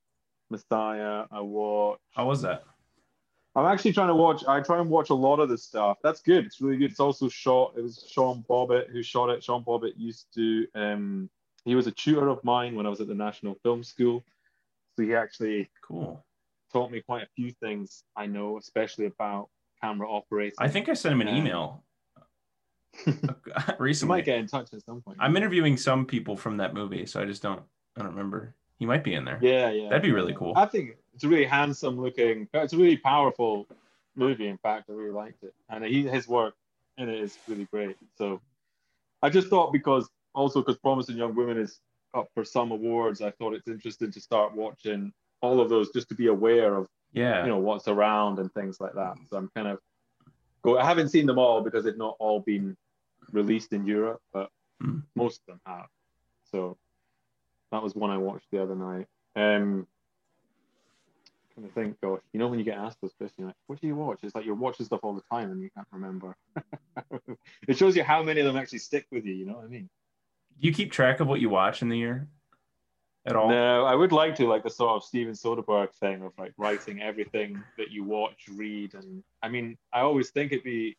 Messiah. 0.50 1.24
I 1.30 1.40
watched. 1.40 2.02
How 2.14 2.26
was 2.26 2.42
that? 2.42 2.64
I'm 3.56 3.64
actually 3.66 3.92
trying 3.94 4.08
to 4.08 4.14
watch. 4.14 4.44
I 4.46 4.60
try 4.60 4.78
and 4.80 4.90
watch 4.90 5.10
a 5.10 5.14
lot 5.14 5.40
of 5.40 5.48
the 5.48 5.56
stuff. 5.58 5.96
That's 6.02 6.20
good. 6.20 6.44
It's 6.44 6.60
really 6.60 6.76
good. 6.76 6.90
It's 6.90 7.00
also 7.00 7.28
shot. 7.28 7.72
It 7.76 7.80
was 7.82 8.06
Sean 8.08 8.44
Bobbitt 8.48 8.90
who 8.90 9.02
shot 9.02 9.30
it. 9.30 9.42
Sean 9.42 9.64
Bobbitt 9.64 9.94
used 9.96 10.26
to. 10.34 10.66
Um, 10.74 11.30
he 11.64 11.74
was 11.74 11.86
a 11.86 11.90
tutor 11.90 12.28
of 12.28 12.44
mine 12.44 12.74
when 12.76 12.86
I 12.86 12.90
was 12.90 13.00
at 13.00 13.08
the 13.08 13.14
National 13.14 13.54
Film 13.62 13.82
School. 13.82 14.22
So 14.94 15.02
he 15.02 15.14
actually 15.14 15.68
Cool. 15.82 16.22
taught 16.72 16.90
me 16.90 17.00
quite 17.00 17.22
a 17.22 17.28
few 17.34 17.50
things 17.50 18.04
I 18.14 18.26
know, 18.26 18.58
especially 18.58 19.06
about 19.06 19.48
camera 19.82 20.08
operating. 20.08 20.54
I 20.58 20.68
think 20.68 20.88
I 20.88 20.94
sent 20.94 21.12
him 21.14 21.22
an 21.22 21.28
Um, 21.28 21.36
email 21.36 21.82
you 23.06 23.14
recently. 23.78 24.16
might 24.16 24.24
get 24.24 24.38
in 24.38 24.46
touch 24.46 24.72
at 24.72 24.82
some 24.84 25.00
point. 25.02 25.16
I'm 25.20 25.36
interviewing 25.36 25.76
some 25.76 26.06
people 26.06 26.36
from 26.36 26.56
that 26.58 26.72
movie, 26.74 27.04
so 27.06 27.20
I 27.20 27.24
just 27.24 27.42
don't 27.42 27.62
I 27.96 28.00
don't 28.02 28.10
remember. 28.10 28.54
He 28.78 28.84
might 28.86 29.02
be 29.02 29.14
in 29.14 29.24
there. 29.24 29.38
Yeah, 29.40 29.70
yeah. 29.70 29.88
That'd 29.88 30.02
be 30.02 30.12
really 30.12 30.34
cool. 30.34 30.52
I 30.56 30.66
think 30.66 30.96
it's 31.16 31.24
a 31.24 31.28
really 31.28 31.46
handsome 31.46 31.98
looking. 31.98 32.46
It's 32.52 32.74
a 32.74 32.76
really 32.76 32.98
powerful 32.98 33.66
movie. 34.16 34.48
In 34.48 34.58
fact, 34.58 34.90
I 34.90 34.92
really 34.92 35.10
liked 35.12 35.42
it, 35.42 35.54
and 35.70 35.82
he 35.84 36.06
his 36.06 36.28
work 36.28 36.54
in 36.98 37.08
it 37.08 37.18
is 37.18 37.38
really 37.48 37.66
great. 37.72 37.96
So, 38.16 38.40
I 39.22 39.30
just 39.30 39.48
thought 39.48 39.72
because 39.72 40.08
also 40.34 40.60
because 40.60 40.76
Promising 40.78 41.16
Young 41.16 41.34
Women 41.34 41.56
is 41.58 41.80
up 42.12 42.28
for 42.34 42.44
some 42.44 42.70
awards, 42.70 43.22
I 43.22 43.30
thought 43.30 43.54
it's 43.54 43.66
interesting 43.66 44.10
to 44.12 44.20
start 44.20 44.54
watching 44.54 45.10
all 45.40 45.58
of 45.60 45.70
those 45.70 45.90
just 45.90 46.08
to 46.10 46.14
be 46.14 46.26
aware 46.26 46.76
of 46.76 46.86
Yeah. 47.12 47.42
you 47.42 47.48
know 47.48 47.58
what's 47.58 47.88
around 47.88 48.38
and 48.38 48.52
things 48.52 48.78
like 48.78 48.92
that. 48.94 49.16
So 49.30 49.38
I'm 49.38 49.50
kind 49.54 49.68
of 49.68 49.78
go. 50.62 50.78
I 50.78 50.84
haven't 50.84 51.08
seen 51.08 51.24
them 51.24 51.38
all 51.38 51.62
because 51.62 51.84
they've 51.84 51.96
not 51.96 52.16
all 52.18 52.40
been 52.40 52.76
released 53.32 53.72
in 53.72 53.86
Europe, 53.86 54.20
but 54.34 54.50
Hmm. 54.82 54.98
most 55.14 55.40
of 55.40 55.46
them 55.46 55.60
have. 55.64 55.88
So 56.52 56.76
that 57.72 57.82
was 57.82 57.94
one 57.94 58.10
I 58.10 58.18
watched 58.18 58.50
the 58.52 58.62
other 58.62 58.74
night. 58.74 59.06
Um, 59.34 59.86
kind 61.56 61.66
of 61.66 61.74
think, 61.74 62.00
gosh, 62.00 62.20
you 62.32 62.38
know 62.38 62.48
when 62.48 62.58
you 62.58 62.64
get 62.64 62.76
asked 62.76 62.98
those 63.00 63.14
questions, 63.14 63.38
you're 63.38 63.48
like, 63.48 63.56
what 63.66 63.80
do 63.80 63.86
you 63.86 63.96
watch? 63.96 64.18
It's 64.22 64.34
like 64.34 64.44
you're 64.44 64.54
watching 64.54 64.84
stuff 64.86 65.00
all 65.02 65.14
the 65.14 65.22
time 65.30 65.50
and 65.50 65.62
you 65.62 65.70
can't 65.74 65.86
remember. 65.90 66.36
it 67.68 67.76
shows 67.76 67.96
you 67.96 68.04
how 68.04 68.22
many 68.22 68.40
of 68.40 68.46
them 68.46 68.56
actually 68.56 68.80
stick 68.80 69.06
with 69.10 69.24
you. 69.24 69.32
You 69.32 69.46
know 69.46 69.54
what 69.54 69.64
I 69.64 69.68
mean? 69.68 69.88
Do 70.60 70.66
you 70.66 70.72
keep 70.72 70.92
track 70.92 71.20
of 71.20 71.26
what 71.26 71.40
you 71.40 71.48
watch 71.48 71.82
in 71.82 71.88
the 71.88 71.96
year 71.96 72.28
at 73.24 73.36
all? 73.36 73.48
No, 73.48 73.84
I 73.84 73.94
would 73.94 74.12
like 74.12 74.34
to 74.36 74.46
like 74.46 74.64
the 74.64 74.70
sort 74.70 74.96
of 74.96 75.04
Steven 75.04 75.32
Soderbergh 75.32 75.92
thing 75.94 76.22
of 76.22 76.32
like 76.38 76.52
writing 76.58 77.00
everything 77.00 77.62
that 77.78 77.90
you 77.90 78.04
watch, 78.04 78.46
read, 78.54 78.94
and 78.94 79.22
I 79.42 79.48
mean, 79.48 79.78
I 79.92 80.00
always 80.00 80.30
think 80.30 80.52
it'd 80.52 80.64
be, 80.64 80.96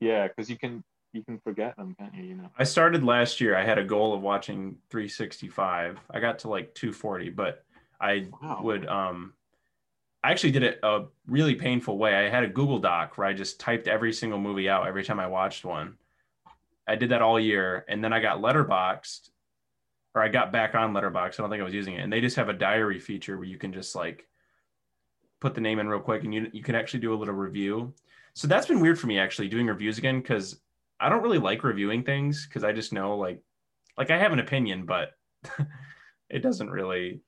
yeah, 0.00 0.26
because 0.28 0.50
you 0.50 0.58
can 0.58 0.82
you 1.12 1.22
can 1.22 1.38
forget 1.38 1.76
them, 1.76 1.94
can't 1.98 2.14
you? 2.14 2.24
You 2.24 2.34
know. 2.34 2.50
I 2.58 2.64
started 2.64 3.04
last 3.04 3.40
year. 3.40 3.56
I 3.56 3.64
had 3.64 3.78
a 3.78 3.84
goal 3.84 4.14
of 4.14 4.20
watching 4.20 4.76
365. 4.90 5.98
I 6.10 6.20
got 6.20 6.40
to 6.40 6.48
like 6.48 6.74
240, 6.74 7.30
but 7.30 7.64
I 8.04 8.26
Wow. 8.42 8.60
would 8.62 8.86
um 8.86 9.32
I 10.22 10.30
actually 10.30 10.52
did 10.52 10.62
it 10.62 10.78
a 10.82 11.04
really 11.26 11.54
painful 11.54 11.98
way. 11.98 12.14
I 12.14 12.30
had 12.30 12.44
a 12.44 12.48
Google 12.48 12.78
Doc 12.78 13.18
where 13.18 13.26
I 13.26 13.32
just 13.34 13.60
typed 13.60 13.88
every 13.88 14.12
single 14.12 14.38
movie 14.38 14.68
out 14.68 14.86
every 14.86 15.04
time 15.04 15.20
I 15.20 15.26
watched 15.26 15.64
one. 15.64 15.96
I 16.86 16.96
did 16.96 17.10
that 17.10 17.22
all 17.22 17.40
year 17.40 17.84
and 17.88 18.02
then 18.02 18.12
I 18.12 18.20
got 18.20 18.38
Letterboxd 18.38 19.30
or 20.14 20.22
I 20.22 20.28
got 20.28 20.52
back 20.52 20.74
on 20.74 20.92
letterbox. 20.92 21.38
I 21.38 21.42
don't 21.42 21.50
think 21.50 21.60
I 21.60 21.64
was 21.64 21.74
using 21.74 21.94
it. 21.94 22.02
And 22.02 22.12
they 22.12 22.20
just 22.20 22.36
have 22.36 22.48
a 22.48 22.54
diary 22.54 23.00
feature 23.00 23.36
where 23.36 23.46
you 23.46 23.58
can 23.58 23.72
just 23.72 23.94
like 23.94 24.26
put 25.40 25.54
the 25.54 25.60
name 25.60 25.78
in 25.78 25.88
real 25.88 26.00
quick 26.00 26.24
and 26.24 26.32
you 26.32 26.48
you 26.52 26.62
can 26.62 26.74
actually 26.74 27.00
do 27.00 27.12
a 27.14 27.16
little 27.16 27.34
review. 27.34 27.92
So 28.34 28.46
that's 28.48 28.66
been 28.66 28.80
weird 28.80 28.98
for 28.98 29.06
me 29.06 29.18
actually 29.18 29.48
doing 29.48 29.66
reviews 29.66 29.98
again 29.98 30.22
cuz 30.22 30.60
I 31.00 31.08
don't 31.08 31.22
really 31.22 31.38
like 31.38 31.64
reviewing 31.64 32.02
things 32.02 32.46
cuz 32.46 32.64
I 32.64 32.72
just 32.72 32.92
know 32.92 33.16
like 33.16 33.42
like 33.98 34.10
I 34.10 34.18
have 34.18 34.32
an 34.32 34.38
opinion 34.40 34.86
but 34.86 35.12
it 36.30 36.40
doesn't 36.40 36.70
really 36.70 37.20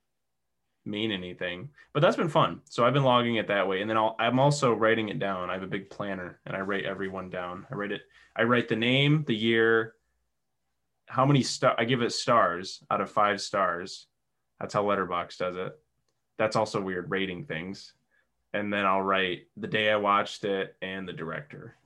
mean 0.86 1.10
anything. 1.10 1.68
But 1.92 2.00
that's 2.00 2.16
been 2.16 2.28
fun. 2.28 2.60
So 2.64 2.84
I've 2.84 2.92
been 2.92 3.04
logging 3.04 3.36
it 3.36 3.48
that 3.48 3.68
way, 3.68 3.80
and 3.80 3.90
then 3.90 3.96
I'll, 3.96 4.16
I'm 4.18 4.38
also 4.38 4.72
writing 4.72 5.08
it 5.08 5.18
down. 5.18 5.50
I 5.50 5.54
have 5.54 5.62
a 5.62 5.68
big 5.68 5.90
planner, 5.90 6.40
and 6.46 6.56
I 6.56 6.60
write 6.60 6.84
everyone 6.84 7.30
down. 7.30 7.66
I 7.70 7.74
write 7.74 7.92
it. 7.92 8.02
I 8.34 8.42
write 8.42 8.68
the 8.68 8.76
name, 8.76 9.24
the 9.26 9.34
year, 9.34 9.94
how 11.06 11.24
many 11.24 11.42
star. 11.42 11.74
I 11.78 11.84
give 11.84 12.02
it 12.02 12.12
stars 12.12 12.82
out 12.90 13.00
of 13.00 13.10
five 13.10 13.40
stars. 13.40 14.06
That's 14.60 14.74
how 14.74 14.84
Letterbox 14.84 15.36
does 15.36 15.56
it. 15.56 15.78
That's 16.38 16.56
also 16.56 16.80
weird 16.80 17.10
rating 17.10 17.44
things. 17.44 17.92
And 18.52 18.72
then 18.72 18.86
I'll 18.86 19.02
write 19.02 19.48
the 19.56 19.66
day 19.66 19.90
I 19.90 19.96
watched 19.96 20.44
it 20.44 20.76
and 20.80 21.06
the 21.06 21.12
director. 21.12 21.76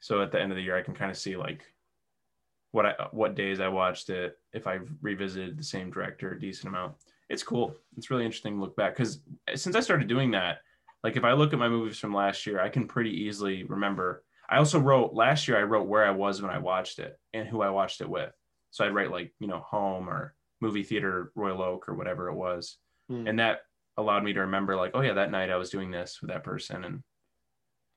So 0.00 0.22
at 0.22 0.32
the 0.32 0.40
end 0.40 0.52
of 0.52 0.56
the 0.56 0.62
year, 0.62 0.76
I 0.76 0.82
can 0.82 0.94
kind 0.94 1.10
of 1.10 1.16
see 1.16 1.36
like 1.36 1.64
what 2.72 2.86
I 2.86 2.94
what 3.12 3.34
days 3.34 3.60
I 3.60 3.68
watched 3.68 4.10
it, 4.10 4.38
if 4.52 4.66
I've 4.66 4.88
revisited 5.02 5.58
the 5.58 5.64
same 5.64 5.90
director 5.90 6.32
a 6.32 6.40
decent 6.40 6.68
amount 6.68 6.94
it's 7.30 7.42
cool. 7.42 7.74
It's 7.96 8.10
really 8.10 8.24
interesting 8.26 8.56
to 8.56 8.60
look 8.60 8.76
back 8.76 8.94
because 8.96 9.20
since 9.54 9.74
I 9.76 9.80
started 9.80 10.08
doing 10.08 10.32
that, 10.32 10.58
like 11.02 11.16
if 11.16 11.24
I 11.24 11.32
look 11.32 11.52
at 11.54 11.58
my 11.58 11.68
movies 11.68 11.98
from 11.98 12.12
last 12.12 12.44
year, 12.46 12.60
I 12.60 12.68
can 12.68 12.86
pretty 12.86 13.10
easily 13.24 13.64
remember. 13.64 14.22
I 14.50 14.58
also 14.58 14.78
wrote 14.78 15.14
last 15.14 15.48
year. 15.48 15.56
I 15.58 15.62
wrote 15.62 15.86
where 15.86 16.04
I 16.04 16.10
was 16.10 16.42
when 16.42 16.50
I 16.50 16.58
watched 16.58 16.98
it 16.98 17.18
and 17.32 17.48
who 17.48 17.62
I 17.62 17.70
watched 17.70 18.00
it 18.02 18.08
with. 18.10 18.32
So 18.72 18.84
I'd 18.84 18.94
write 18.94 19.10
like 19.10 19.32
you 19.40 19.46
know 19.46 19.60
home 19.60 20.10
or 20.10 20.34
movie 20.60 20.82
theater 20.82 21.32
Royal 21.34 21.62
Oak 21.62 21.88
or 21.88 21.94
whatever 21.94 22.28
it 22.28 22.34
was, 22.34 22.76
Hmm. 23.08 23.26
and 23.26 23.38
that 23.38 23.60
allowed 23.96 24.24
me 24.24 24.32
to 24.32 24.40
remember 24.40 24.76
like 24.76 24.92
oh 24.94 25.00
yeah 25.00 25.14
that 25.14 25.30
night 25.30 25.50
I 25.50 25.56
was 25.56 25.70
doing 25.70 25.90
this 25.90 26.18
with 26.20 26.30
that 26.30 26.44
person 26.44 26.84
and 26.84 27.02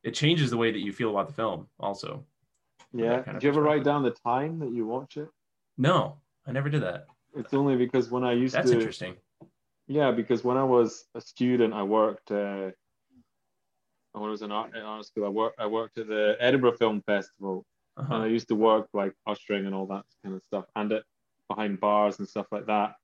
it 0.03 0.13
changes 0.13 0.49
the 0.49 0.57
way 0.57 0.71
that 0.71 0.79
you 0.79 0.91
feel 0.91 1.11
about 1.11 1.27
the 1.27 1.33
film 1.33 1.67
also. 1.79 2.25
yeah. 2.93 3.21
kind 3.21 3.35
of 3.37 3.41
Did 3.41 3.43
you 3.43 3.49
ever 3.49 3.61
write 3.61 3.83
down 3.83 4.03
the 4.03 4.11
time 4.11 4.59
that 4.59 4.71
you 4.73 4.85
watch 4.85 5.17
it? 5.17 5.29
No, 5.77 6.17
I 6.47 6.51
never 6.51 6.69
did 6.69 6.83
that. 6.83 7.05
It's 7.35 7.53
only 7.53 7.75
because 7.77 8.11
when 8.11 8.23
I 8.23 8.33
used 8.33 8.53
That's 8.53 8.69
to. 8.71 8.77
interesting. 8.77 9.15
Yeah, 9.93 10.09
because 10.09 10.43
when 10.43 10.57
I 10.57 10.63
was 10.63 11.05
a 11.13 11.21
student, 11.21 11.71
I 11.73 11.83
worked. 11.83 12.31
Uh, 12.31 12.71
when 14.13 14.25
I 14.25 14.31
was 14.31 14.41
in 14.41 14.51
art, 14.51 14.75
in 14.75 14.81
art 14.81 15.05
school, 15.05 15.25
I 15.25 15.29
worked. 15.29 15.59
I 15.59 15.67
worked 15.67 15.99
at 15.99 16.07
the 16.07 16.35
Edinburgh 16.39 16.77
Film 16.77 17.03
Festival, 17.05 17.63
and 17.97 18.07
I 18.07 18.15
Uh-huh. 18.15 18.25
used 18.25 18.47
to 18.47 18.55
work 18.55 18.87
like 18.93 19.13
ushering 19.27 19.67
and 19.67 19.75
all 19.75 19.85
that 19.87 20.03
kind 20.23 20.35
of 20.35 20.41
stuff, 20.43 20.65
and 20.75 20.91
at, 20.93 21.03
behind 21.47 21.79
bars 21.79 22.17
and 22.17 22.27
stuff 22.27 22.47
like 22.51 22.65
that, 22.65 22.95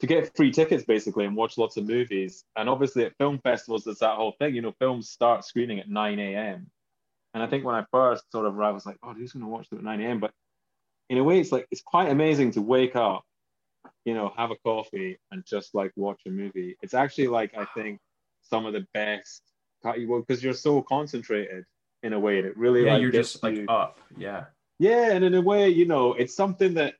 to 0.00 0.06
get 0.06 0.34
free 0.34 0.50
tickets 0.50 0.84
basically 0.84 1.26
and 1.26 1.36
watch 1.36 1.58
lots 1.58 1.76
of 1.76 1.86
movies. 1.86 2.42
And 2.56 2.70
obviously 2.70 3.04
at 3.04 3.16
film 3.18 3.38
festivals, 3.40 3.84
there's 3.84 3.98
that 3.98 4.16
whole 4.16 4.32
thing. 4.38 4.54
You 4.54 4.62
know, 4.62 4.72
films 4.78 5.10
start 5.10 5.44
screening 5.44 5.78
at 5.78 5.90
9 5.90 6.18
a.m. 6.18 6.70
And 7.34 7.42
I 7.42 7.46
think 7.48 7.64
when 7.66 7.74
I 7.74 7.84
first 7.92 8.24
sort 8.32 8.46
of 8.46 8.56
arrived, 8.56 8.72
I 8.72 8.80
was 8.80 8.86
like, 8.86 8.96
oh, 9.02 9.12
who's 9.12 9.32
going 9.32 9.44
to 9.44 9.48
watch 9.48 9.68
them 9.68 9.78
at 9.80 9.84
9 9.84 10.00
a.m.? 10.00 10.20
But 10.20 10.32
in 11.10 11.18
a 11.18 11.24
way, 11.24 11.38
it's 11.38 11.52
like 11.52 11.66
it's 11.70 11.82
quite 11.82 12.08
amazing 12.08 12.52
to 12.52 12.62
wake 12.62 12.96
up, 12.96 13.24
you 14.04 14.14
know, 14.14 14.32
have 14.36 14.50
a 14.50 14.56
coffee 14.64 15.18
and 15.30 15.44
just 15.46 15.74
like 15.74 15.92
watch 15.96 16.20
a 16.26 16.30
movie. 16.30 16.76
It's 16.82 16.94
actually 16.94 17.28
like 17.28 17.56
I 17.56 17.66
think 17.74 18.00
some 18.42 18.66
of 18.66 18.72
the 18.72 18.86
best 18.94 19.42
because 19.82 20.42
you're 20.42 20.52
so 20.52 20.82
concentrated 20.82 21.64
in 22.02 22.12
a 22.12 22.20
way, 22.20 22.38
and 22.38 22.46
it 22.46 22.56
really 22.56 22.84
Yeah, 22.84 22.94
like 22.94 23.02
you're 23.02 23.10
just 23.10 23.42
like 23.42 23.56
you- 23.56 23.66
up. 23.68 23.98
Yeah. 24.16 24.46
yeah, 24.78 25.12
and 25.12 25.24
in 25.24 25.34
a 25.34 25.40
way, 25.40 25.68
you 25.68 25.86
know, 25.86 26.14
it's 26.14 26.34
something 26.34 26.74
that 26.74 26.94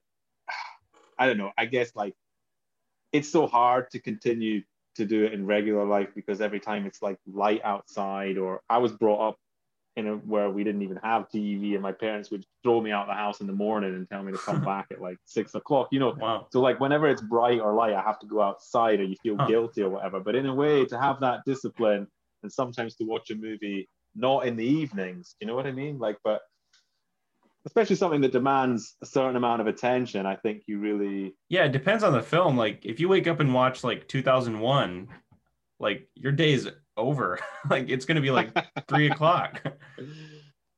I 1.18 1.26
don't 1.26 1.38
know. 1.38 1.52
I 1.58 1.66
guess 1.66 1.94
like 1.94 2.14
it's 3.12 3.30
so 3.30 3.46
hard 3.46 3.90
to 3.90 3.98
continue 3.98 4.62
to 4.96 5.04
do 5.04 5.24
it 5.24 5.32
in 5.32 5.46
regular 5.46 5.84
life 5.84 6.08
because 6.14 6.40
every 6.40 6.60
time 6.60 6.86
it's 6.86 7.02
like 7.02 7.18
light 7.26 7.60
outside, 7.64 8.38
or 8.38 8.60
I 8.68 8.78
was 8.78 8.92
brought 8.92 9.28
up 9.30 9.36
in 9.96 10.06
a 10.06 10.14
where 10.16 10.48
we 10.50 10.62
didn't 10.64 10.82
even 10.82 10.98
have 11.02 11.28
TV, 11.28 11.74
and 11.74 11.82
my 11.82 11.92
parents 11.92 12.30
would 12.30 12.44
throw 12.62 12.80
me 12.80 12.90
out 12.92 13.02
of 13.02 13.08
the 13.08 13.14
house 13.14 13.40
in 13.40 13.46
the 13.46 13.52
morning 13.52 13.94
and 13.94 14.08
tell 14.08 14.22
me 14.22 14.32
to 14.32 14.38
come 14.38 14.62
back 14.64 14.86
at 14.92 15.00
like 15.00 15.18
six 15.24 15.54
o'clock. 15.54 15.88
You 15.90 16.00
know, 16.00 16.14
Wow. 16.18 16.46
so 16.52 16.60
like 16.60 16.78
whenever 16.80 17.08
it's 17.08 17.22
bright 17.22 17.60
or 17.60 17.74
light, 17.74 17.94
I 17.94 18.00
have 18.02 18.18
to 18.20 18.26
go 18.26 18.40
outside, 18.40 19.00
or 19.00 19.04
you 19.04 19.16
feel 19.22 19.36
Huh. 19.36 19.46
guilty 19.48 19.82
or 19.82 19.90
whatever. 19.90 20.20
But 20.20 20.34
in 20.36 20.46
a 20.46 20.54
way, 20.54 20.84
to 20.86 20.98
have 20.98 21.20
that 21.20 21.40
discipline 21.44 22.06
and 22.42 22.52
sometimes 22.52 22.94
to 22.96 23.04
watch 23.04 23.30
a 23.30 23.34
movie 23.34 23.88
not 24.14 24.46
in 24.46 24.56
the 24.56 24.64
evenings, 24.64 25.36
you 25.40 25.46
know 25.46 25.54
what 25.54 25.66
I 25.66 25.72
mean? 25.72 25.98
Like, 25.98 26.18
but 26.24 26.40
especially 27.66 27.96
something 27.96 28.20
that 28.22 28.32
demands 28.32 28.96
a 29.02 29.06
certain 29.06 29.36
amount 29.36 29.60
of 29.60 29.66
attention, 29.66 30.24
I 30.26 30.36
think 30.36 30.62
you 30.66 30.78
really 30.78 31.34
Yeah, 31.48 31.64
it 31.64 31.72
depends 31.72 32.02
on 32.02 32.12
the 32.12 32.22
film. 32.22 32.56
Like 32.56 32.84
if 32.84 33.00
you 33.00 33.08
wake 33.08 33.26
up 33.26 33.40
and 33.40 33.52
watch 33.52 33.84
like 33.84 34.08
2001, 34.08 35.08
like 35.78 36.08
your 36.14 36.32
day's 36.32 36.68
over. 37.00 37.38
like 37.70 37.88
it's 37.88 38.04
gonna 38.04 38.20
be 38.20 38.30
like 38.30 38.50
three 38.88 39.06
o'clock. 39.10 39.62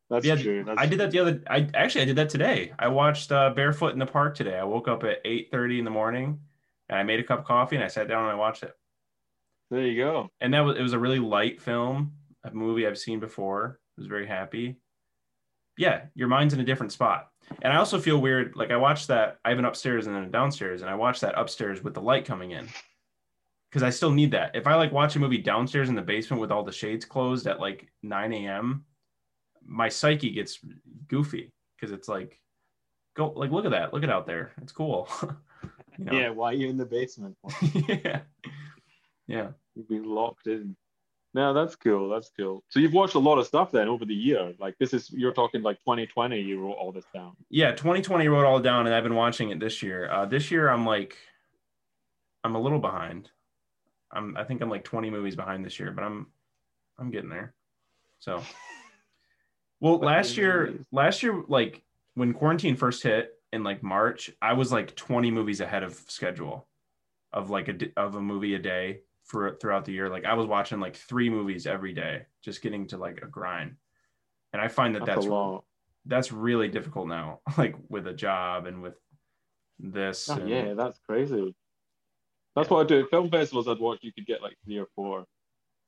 that's 0.09 0.25
Yeah, 0.25 0.37
true. 0.37 0.65
That's 0.65 0.81
I 0.81 0.87
did 0.87 1.01
that 1.01 1.11
the 1.11 1.19
other. 1.19 1.43
I 1.51 1.69
actually 1.75 2.03
I 2.03 2.05
did 2.07 2.17
that 2.17 2.31
today. 2.31 2.73
I 2.79 2.89
watched 2.89 3.31
uh, 3.33 3.51
Barefoot 3.51 3.93
in 3.93 3.99
the 3.99 4.07
Park 4.07 4.35
today. 4.37 4.59
I 4.59 4.65
woke 4.65 4.89
up 4.89 5.05
at 5.05 5.23
8:30 5.25 5.81
in 5.81 5.85
the 5.85 5.91
morning, 5.91 6.41
and 6.89 6.99
I 6.99 7.03
made 7.03 7.21
a 7.21 7.25
cup 7.25 7.41
of 7.41 7.45
coffee 7.45 7.77
and 7.77 7.85
I 7.85 7.89
sat 7.89 8.09
down 8.09 8.23
and 8.23 8.33
I 8.33 8.37
watched 8.37 8.63
it. 8.63 8.75
There 9.71 9.87
you 9.87 10.03
go. 10.03 10.29
And 10.41 10.53
that 10.55 10.61
was 10.61 10.77
it 10.77 10.83
was 10.83 10.93
a 10.93 10.99
really 10.99 11.19
light 11.19 11.61
film, 11.61 12.13
a 12.45 12.53
movie 12.53 12.87
I've 12.87 12.99
seen 12.99 13.21
before. 13.21 13.81
I 13.97 14.01
was 14.01 14.07
very 14.07 14.27
happy. 14.27 14.77
Yeah, 15.79 16.03
your 16.15 16.29
mind's 16.29 16.53
in 16.53 16.61
a 16.61 16.65
different 16.65 16.93
spot. 16.93 17.29
And 17.63 17.73
I 17.73 17.77
also 17.77 17.99
feel 17.99 18.19
weird. 18.21 18.55
Like 18.55 18.71
I 18.71 18.77
watched 18.77 19.09
that. 19.09 19.39
I 19.45 19.49
have 19.49 19.59
an 19.59 19.65
upstairs 19.65 20.07
and 20.07 20.15
then 20.15 20.25
a 20.25 20.29
downstairs, 20.29 20.83
and 20.83 20.91
I 20.91 20.95
watched 20.95 21.23
that 21.23 21.39
upstairs 21.39 21.83
with 21.83 21.95
the 21.95 22.03
light 22.03 22.25
coming 22.27 22.51
in. 22.51 22.69
Because 23.73 23.83
I 23.83 23.89
still 23.89 24.11
need 24.11 24.33
that. 24.33 24.55
If 24.55 24.67
I 24.67 24.75
like 24.75 24.93
watch 24.93 25.17
a 25.17 25.19
movie 25.19 25.39
downstairs 25.39 25.89
in 25.89 25.95
the 25.95 26.03
basement 26.03 26.43
with 26.43 26.53
all 26.53 26.63
the 26.63 26.71
shades 26.71 27.07
closed 27.07 27.47
at 27.47 27.59
like 27.59 27.89
9 28.03 28.33
a.m., 28.35 28.85
my 29.65 29.89
psyche 29.89 30.31
gets 30.31 30.59
goofy 31.09 31.51
because 31.75 31.91
it's 31.91 32.07
like, 32.07 32.39
go 33.17 33.31
like 33.31 33.51
look 33.51 33.65
at 33.65 33.71
that, 33.71 33.95
look 33.95 34.03
at 34.03 34.11
out 34.11 34.27
there, 34.27 34.53
it's 34.61 34.73
cool. 34.73 35.09
you 35.99 36.05
know? 36.05 36.13
Yeah, 36.13 36.29
why 36.31 36.51
are 36.51 36.55
you 36.55 36.69
in 36.69 36.77
the 36.77 36.85
basement? 36.85 37.35
yeah, 37.89 38.21
yeah. 39.27 39.49
You've 39.75 39.89
been 39.89 40.05
locked 40.05 40.49
in. 40.49 40.77
No, 41.35 41.55
that's 41.55 41.75
cool. 41.77 42.11
That's 42.11 42.31
cool. 42.39 42.63
So 42.69 42.79
you've 42.79 42.93
watched 42.93 43.15
a 43.15 43.19
lot 43.19 43.39
of 43.39 43.47
stuff 43.47 43.73
then 43.73 43.89
over 43.89 44.05
the 44.05 44.15
year. 44.15 44.53
Like 44.59 44.77
this 44.79 44.93
is 44.93 45.11
you're 45.11 45.33
talking 45.33 45.63
like 45.63 45.79
2020. 45.79 46.39
You 46.39 46.61
wrote 46.61 46.75
all 46.75 46.93
this 46.93 47.07
down. 47.15 47.33
Yeah, 47.49 47.71
2020 47.71 48.29
wrote 48.29 48.45
all 48.45 48.61
down, 48.61 48.87
and 48.87 48.95
I've 48.95 49.03
been 49.03 49.15
watching 49.15 49.49
it 49.49 49.59
this 49.59 49.83
year. 49.83 50.11
Uh, 50.11 50.27
this 50.27 50.51
year, 50.51 50.69
I'm 50.69 50.85
like, 50.85 51.17
I'm 52.45 52.55
a 52.55 52.61
little 52.61 52.81
behind. 52.81 53.31
I'm 54.13 54.37
I 54.37 54.45
think 54.45 54.61
I'm 54.61 54.71
like 54.71 54.85
20 54.85 55.11
movies 55.11 55.37
behind 55.37 55.65
this 55.65 55.79
year, 55.79 55.91
but 55.91 56.05
I'm 56.05 56.27
I'm 56.99 57.11
getting 57.11 57.31
there. 57.31 57.55
So 58.19 58.43
well 59.81 59.99
last 59.99 60.37
year 60.37 60.67
movies? 60.67 60.87
last 60.93 61.23
year 61.23 61.43
like 61.49 61.83
when 62.15 62.35
quarantine 62.35 62.77
first 62.77 63.03
hit 63.03 63.33
in 63.53 63.65
like 63.65 63.83
March, 63.83 64.31
I 64.41 64.53
was 64.55 64.73
like 64.73 64.95
20 64.97 65.31
movies 65.31 65.61
ahead 65.61 65.83
of 65.83 65.95
schedule 66.09 66.67
of 67.33 67.51
like 67.51 67.69
a 67.69 67.79
of 67.97 68.15
a 68.15 68.21
movie 68.21 68.55
a 68.55 68.59
day 68.59 69.01
for 69.25 69.57
throughout 69.61 69.85
the 69.85 69.93
year. 69.93 70.09
Like 70.09 70.25
I 70.25 70.35
was 70.35 70.47
watching 70.47 70.81
like 70.81 70.97
three 70.97 71.31
movies 71.31 71.67
every 71.67 71.93
day, 71.93 72.27
just 72.43 72.63
getting 72.63 72.87
to 72.89 72.99
like 72.99 73.23
a 73.23 73.27
grind. 73.27 73.77
And 74.53 74.61
I 74.61 74.69
find 74.69 74.95
that 74.95 75.07
That's, 75.07 75.17
that's 75.17 75.27
a 75.27 75.31
lot. 75.31 75.65
that's 76.05 76.33
really 76.33 76.69
difficult 76.69 77.09
now, 77.09 77.41
like 77.59 77.75
with 77.89 78.07
a 78.07 78.13
job 78.13 78.67
and 78.67 78.83
with 78.83 78.95
this. 79.79 80.29
Oh, 80.29 80.35
and- 80.35 80.49
yeah, 80.49 80.75
that's 80.75 80.99
crazy. 80.99 81.55
That's 82.55 82.69
what 82.69 82.85
I 82.85 82.87
do. 82.89 83.07
Film 83.09 83.31
festivals, 83.31 83.69
I'd 83.69 83.79
watch, 83.79 84.01
you 84.03 84.13
could 84.13 84.27
get 84.27 84.43
like 84.43 84.57
three 84.65 84.79
or 84.79 84.87
four. 84.95 85.25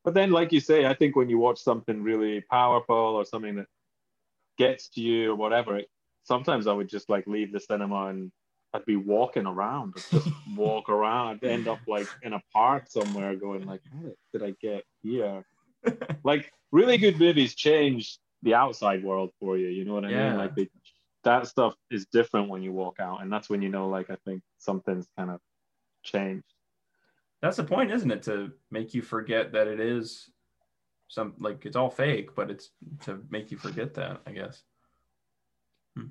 But 0.05 0.15
then, 0.15 0.31
like 0.31 0.53
you 0.53 0.61
say, 0.61 0.87
I 0.87 0.95
think 0.95 1.17
when 1.17 1.29
you 1.29 1.39
watch 1.39 1.59
something 1.59 2.03
really 2.03 2.41
powerful 2.43 2.95
or 2.95 3.25
something 3.25 3.57
that 3.57 3.67
gets 4.59 4.89
to 4.91 5.01
you 5.01 5.33
or 5.33 5.35
whatever, 5.35 5.79
it, 5.79 5.89
sometimes 6.25 6.67
I 6.67 6.73
would 6.73 6.89
just 6.89 7.09
like 7.09 7.27
leave 7.27 7.53
the 7.53 7.61
cinema 7.61 8.07
and 8.07 8.31
I'd 8.73 8.85
be 8.87 8.97
walking 8.97 9.47
around, 9.47 9.95
I'd 9.97 10.03
just 10.11 10.29
walk 10.57 10.89
around, 10.89 11.41
I'd 11.43 11.49
end 11.49 11.69
up 11.69 11.81
like 11.87 12.09
in 12.23 12.33
a 12.33 12.43
park 12.53 12.87
somewhere 12.89 13.37
going 13.37 13.67
like, 13.67 13.81
how 13.93 14.11
did 14.33 14.43
I 14.43 14.55
get 14.61 14.85
here? 15.03 15.45
like 16.25 16.51
really 16.73 16.99
good 16.99 17.19
movies 17.19 17.55
change 17.55 18.19
the 18.43 18.55
outside 18.55 19.03
world 19.05 19.31
for 19.41 19.57
you. 19.57 19.69
You 19.69 19.85
know 19.85 19.95
what 19.95 20.05
I 20.05 20.11
Yeah. 20.11 20.31
mean? 20.31 20.39
Like 20.39 20.55
they, 20.55 20.69
that 21.25 21.47
stuff 21.47 21.75
is 21.91 22.07
different 22.07 22.49
when 22.51 22.63
you 22.63 22.73
walk 22.73 23.01
out, 23.01 23.23
and 23.23 23.33
that's 23.33 23.49
when 23.49 23.63
you 23.63 23.71
know, 23.71 23.89
like 23.89 24.11
I 24.11 24.17
think 24.27 24.43
something's 24.59 25.07
kind 25.17 25.31
of 25.31 25.41
changed. 26.03 26.54
That's 27.45 27.59
the 27.59 27.65
point, 27.65 27.91
isn't 27.93 28.11
it? 28.11 28.23
To 28.23 28.53
make 28.71 28.95
you 28.95 29.03
forget 29.03 29.53
that 29.53 29.67
it 29.69 29.79
is 29.79 30.31
some 31.09 31.35
like 31.39 31.67
it's 31.67 31.77
all 31.77 31.91
fake, 31.91 32.35
but 32.35 32.51
it's 32.51 32.71
to 33.03 33.21
make 33.29 33.51
you 33.51 33.59
forget 33.59 33.93
that, 33.95 34.23
I 34.27 34.33
guess. 34.33 34.63
Hmm. 35.95 36.07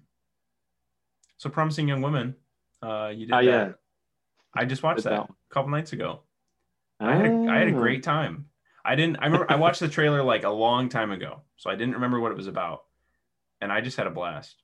So 1.38 1.50
Promising 1.50 1.88
Young 1.88 2.04
Woman, 2.04 2.36
uh, 2.84 3.12
you 3.16 3.26
did 3.26 3.34
Ah, 3.34 3.38
that. 3.38 3.44
yeah. 3.46 3.72
I 4.54 4.66
just 4.66 4.84
watched 4.84 5.02
Did 5.02 5.12
that 5.14 5.22
a 5.22 5.28
couple 5.50 5.72
nights 5.72 5.92
ago. 5.94 6.22
I 7.00 7.16
had 7.16 7.26
a, 7.26 7.48
I 7.50 7.58
had 7.58 7.68
a 7.70 7.76
Ah. 7.76 7.80
great 7.80 8.04
time. 8.04 8.46
I 8.86 8.94
didn't. 8.94 9.18
I 9.18 9.26
remember 9.26 9.52
I 9.52 9.56
watched 9.56 9.80
the 9.80 9.88
trailer 9.88 10.22
like 10.22 10.44
a 10.44 10.50
long 10.52 10.88
time 10.88 11.10
ago, 11.10 11.42
so 11.58 11.72
I 11.72 11.76
didn't 11.76 11.96
remember 11.96 12.20
what 12.20 12.32
it 12.32 12.38
was 12.38 12.46
about, 12.46 12.84
and 13.60 13.72
I 13.72 13.82
just 13.82 13.98
had 13.98 14.06
a 14.06 14.12
blast. 14.12 14.62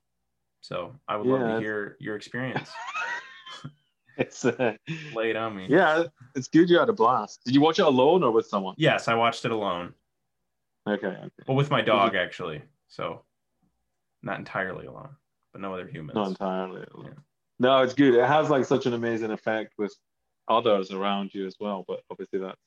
So 0.61 0.99
I 1.07 1.15
would 1.17 1.25
love 1.25 1.39
to 1.55 1.59
hear 1.61 1.97
your 1.99 2.15
experience. 2.15 2.69
It's 4.23 4.43
uh, 4.43 4.73
Lay 5.15 5.29
it 5.29 5.35
on 5.37 5.55
me. 5.55 5.67
yeah, 5.69 6.03
it's 6.35 6.47
good. 6.49 6.69
You 6.69 6.77
had 6.79 6.89
a 6.89 6.93
blast. 6.93 7.41
Did 7.45 7.55
you 7.55 7.61
watch 7.61 7.79
it 7.79 7.85
alone 7.85 8.21
or 8.23 8.31
with 8.31 8.47
someone? 8.47 8.75
Yes, 8.77 9.07
I 9.07 9.15
watched 9.15 9.45
it 9.45 9.51
alone. 9.51 9.93
Okay. 10.87 11.07
okay. 11.07 11.29
Well, 11.47 11.55
with 11.55 11.69
my 11.71 11.81
dog 11.81 12.15
actually, 12.15 12.61
so 12.89 13.21
not 14.21 14.37
entirely 14.39 14.87
alone, 14.87 15.15
but 15.53 15.61
no 15.61 15.73
other 15.73 15.87
humans. 15.87 16.15
Not 16.15 16.27
entirely. 16.29 16.83
alone. 16.93 17.05
Yeah. 17.05 17.19
No, 17.59 17.81
it's 17.81 17.93
good. 17.93 18.13
It 18.13 18.25
has 18.25 18.49
like 18.49 18.65
such 18.65 18.85
an 18.85 18.93
amazing 18.93 19.31
effect 19.31 19.73
with 19.77 19.95
others 20.49 20.91
around 20.91 21.33
you 21.33 21.45
as 21.45 21.55
well, 21.59 21.85
but 21.87 22.01
obviously 22.11 22.39
that's 22.39 22.59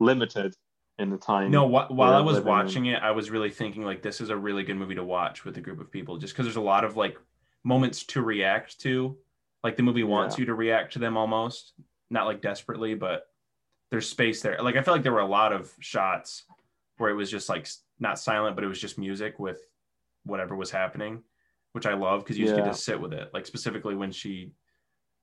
limited 0.00 0.54
in 0.98 1.08
the 1.10 1.16
time. 1.16 1.50
No, 1.50 1.66
wh- 1.66 1.90
while 1.90 2.12
I 2.12 2.20
was 2.20 2.38
in. 2.38 2.44
watching 2.44 2.86
it, 2.86 3.02
I 3.02 3.10
was 3.12 3.30
really 3.30 3.50
thinking 3.50 3.84
like 3.84 4.02
this 4.02 4.20
is 4.20 4.28
a 4.28 4.36
really 4.36 4.64
good 4.64 4.76
movie 4.76 4.96
to 4.96 5.04
watch 5.04 5.44
with 5.46 5.56
a 5.56 5.60
group 5.60 5.80
of 5.80 5.90
people, 5.90 6.18
just 6.18 6.34
because 6.34 6.44
there's 6.46 6.56
a 6.56 6.60
lot 6.60 6.84
of 6.84 6.96
like 6.96 7.16
moments 7.64 8.02
to 8.04 8.22
react 8.22 8.80
to, 8.80 9.16
like 9.64 9.76
the 9.76 9.82
movie 9.82 10.02
wants 10.04 10.36
Yeah. 10.36 10.40
you 10.42 10.46
to 10.46 10.54
react 10.54 10.92
to 10.94 10.98
them 10.98 11.16
almost, 11.16 11.72
not 12.10 12.26
like 12.26 12.40
desperately, 12.40 12.94
but 12.94 13.26
there's 13.90 14.08
space 14.08 14.40
there. 14.42 14.60
Like 14.62 14.76
I 14.76 14.82
feel 14.82 14.94
like 14.94 15.02
there 15.02 15.12
were 15.12 15.20
a 15.20 15.26
lot 15.26 15.52
of 15.52 15.72
shots 15.80 16.44
where 16.98 17.10
it 17.10 17.14
was 17.14 17.30
just 17.30 17.48
like 17.48 17.68
not 17.98 18.18
silent, 18.18 18.54
but 18.56 18.64
it 18.64 18.68
was 18.68 18.80
just 18.80 18.98
music 18.98 19.38
with 19.38 19.60
whatever 20.24 20.54
was 20.56 20.70
happening, 20.70 21.22
which 21.72 21.86
I 21.86 21.94
love 21.94 22.22
because 22.22 22.38
you 22.38 22.44
just 22.46 22.56
get 22.56 22.64
to 22.64 22.74
sit 22.74 23.00
with 23.00 23.12
it. 23.12 23.30
Like 23.34 23.46
specifically 23.46 23.94
when 23.94 24.12
she 24.12 24.52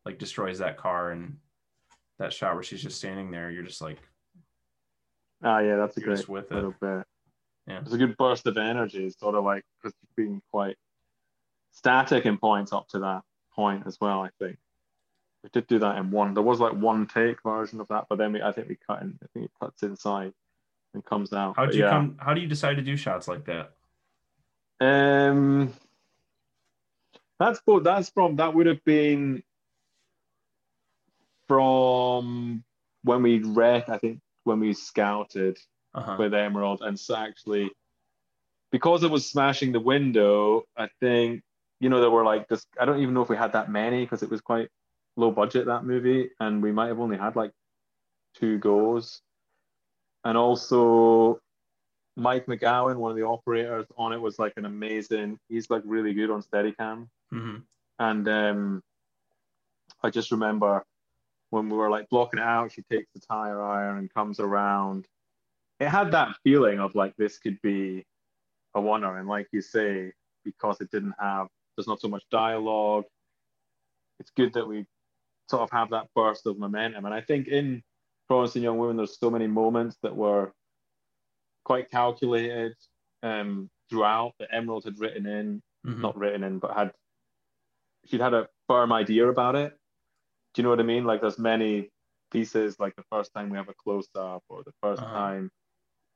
like 0.06 0.18
destroys 0.20 0.60
that 0.60 0.78
car 0.78 1.12
and 1.12 1.38
that 2.20 2.34
shot 2.34 2.54
where 2.56 2.64
she's 2.64 2.82
just 2.82 2.98
standing 2.98 3.32
there, 3.32 3.50
you're 3.52 3.64
just 3.64 3.82
like 3.82 3.98
Ah, 5.44 5.60
yeah, 5.60 5.76
that's 5.76 5.96
a 5.98 6.02
great 6.02 6.28
with 6.28 6.52
it. 6.52 6.56
little 6.56 6.74
bit. 6.82 7.06
Yeah. 7.68 7.80
It's 7.82 7.94
a 7.94 7.98
good 7.98 8.18
burst 8.18 8.48
of 8.48 8.58
energy. 8.58 9.06
It's 9.06 9.20
sort 9.20 9.36
of 9.36 9.44
like 9.44 9.64
because 9.84 9.96
you've 10.02 10.26
been 10.28 10.42
quite 10.52 10.78
static 11.72 12.26
in 12.26 12.38
points 12.38 12.74
up 12.74 12.88
to 12.90 13.00
that 13.00 13.22
point 13.58 13.84
as 13.86 13.98
well. 14.00 14.22
I 14.22 14.30
think 14.40 14.58
we 15.44 15.50
did 15.52 15.68
do 15.68 15.80
that 15.80 15.98
in 15.98 16.12
one. 16.12 16.34
There 16.34 16.44
was 16.44 16.62
like 16.62 16.74
one 16.74 17.08
take 17.08 17.44
version 17.44 17.82
of 17.82 17.88
that, 17.90 18.06
but 18.10 18.18
then 18.18 18.32
we, 18.32 18.42
I 18.42 18.54
think 18.54 18.70
we 18.70 18.78
cut 18.88 19.02
in. 19.02 19.20
I 19.22 19.28
think 19.34 19.46
it 19.48 19.52
cuts 19.62 19.84
inside 19.84 20.32
and 20.94 21.04
comes 21.04 21.34
out. 21.34 21.58
How 21.58 21.66
do 21.66 21.78
you 21.78 21.84
yeah. 21.84 21.90
come? 21.90 22.16
How 22.20 22.34
do 22.34 22.40
you 22.40 22.48
decide 22.48 22.76
to 22.76 22.82
do 22.82 22.96
shots 22.96 23.28
like 23.28 23.46
that? 23.46 23.72
Um, 24.80 25.74
that's 27.40 27.60
bo- 27.66 27.82
that's 27.82 28.10
from 28.10 28.38
that 28.38 28.54
would 28.54 28.68
have 28.68 28.84
been 28.86 29.44
from 31.48 32.64
when 33.04 33.24
we 33.24 33.40
read. 33.40 33.86
I 33.90 33.98
think 33.98 34.22
when 34.44 34.60
we 34.60 34.74
scouted 34.74 35.58
Uh-huh. 35.94 36.16
with 36.20 36.34
Emerald, 36.34 36.82
and 36.82 37.00
so 37.00 37.16
actually 37.16 37.72
because 38.72 39.04
it 39.04 39.10
was 39.10 39.26
smashing 39.26 39.72
the 39.72 39.80
window, 39.80 40.64
I 40.76 40.90
think 41.00 41.42
you 41.80 41.90
know 41.90 42.02
there 42.02 42.10
were 42.10 42.24
like 42.24 42.50
just 42.50 42.68
I 42.80 42.86
don't 42.86 43.02
even 43.02 43.14
know 43.14 43.22
if 43.22 43.30
we 43.30 43.38
had 43.38 43.54
that 43.54 43.72
many 43.72 44.04
because 44.04 44.24
it 44.24 44.30
was 44.30 44.42
quite 44.42 44.70
low 45.16 45.32
budget 45.32 45.66
that 45.66 45.86
movie, 45.86 46.30
and 46.40 46.62
we 46.62 46.72
might 46.72 46.88
have 46.88 47.00
only 47.00 47.18
had 47.18 47.36
like 47.36 47.52
two 48.36 48.58
goes, 48.60 49.22
and 50.24 50.38
also 50.38 51.40
Mike 52.16 52.48
McGowan, 52.48 52.98
one 52.98 53.12
of 53.12 53.18
the 53.18 53.24
operators 53.24 53.86
on 53.98 54.14
it, 54.14 54.22
was 54.22 54.40
like 54.40 54.54
an 54.58 54.66
amazing. 54.66 55.40
He's 55.50 55.70
like 55.70 55.84
really 55.86 56.14
good 56.14 56.30
on 56.32 56.42
Steadicam, 56.42 57.08
hmm 57.32 57.58
and 58.00 58.28
um, 58.28 58.84
I 60.04 60.12
just 60.12 60.32
remember 60.32 60.84
when 61.50 61.70
we 61.70 61.78
were 61.78 61.90
like 61.90 62.10
blocking 62.10 62.40
it 62.40 62.44
out, 62.44 62.72
she 62.72 62.84
takes 62.84 63.12
the 63.14 63.20
tire 63.20 63.62
iron 63.62 63.98
and 63.98 64.14
comes 64.14 64.40
around. 64.40 65.08
It 65.80 65.88
had 65.88 66.12
that 66.12 66.36
feeling 66.44 66.80
of 66.80 66.96
like 66.96 67.16
this 67.18 67.38
could 67.40 67.62
be 67.62 68.06
a 68.74 68.82
winner, 68.82 69.18
and 69.18 69.28
like 69.28 69.48
you 69.52 69.62
say, 69.62 70.12
because 70.44 70.82
it 70.82 70.92
didn't 70.92 71.16
have, 71.20 71.48
there's 71.78 71.88
not 71.88 72.02
so 72.02 72.08
much 72.08 72.24
dialogue. 72.32 73.06
It's 74.20 74.32
good 74.32 74.54
that 74.54 74.68
we 74.68 74.86
sort 75.50 75.62
of 75.62 75.70
have 75.72 75.92
that 75.92 76.08
burst 76.16 76.46
of 76.48 76.58
momentum, 76.58 77.06
and 77.06 77.14
I 77.14 77.22
think 77.22 77.48
in 77.48 77.84
Promising 78.28 78.64
Young 78.64 78.78
Woman, 78.78 78.98
there's 78.98 79.18
so 79.20 79.30
many 79.30 79.48
moments 79.48 79.98
that 80.04 80.16
were 80.16 80.52
quite 81.64 81.90
calculated 81.90 82.74
um, 83.24 83.70
throughout 83.90 84.34
that 84.40 84.50
Emerald 84.54 84.84
had 84.86 85.00
written 85.00 85.26
in 85.26 85.62
hmm 85.86 86.02
not 86.02 86.18
written 86.18 86.44
in, 86.44 86.60
but 86.60 86.76
had 86.76 86.92
she'd 88.06 88.22
had 88.22 88.34
a 88.34 88.48
firm 88.68 88.92
idea 88.92 89.28
about 89.28 89.56
it. 89.56 89.78
Do 90.54 90.62
you 90.62 90.64
know 90.64 90.70
what 90.70 90.80
I 90.80 90.84
mean? 90.84 91.06
Like 91.06 91.22
there's 91.22 91.40
many 91.40 91.90
pieces, 92.32 92.80
like 92.80 92.96
the 92.96 93.04
first 93.12 93.32
time 93.34 93.50
we 93.50 93.58
have 93.58 93.70
a 93.70 93.74
close 93.74 94.08
up, 94.16 94.44
or 94.50 94.64
the 94.64 94.74
1st 94.84 95.00
Uh-huh. 95.02 95.14
time 95.14 95.52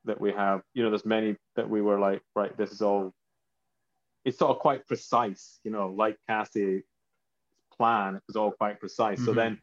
that 0.04 0.20
we 0.20 0.32
have, 0.32 0.62
you 0.74 0.82
know, 0.82 0.90
there's 0.90 1.06
many 1.06 1.36
that 1.56 1.68
we 1.68 1.80
were 1.80 1.98
like, 1.98 2.22
right, 2.34 2.56
this 2.56 2.72
is 2.72 2.82
all. 2.82 3.12
It's 4.24 4.38
sort 4.38 4.50
of 4.50 4.58
quite 4.60 4.86
precise, 4.86 5.58
you 5.64 5.70
know, 5.70 5.88
like 5.88 6.18
Cassie's 6.28 6.84
plan. 7.76 8.16
It 8.16 8.22
was 8.26 8.36
all 8.36 8.52
quite 8.52 8.78
precise. 8.78 9.24
So 9.24 9.32
Mhm. 9.32 9.36
then, 9.36 9.62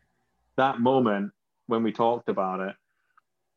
that 0.58 0.80
moment 0.80 1.34
when 1.68 1.84
we 1.84 1.92
talked 1.92 2.28
about 2.28 2.60
it, 2.60 2.76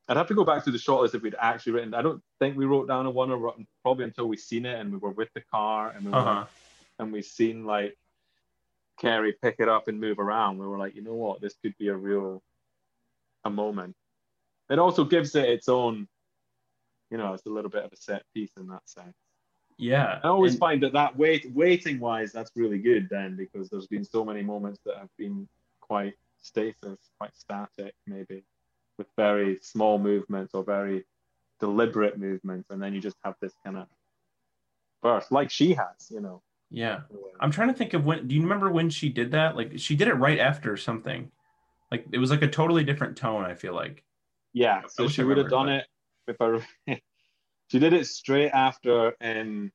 I'd 0.08 0.16
have 0.16 0.28
to 0.28 0.34
go 0.34 0.44
back 0.44 0.62
to 0.64 0.70
the 0.70 0.78
shot 0.78 1.00
list 1.00 1.14
if 1.14 1.22
we'd 1.22 1.34
actually 1.38 1.72
written. 1.72 1.94
I 1.94 2.02
don't 2.02 2.22
think 2.38 2.56
we 2.56 2.66
wrote 2.66 2.86
down 2.86 3.06
a 3.06 3.10
one 3.10 3.30
or 3.30 3.54
probably 3.82 4.04
until 4.04 4.28
we 4.28 4.36
seen 4.36 4.66
it 4.66 4.78
and 4.78 4.92
we 4.92 4.98
were 4.98 5.10
with 5.10 5.32
the 5.32 5.40
car 5.40 5.90
and 5.90 6.04
we 6.04 6.12
were 6.12 6.18
Uh-huh. 6.18 6.46
and 6.98 7.12
we 7.12 7.22
seen 7.22 7.64
like 7.64 7.98
Carey 8.98 9.32
pick 9.32 9.56
it 9.58 9.68
up 9.68 9.88
and 9.88 9.98
move 9.98 10.18
around, 10.18 10.58
we 10.58 10.66
were 10.66 10.78
like, 10.78 10.94
you 10.94 11.02
know 11.02 11.14
what, 11.14 11.40
this 11.40 11.56
could 11.56 11.76
be 11.78 11.88
a 11.88 11.96
real 11.96 12.42
a 13.44 13.50
moment. 13.50 13.96
It 14.68 14.78
also 14.78 15.04
gives 15.04 15.34
it 15.34 15.48
its 15.48 15.68
own, 15.68 16.08
you 17.10 17.16
know, 17.18 17.32
it's 17.32 17.46
a 17.46 17.50
little 17.50 17.70
bit 17.70 17.84
of 17.84 17.92
a 17.92 17.96
set 17.96 18.24
piece 18.34 18.52
in 18.56 18.68
that 18.68 18.88
sense. 18.88 19.16
Yeah. 19.78 20.20
I 20.22 20.28
always 20.28 20.52
and- 20.52 20.60
find 20.60 20.82
that 20.82 20.92
that 20.92 21.16
wait 21.16 21.50
waiting 21.52 22.00
wise, 22.00 22.32
that's 22.32 22.50
really 22.54 22.78
good 22.78 23.08
then 23.10 23.36
because 23.36 23.68
there's 23.68 23.86
been 23.86 24.04
so 24.04 24.24
many 24.24 24.42
moments 24.42 24.80
that 24.86 24.96
have 24.96 25.10
been 25.18 25.48
quite 25.80 26.14
stasis, 26.40 26.98
quite 27.18 27.36
static 27.36 27.94
maybe, 28.06 28.42
with 28.98 29.06
very 29.16 29.58
small 29.62 29.98
movements 29.98 30.54
or 30.54 30.64
very 30.64 31.04
deliberate 31.60 32.18
movements, 32.18 32.70
and 32.70 32.82
then 32.82 32.92
you 32.94 33.00
just 33.00 33.16
have 33.24 33.34
this 33.40 33.52
kind 33.64 33.76
of 33.76 33.86
burst, 35.02 35.30
like 35.30 35.50
she 35.50 35.74
has, 35.74 36.10
you 36.10 36.20
know. 36.20 36.42
yeah. 36.70 37.00
I'm 37.40 37.50
trying 37.50 37.68
to 37.68 37.74
think 37.74 37.92
of 37.94 38.04
when. 38.06 38.28
Do 38.28 38.34
you 38.34 38.42
remember 38.42 38.70
when 38.70 38.88
she 38.90 39.08
did 39.08 39.32
that? 39.32 39.56
Like 39.56 39.72
she 39.78 39.96
did 39.96 40.08
it 40.08 40.14
right 40.14 40.38
after 40.38 40.76
something. 40.76 41.30
Like 41.90 42.06
it 42.12 42.18
was 42.18 42.30
like 42.30 42.42
a 42.42 42.48
totally 42.48 42.84
different 42.84 43.16
tone. 43.16 43.44
I 43.44 43.54
feel 43.54 43.74
like. 43.74 44.04
Yeah, 44.52 44.82
so 44.88 45.08
she 45.08 45.22
would 45.24 45.38
have 45.38 45.48
done 45.50 45.66
remembered, 45.66 45.86
it 46.28 46.30
if 46.30 46.40
I. 46.86 47.00
she 47.72 47.78
did 47.78 47.94
it 47.94 48.06
straight 48.06 48.50
after 48.50 49.14
um, 49.22 49.72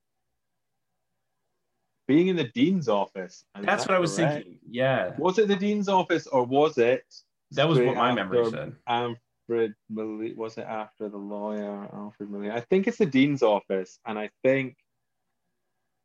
being 2.08 2.28
in 2.28 2.36
the 2.36 2.44
dean's 2.44 2.88
office. 2.88 3.44
That's 3.60 3.86
that 3.86 3.90
what 3.90 3.98
I 3.98 4.00
was 4.00 4.16
correct? 4.16 4.34
thinking. 4.36 4.60
Yeah. 4.70 5.16
Was 5.18 5.40
it 5.40 5.48
the 5.48 5.56
dean's 5.56 5.90
office 5.90 6.28
or 6.28 6.44
was 6.44 6.78
it? 6.78 7.04
That 7.52 7.68
was 7.68 7.80
what 7.80 7.96
my 7.96 8.14
memory 8.14 8.52
said. 8.52 8.76
Alfred 8.86 9.74
Molina. 9.90 10.36
Was 10.36 10.60
it 10.60 10.68
after 10.70 11.10
the 11.10 11.18
lawyer, 11.18 11.90
Alfred 11.92 12.30
Molina? 12.30 12.54
I 12.54 12.60
think 12.60 12.88
it's 12.88 13.00
the 13.00 13.08
dean's 13.08 13.42
office, 13.42 13.98
and 14.06 14.20
I 14.20 14.30
think, 14.44 14.76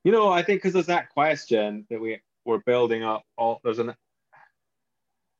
you 0.02 0.12
know, 0.12 0.32
I 0.32 0.42
think 0.42 0.62
because 0.62 0.72
there's 0.72 0.86
that 0.86 1.10
question 1.10 1.84
that 1.90 2.00
we 2.00 2.22
we're 2.46 2.60
building 2.60 3.02
up. 3.02 3.24
All 3.36 3.60
there's 3.64 3.80
an, 3.80 3.94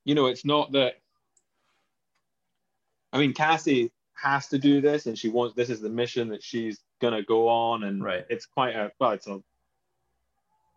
you 0.05 0.15
know, 0.15 0.27
it's 0.27 0.45
not 0.45 0.73
that. 0.73 0.97
I 3.11 3.19
mean, 3.19 3.33
Cassie 3.33 3.91
has 4.23 4.49
to 4.49 4.59
do 4.59 4.81
this, 4.81 5.07
and 5.07 5.19
she 5.19 5.29
wants. 5.29 5.55
This 5.55 5.71
is 5.71 5.81
the 5.81 5.89
mission 5.89 6.29
that 6.29 6.43
she's 6.43 6.81
gonna 7.01 7.23
go 7.23 7.49
on, 7.49 7.85
and 7.85 8.03
Right. 8.03 8.25
it's 8.31 8.47
quite 8.47 8.75
a 8.77 8.93
well, 8.99 9.11
it's 9.11 9.27
a, 9.27 9.43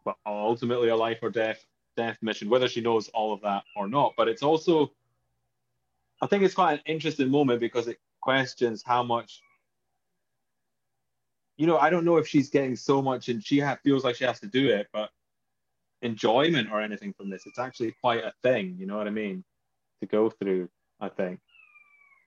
well, 0.04 0.18
ultimately 0.26 0.90
a 0.90 0.96
life 0.96 1.20
or 1.22 1.30
death 1.30 1.66
death 1.96 2.18
mission, 2.22 2.50
whether 2.50 2.68
she 2.68 2.82
knows 2.82 3.08
all 3.10 3.32
of 3.34 3.42
that 3.42 3.64
or 3.76 3.88
not. 3.88 4.14
But 4.18 4.28
it's 4.28 4.44
also, 4.44 4.92
I 6.22 6.28
think 6.28 6.44
it's 6.44 6.54
quite 6.54 6.74
an 6.74 6.82
interesting 6.86 7.30
moment 7.30 7.60
because 7.60 7.88
it 7.88 8.00
questions 8.22 8.84
how 8.86 9.04
much. 9.04 9.42
You 11.58 11.68
know, 11.68 11.78
I 11.78 11.90
don't 11.90 12.04
know 12.04 12.18
if 12.18 12.28
she's 12.28 12.50
getting 12.50 12.76
so 12.76 13.02
much, 13.02 13.30
and 13.30 13.42
she 13.42 13.60
ha- 13.60 13.78
feels 13.82 14.04
like 14.04 14.16
she 14.16 14.26
has 14.26 14.42
to 14.42 14.48
do 14.48 14.70
it, 14.70 14.88
but 14.92 15.10
enjoyment 16.02 16.70
or 16.72 16.82
anything 16.82 17.14
from 17.14 17.30
this. 17.30 17.46
It's 17.46 17.60
actually 17.60 17.94
quite 18.02 18.24
a 18.26 18.34
thing. 18.44 18.76
You 18.78 18.88
know 18.88 18.98
what 18.98 19.08
I 19.08 19.12
mean? 19.12 19.44
To 20.02 20.06
go 20.08 20.30
through, 20.30 20.70
I 21.00 21.08
think, 21.08 21.40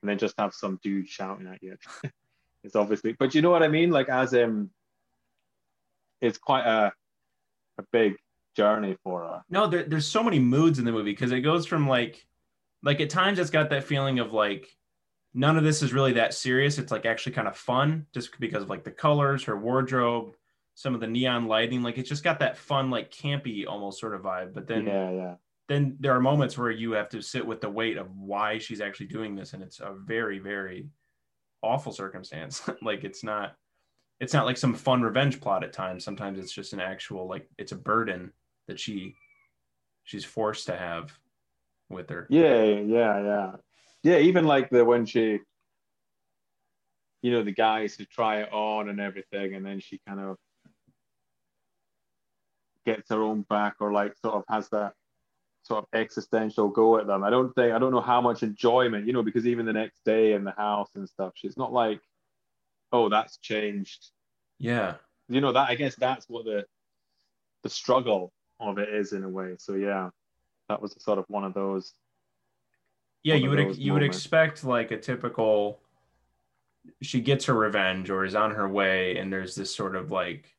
and 0.02 0.08
then 0.08 0.18
just 0.18 0.34
have 0.38 0.54
some 0.54 0.78
dude 0.82 1.08
shouting 1.08 1.46
at 1.46 1.62
you. 1.62 1.76
it's 2.64 2.76
obviously, 2.76 3.16
but 3.18 3.34
you 3.34 3.42
know 3.42 3.50
what 3.50 3.62
I 3.62 3.68
mean? 3.68 3.90
Like 3.90 4.08
as 4.08 4.34
um, 4.34 4.70
it's 6.20 6.38
quite 6.38 6.66
a 6.66 6.92
a 7.78 7.84
big 7.92 8.14
journey 8.56 8.96
for 9.02 9.22
her. 9.22 9.42
No, 9.48 9.66
there, 9.66 9.84
there's 9.84 10.06
so 10.06 10.22
many 10.22 10.38
moods 10.38 10.78
in 10.78 10.84
the 10.84 10.92
movie 10.92 11.12
because 11.12 11.32
it 11.32 11.40
goes 11.40 11.66
from 11.66 11.88
like, 11.88 12.26
like 12.82 13.00
at 13.00 13.10
times 13.10 13.38
it's 13.38 13.50
got 13.50 13.70
that 13.70 13.84
feeling 13.84 14.18
of 14.18 14.32
like, 14.32 14.68
none 15.34 15.56
of 15.56 15.64
this 15.64 15.82
is 15.82 15.92
really 15.92 16.14
that 16.14 16.34
serious. 16.34 16.78
It's 16.78 16.90
like 16.90 17.06
actually 17.06 17.32
kind 17.32 17.48
of 17.48 17.56
fun 17.56 18.06
just 18.12 18.38
because 18.40 18.64
of 18.64 18.70
like 18.70 18.84
the 18.84 18.90
colors, 18.90 19.44
her 19.44 19.56
wardrobe, 19.56 20.34
some 20.74 20.94
of 20.94 21.00
the 21.00 21.06
neon 21.06 21.46
lighting. 21.46 21.82
Like 21.82 21.98
it's 21.98 22.08
just 22.08 22.24
got 22.24 22.40
that 22.40 22.56
fun, 22.56 22.90
like 22.90 23.12
campy 23.12 23.66
almost 23.66 24.00
sort 24.00 24.14
of 24.14 24.22
vibe. 24.22 24.54
But 24.54 24.66
then, 24.66 24.86
yeah, 24.86 25.10
yeah, 25.10 25.34
then 25.68 25.96
there 26.00 26.12
are 26.12 26.20
moments 26.20 26.56
where 26.56 26.70
you 26.70 26.92
have 26.92 27.10
to 27.10 27.20
sit 27.20 27.46
with 27.46 27.60
the 27.60 27.68
weight 27.68 27.98
of 27.98 28.10
why 28.16 28.58
she's 28.58 28.80
actually 28.80 29.06
doing 29.06 29.36
this, 29.36 29.52
and 29.52 29.62
it's 29.62 29.80
a 29.80 29.94
very, 29.94 30.38
very 30.38 30.88
awful 31.62 31.92
circumstance. 31.92 32.68
like 32.82 33.04
it's 33.04 33.22
not, 33.22 33.54
it's 34.18 34.32
not 34.32 34.46
like 34.46 34.56
some 34.56 34.74
fun 34.74 35.02
revenge 35.02 35.40
plot 35.40 35.62
at 35.62 35.74
times. 35.74 36.04
Sometimes 36.04 36.38
it's 36.38 36.52
just 36.52 36.72
an 36.72 36.80
actual 36.80 37.28
like 37.28 37.48
it's 37.58 37.72
a 37.72 37.76
burden 37.76 38.32
that 38.66 38.80
she 38.80 39.14
she's 40.04 40.24
forced 40.24 40.66
to 40.66 40.76
have 40.76 41.12
with 41.90 42.08
her. 42.08 42.26
yeah, 42.30 42.64
yeah, 42.64 43.22
yeah, 43.22 43.52
yeah. 44.02 44.18
Even 44.18 44.46
like 44.46 44.70
the 44.70 44.84
when 44.84 45.04
she, 45.04 45.40
you 47.20 47.30
know, 47.30 47.42
the 47.42 47.52
guys 47.52 47.94
who 47.94 48.06
try 48.06 48.40
it 48.40 48.52
on 48.52 48.88
and 48.88 49.00
everything, 49.00 49.54
and 49.54 49.66
then 49.66 49.80
she 49.80 50.00
kind 50.08 50.20
of 50.20 50.38
gets 52.86 53.10
her 53.10 53.22
own 53.22 53.42
back, 53.42 53.76
or 53.80 53.92
like 53.92 54.16
sort 54.16 54.34
of 54.34 54.44
has 54.48 54.70
that 54.70 54.94
sort 55.68 55.84
of 55.84 55.98
existential 55.98 56.68
go 56.68 56.98
at 56.98 57.06
them. 57.06 57.22
I 57.22 57.30
don't 57.30 57.54
think 57.54 57.72
I 57.72 57.78
don't 57.78 57.92
know 57.92 58.00
how 58.00 58.20
much 58.20 58.42
enjoyment, 58.42 59.06
you 59.06 59.12
know, 59.12 59.22
because 59.22 59.46
even 59.46 59.66
the 59.66 59.72
next 59.72 60.04
day 60.04 60.32
in 60.32 60.44
the 60.44 60.52
house 60.52 60.88
and 60.94 61.08
stuff, 61.08 61.32
she's 61.36 61.56
not 61.56 61.72
like, 61.72 62.00
oh, 62.90 63.08
that's 63.08 63.36
changed. 63.38 64.10
Yeah. 64.58 64.94
You 65.28 65.40
know 65.40 65.52
that 65.52 65.68
I 65.68 65.74
guess 65.74 65.94
that's 65.94 66.26
what 66.28 66.46
the 66.46 66.64
the 67.62 67.68
struggle 67.68 68.32
of 68.60 68.78
it 68.78 68.88
is 68.88 69.12
in 69.12 69.24
a 69.24 69.28
way. 69.28 69.56
So 69.58 69.74
yeah, 69.74 70.10
that 70.68 70.80
was 70.80 70.96
sort 70.98 71.18
of 71.18 71.26
one 71.28 71.44
of 71.44 71.54
those. 71.54 71.92
Yeah, 73.22 73.34
you 73.34 73.50
would 73.50 73.76
you 73.76 73.92
would 73.92 74.02
expect 74.02 74.64
like 74.64 74.90
a 74.90 74.96
typical 74.96 75.80
she 77.02 77.20
gets 77.20 77.44
her 77.44 77.54
revenge 77.54 78.08
or 78.08 78.24
is 78.24 78.34
on 78.34 78.52
her 78.52 78.66
way 78.66 79.18
and 79.18 79.30
there's 79.30 79.54
this 79.54 79.74
sort 79.74 79.94
of 79.94 80.10
like 80.10 80.56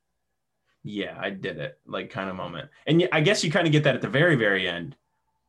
yeah, 0.84 1.18
I 1.20 1.30
did 1.30 1.58
it 1.58 1.80
like 1.86 2.10
kind 2.10 2.30
of 2.30 2.36
moment. 2.36 2.70
And 2.88 3.08
I 3.12 3.22
guess 3.22 3.44
you 3.44 3.52
kind 3.52 3.66
of 3.66 3.74
get 3.74 3.84
that 3.84 3.96
at 3.96 4.02
the 4.02 4.10
very 4.10 4.36
very 4.36 4.68
end. 4.68 4.96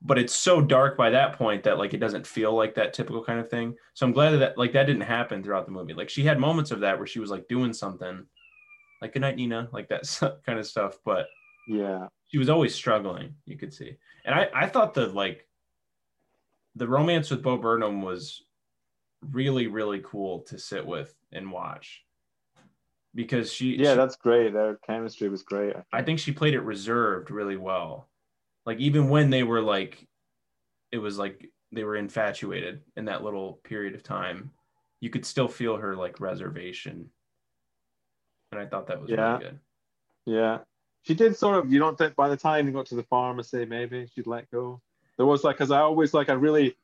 But 0.03 0.18
it's 0.18 0.34
so 0.34 0.61
dark 0.62 0.96
by 0.96 1.11
that 1.11 1.34
point 1.34 1.62
that 1.64 1.76
like 1.78 1.92
it 1.92 1.98
doesn't 2.01 2.26
feel 2.26 2.55
like 2.55 2.74
that 2.76 2.94
typical 2.94 3.22
kind 3.22 3.38
of 3.38 3.51
thing. 3.51 3.76
So 3.94 4.07
I'm 4.07 4.12
glad 4.12 4.30
that 4.30 4.57
like 4.57 4.72
that 4.72 4.86
didn't 4.86 5.03
happen 5.03 5.42
throughout 5.42 5.66
the 5.66 5.72
movie. 5.72 5.92
Like 5.94 6.09
she 6.09 6.22
had 6.24 6.38
moments 6.40 6.70
of 6.70 6.80
that 6.80 6.96
where 6.98 7.07
she 7.07 7.20
was 7.20 7.30
like 7.30 7.46
doing 7.48 7.72
something 7.74 8.24
like 9.03 9.12
good 9.12 9.20
night 9.20 9.36
Nina, 9.36 9.68
like 9.72 9.88
that 9.88 10.40
kind 10.46 10.59
of 10.59 10.66
stuff, 10.66 10.98
but 11.05 11.26
Yeah, 11.68 12.07
she 12.28 12.38
was 12.38 12.48
always 12.48 12.74
struggling 12.74 13.34
you 13.44 13.57
could 13.59 13.72
see 13.74 13.96
and 14.24 14.34
i 14.34 14.48
i 14.55 14.66
thought 14.66 14.94
the 14.94 15.07
like 15.09 15.48
the 16.76 16.86
romance 16.86 17.28
with 17.30 17.42
bo 17.42 17.57
burnham 17.57 18.03
was 18.03 18.42
really 19.32 19.66
really 19.66 20.01
cool 20.05 20.40
to 20.40 20.59
sit 20.59 20.86
with 20.86 21.12
and 21.32 21.51
watch 21.51 22.05
because 23.14 23.53
she 23.53 23.74
yeah, 23.76 23.92
she- 23.92 23.96
that's 23.96 24.16
great. 24.16 24.53
Their 24.53 24.76
chemistry 24.86 25.28
was 25.28 25.42
great. 25.42 25.74
i 25.92 26.03
think 26.03 26.18
she 26.20 26.30
played 26.32 26.55
it 26.55 26.61
reserved 26.61 27.30
really 27.30 27.57
well 27.57 28.09
like 28.66 28.78
even 28.78 29.08
when 29.08 29.30
they 29.30 29.42
were 29.42 29.61
like 29.62 30.06
it 30.92 30.98
was 30.98 31.18
like 31.18 31.50
they 31.72 31.84
were 31.84 31.96
infatuated 31.96 32.80
in 32.96 33.04
that 33.06 33.22
little 33.22 33.54
period 33.64 33.94
of 33.94 34.02
time 34.02 34.50
you 35.00 35.08
could 35.11 35.24
still 35.24 35.48
feel 35.48 35.76
her 35.76 35.94
like 35.96 36.20
reservation 36.20 37.11
and 38.52 38.61
i 38.61 38.66
thought 38.66 38.86
that 38.88 39.00
was 39.00 39.11
Yeah. 39.11 39.32
really 39.32 39.44
good 39.44 39.58
Yeah. 40.26 40.58
She 41.02 41.14
did 41.14 41.34
sort 41.34 41.56
of, 41.56 41.72
you 41.72 41.78
don't 41.78 41.96
think 41.96 42.14
by 42.14 42.28
the 42.28 42.36
time 42.36 42.66
you 42.66 42.74
got 42.74 42.84
to 42.86 42.94
the 42.94 43.02
pharmacy, 43.04 43.64
maybe 43.64 44.06
she'd 44.14 44.26
let 44.26 44.50
go. 44.50 44.82
There 45.16 45.24
was 45.24 45.44
like, 45.44 45.56
because 45.56 45.70
I 45.70 45.78
always 45.80 46.12
like, 46.12 46.28
I 46.28 46.34
really 46.34 46.76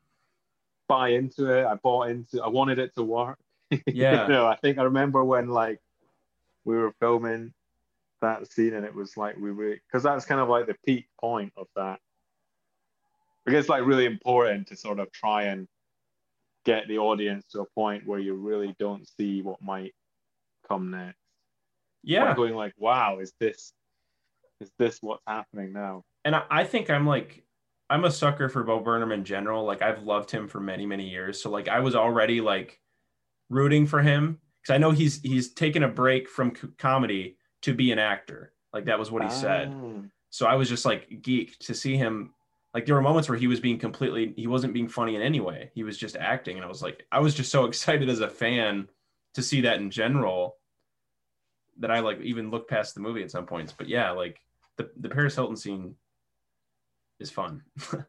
buy 0.88 1.10
into 1.10 1.50
it. 1.50 1.66
I 1.66 1.74
bought 1.74 2.08
into 2.08 2.42
I 2.42 2.48
wanted 2.48 2.78
it 2.78 2.94
to 2.96 3.02
work. 3.02 3.38
Yeah. 3.86 4.22
you 4.22 4.28
know, 4.32 4.46
I 4.46 4.56
think 4.56 4.78
I 4.78 4.84
remember 4.84 5.22
when 5.22 5.48
like 5.50 5.80
we 6.64 6.76
were 6.76 6.92
filming 6.98 7.52
that 8.22 8.50
scene 8.50 8.74
and 8.74 8.84
it 8.84 8.94
was 8.94 9.16
like 9.16 9.36
we 9.36 9.52
were, 9.52 9.76
because 9.86 10.02
that's 10.02 10.24
kind 10.24 10.40
of 10.40 10.48
like 10.48 10.66
the 10.66 10.76
peak 10.84 11.06
point 11.20 11.52
of 11.56 11.66
that. 11.76 11.98
I 13.48 13.52
guess 13.52 13.68
like 13.68 13.86
really 13.86 14.06
important 14.06 14.68
to 14.68 14.76
sort 14.76 14.98
of 14.98 15.12
try 15.12 15.44
and 15.44 15.68
get 16.64 16.88
the 16.88 16.98
audience 16.98 17.46
to 17.52 17.60
a 17.60 17.66
point 17.74 18.06
where 18.06 18.18
you 18.18 18.34
really 18.34 18.74
don't 18.78 19.06
see 19.06 19.40
what 19.40 19.62
might 19.62 19.94
come 20.68 20.90
next 20.90 21.16
yeah 22.02 22.24
like 22.24 22.36
going 22.36 22.54
like, 22.54 22.72
wow, 22.78 23.18
is 23.18 23.34
this 23.38 23.72
is 24.60 24.70
this 24.78 24.98
what's 25.02 25.22
happening 25.26 25.72
now? 25.72 26.02
and 26.26 26.34
I, 26.34 26.42
I 26.50 26.64
think 26.64 26.90
I'm 26.90 27.06
like 27.06 27.44
I'm 27.88 28.04
a 28.04 28.10
sucker 28.10 28.48
for 28.48 28.64
Bo 28.64 28.80
Burnham 28.80 29.12
in 29.12 29.24
general. 29.24 29.64
Like 29.64 29.80
I've 29.80 30.02
loved 30.02 30.30
him 30.30 30.48
for 30.48 30.60
many 30.60 30.86
many 30.86 31.08
years. 31.08 31.40
So 31.40 31.50
like 31.50 31.68
I 31.68 31.80
was 31.80 31.94
already 31.94 32.40
like 32.40 32.80
rooting 33.48 33.86
for 33.86 34.02
him 34.02 34.40
because 34.60 34.74
I 34.74 34.78
know 34.78 34.90
he's 34.90 35.20
he's 35.22 35.54
taken 35.54 35.84
a 35.84 35.88
break 35.88 36.28
from 36.28 36.52
comedy 36.78 37.36
to 37.62 37.74
be 37.74 37.92
an 37.92 37.98
actor. 37.98 38.52
Like 38.72 38.86
that 38.86 38.98
was 38.98 39.10
what 39.10 39.22
he 39.22 39.30
said. 39.30 39.72
Ah, 39.74 39.80
So 40.30 40.46
I 40.46 40.54
was 40.56 40.68
just 40.68 40.84
like 40.84 41.08
geeked 41.08 41.58
to 41.66 41.74
see 41.74 41.96
him. 41.96 42.32
Like 42.74 42.84
there 42.84 42.94
were 42.94 43.00
moments 43.02 43.28
where 43.28 43.38
he 43.38 43.46
was 43.46 43.60
being 43.60 43.78
completely 43.78 44.34
he 44.36 44.46
wasn't 44.46 44.74
being 44.74 44.88
funny 44.88 45.16
in 45.16 45.22
any 45.22 45.40
way. 45.40 45.70
He 45.74 45.82
was 45.82 45.96
just 45.96 46.16
acting, 46.16 46.56
and 46.56 46.64
I 46.64 46.68
was 46.68 46.82
like 46.82 47.06
I 47.10 47.20
was 47.20 47.34
just 47.34 47.50
so 47.50 47.64
excited 47.70 48.08
as 48.08 48.20
a 48.20 48.28
fan 48.28 48.88
to 49.34 49.42
see 49.42 49.62
that 49.62 49.78
in 49.80 49.90
general 49.90 50.56
that 51.78 51.90
I 51.90 52.00
like 52.00 52.20
even 52.20 52.50
looked 52.50 52.70
past 52.70 52.94
the 52.94 53.00
movie 53.00 53.22
at 53.22 53.30
some 53.30 53.46
points. 53.46 53.72
But 53.76 53.88
yeah, 53.88 54.10
like 54.10 54.40
the 54.76 54.90
the 54.96 55.08
Paris 55.08 55.34
Hilton 55.34 55.56
scene 55.56 55.96
is 57.18 57.30
fun. 57.30 57.62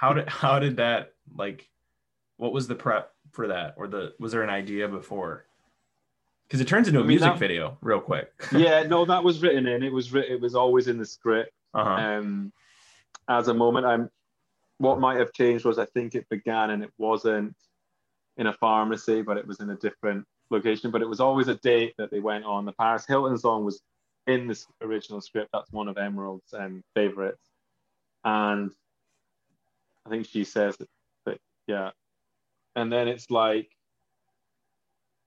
how 0.00 0.12
did 0.12 0.28
how 0.28 0.58
did 0.58 0.76
that 0.76 1.12
like 1.34 1.68
what 2.36 2.52
was 2.52 2.68
the 2.68 2.74
prep 2.74 3.12
for 3.32 3.48
that 3.48 3.74
or 3.76 3.86
the 3.88 4.14
was 4.18 4.32
there 4.32 4.42
an 4.42 4.50
idea 4.50 4.88
before 4.88 5.44
because 6.46 6.60
it 6.60 6.68
turns 6.68 6.86
into 6.88 6.98
a 7.00 7.02
I 7.02 7.04
mean, 7.04 7.08
music 7.08 7.32
that- 7.32 7.38
video 7.38 7.76
real 7.80 8.00
quick 8.00 8.32
yeah, 8.52 8.82
no, 8.84 9.04
that 9.04 9.22
was 9.24 9.42
written 9.42 9.66
in. 9.66 9.82
It 9.82 9.92
was 9.92 10.14
It 10.14 10.40
was 10.40 10.54
always 10.54 10.88
in 10.88 10.98
the 10.98 11.06
script. 11.06 11.52
uh-huh 11.74 11.90
Um, 11.90 12.52
as 13.28 13.48
a 13.48 13.54
moment, 13.54 13.86
I'm. 13.86 14.10
What 14.78 15.00
might 15.00 15.18
have 15.18 15.32
changed 15.32 15.64
was 15.64 15.78
I 15.78 15.86
think 15.86 16.14
it 16.14 16.28
began 16.28 16.70
and 16.70 16.82
it 16.82 16.92
wasn't 16.98 17.56
in 18.36 18.46
a 18.46 18.52
pharmacy, 18.52 19.22
but 19.22 19.38
it 19.38 19.46
was 19.46 19.58
in 19.60 19.70
a 19.70 19.76
different 19.76 20.26
location. 20.50 20.90
But 20.90 21.00
it 21.02 21.08
was 21.08 21.18
always 21.18 21.48
a 21.48 21.54
date 21.56 21.94
that 21.98 22.10
they 22.10 22.20
went 22.20 22.44
on. 22.44 22.66
The 22.66 22.72
Paris 22.72 23.06
Hilton 23.06 23.38
song 23.38 23.64
was 23.64 23.80
in 24.26 24.46
this 24.46 24.66
original 24.82 25.20
script. 25.22 25.48
That's 25.52 25.72
one 25.72 25.88
of 25.88 25.96
Emerald's 25.96 26.52
um, 26.52 26.84
favorites, 26.94 27.42
and 28.24 28.70
I 30.04 30.10
think 30.10 30.26
she 30.26 30.44
says 30.44 30.76
that, 30.76 30.88
that 31.24 31.38
yeah. 31.66 31.90
And 32.76 32.92
then 32.92 33.08
it's 33.08 33.30
like, 33.30 33.70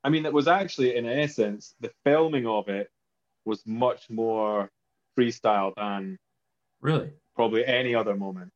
I 0.10 0.12
mean, 0.12 0.26
it 0.26 0.34
was 0.34 0.48
actually 0.48 0.96
in 0.96 1.06
essence 1.06 1.76
the 1.82 1.92
filming 2.04 2.48
of 2.48 2.68
it 2.68 2.90
was 3.46 3.64
much 3.68 4.10
more 4.10 4.72
freestyle 5.16 5.76
than 5.76 6.18
really 6.82 7.12
probably 7.36 7.64
any 7.64 7.94
other 7.94 8.16
moment 8.16 8.52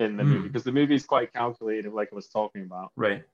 in 0.00 0.16
the 0.16 0.24
Hmm. 0.24 0.30
movie 0.30 0.48
because 0.48 0.64
the 0.64 0.72
movie 0.72 0.96
is 0.96 1.06
quite 1.06 1.32
calculated, 1.32 1.92
like 1.92 2.08
I 2.10 2.16
was 2.16 2.26
talking 2.26 2.62
about. 2.64 2.90
right 2.96 3.24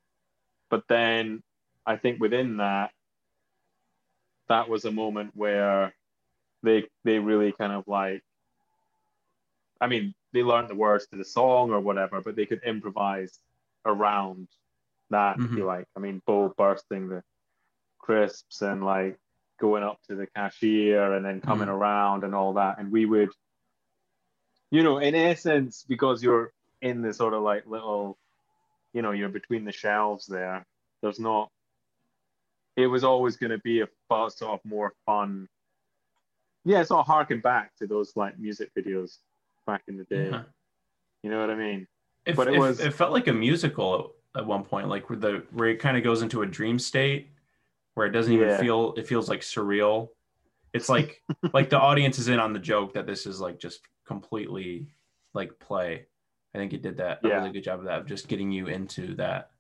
But 0.69 0.85
then 0.89 1.43
I 1.87 1.97
think 1.97 2.21
within 2.21 2.59
that, 2.59 2.93
that 4.51 4.69
was 4.69 4.85
a 4.85 4.93
moment 4.93 5.31
where 5.35 5.95
they 6.63 6.85
they 7.05 7.19
really 7.19 7.53
kind 7.53 7.73
of 7.73 7.89
like, 7.89 8.23
I 9.81 9.87
mean, 9.87 10.15
they 10.35 10.43
learned 10.43 10.69
the 10.69 10.75
words 10.75 11.07
to 11.07 11.17
the 11.17 11.25
song 11.25 11.71
or 11.71 11.81
whatever, 11.81 12.21
but 12.21 12.37
they 12.37 12.45
could 12.45 12.63
improvise 12.65 13.41
around 13.87 14.49
that, 15.09 15.41
if 15.41 15.53
Mhm. 15.53 15.57
you 15.57 15.65
like. 15.65 15.87
I 15.97 16.01
mean, 16.01 16.21
Bo 16.27 16.53
bursting 16.59 17.09
the 17.09 17.23
crisps 18.07 18.63
and 18.63 18.85
like 18.85 19.19
going 19.59 19.83
up 19.83 19.99
to 20.09 20.15
the 20.15 20.29
cashier 20.29 21.15
and 21.15 21.25
then 21.25 21.41
coming 21.41 21.69
mm. 21.69 21.73
around 21.73 22.23
and 22.23 22.35
all 22.35 22.55
that. 22.55 22.79
And 22.79 22.93
we 22.93 23.05
would, 23.05 23.31
you 24.71 24.83
know, 24.83 24.99
in 24.99 25.15
essence, 25.15 25.85
because 25.89 26.23
you're 26.23 26.53
in 26.81 27.03
the 27.03 27.13
sort 27.13 27.35
of 27.35 27.43
like 27.43 27.67
little, 27.67 28.17
you 28.93 29.03
know, 29.03 29.11
you're 29.11 29.29
between 29.29 29.65
the 29.65 29.73
shelves 29.73 30.27
there, 30.27 30.65
there's 31.03 31.19
not, 31.19 31.51
it 32.77 32.87
was 32.87 33.03
always 33.03 33.37
going 33.37 33.51
to 33.51 33.59
be 33.59 33.81
a 33.81 33.89
far 34.09 34.31
sort 34.31 34.53
of 34.53 34.61
more 34.65 34.93
fun. 35.05 35.49
Yeah, 36.65 36.81
it's 36.81 36.91
all 36.91 37.03
harking 37.03 37.41
back 37.41 37.75
to 37.79 37.87
those 37.87 38.13
like 38.15 38.39
music 38.39 38.71
videos 38.79 39.19
back 39.67 39.83
in 39.89 39.97
the 39.97 40.05
day. 40.05 40.29
Yeah. 40.31 40.43
You 41.23 41.31
know 41.31 41.41
what 41.41 41.51
I 41.51 41.57
mean? 41.57 41.89
It, 42.25 42.37
But 42.37 42.49
it 42.49 42.55
it, 42.55 42.59
was- 42.59 42.81
it 42.81 42.95
felt 42.95 43.13
like 43.13 43.27
a 43.27 43.33
musical 43.33 44.15
at, 44.35 44.43
at 44.43 44.47
one 44.47 44.63
point, 44.63 44.89
like 44.89 45.09
where 45.09 45.19
the 45.19 45.43
where 45.53 45.69
it 45.69 45.77
kind 45.77 45.97
of 45.97 46.05
goes 46.05 46.23
into 46.23 46.43
a 46.43 46.47
dream 46.47 46.79
state 46.79 47.31
where 47.97 48.07
it 48.07 48.11
doesn't 48.11 48.33
even 48.33 48.49
Yeah. 48.49 48.59
feel 48.59 48.93
it 48.97 49.09
feels 49.09 49.29
like 49.29 49.41
surreal. 49.41 50.11
It's 50.75 50.89
like 50.91 51.23
like 51.55 51.71
the 51.71 51.81
audience 51.81 52.19
is 52.19 52.29
in 52.29 52.39
on 52.39 52.53
the 52.53 52.59
joke 52.59 52.93
that 52.93 53.07
this 53.07 53.27
is 53.27 53.41
like 53.41 53.59
just 53.59 53.81
completely 54.07 54.87
like 55.33 55.59
play. 55.59 56.07
I 56.55 56.59
think 56.59 56.75
it 56.75 56.83
did 56.83 56.99
that 56.99 57.21
a 57.25 57.29
Yeah. 57.29 57.39
really 57.39 57.53
good 57.53 57.65
job 57.65 57.81
of 57.81 57.87
that, 57.87 58.01
of 58.01 58.07
just 58.07 58.29
getting 58.29 58.53
you 58.53 58.67
into 58.67 59.15
that 59.17 59.51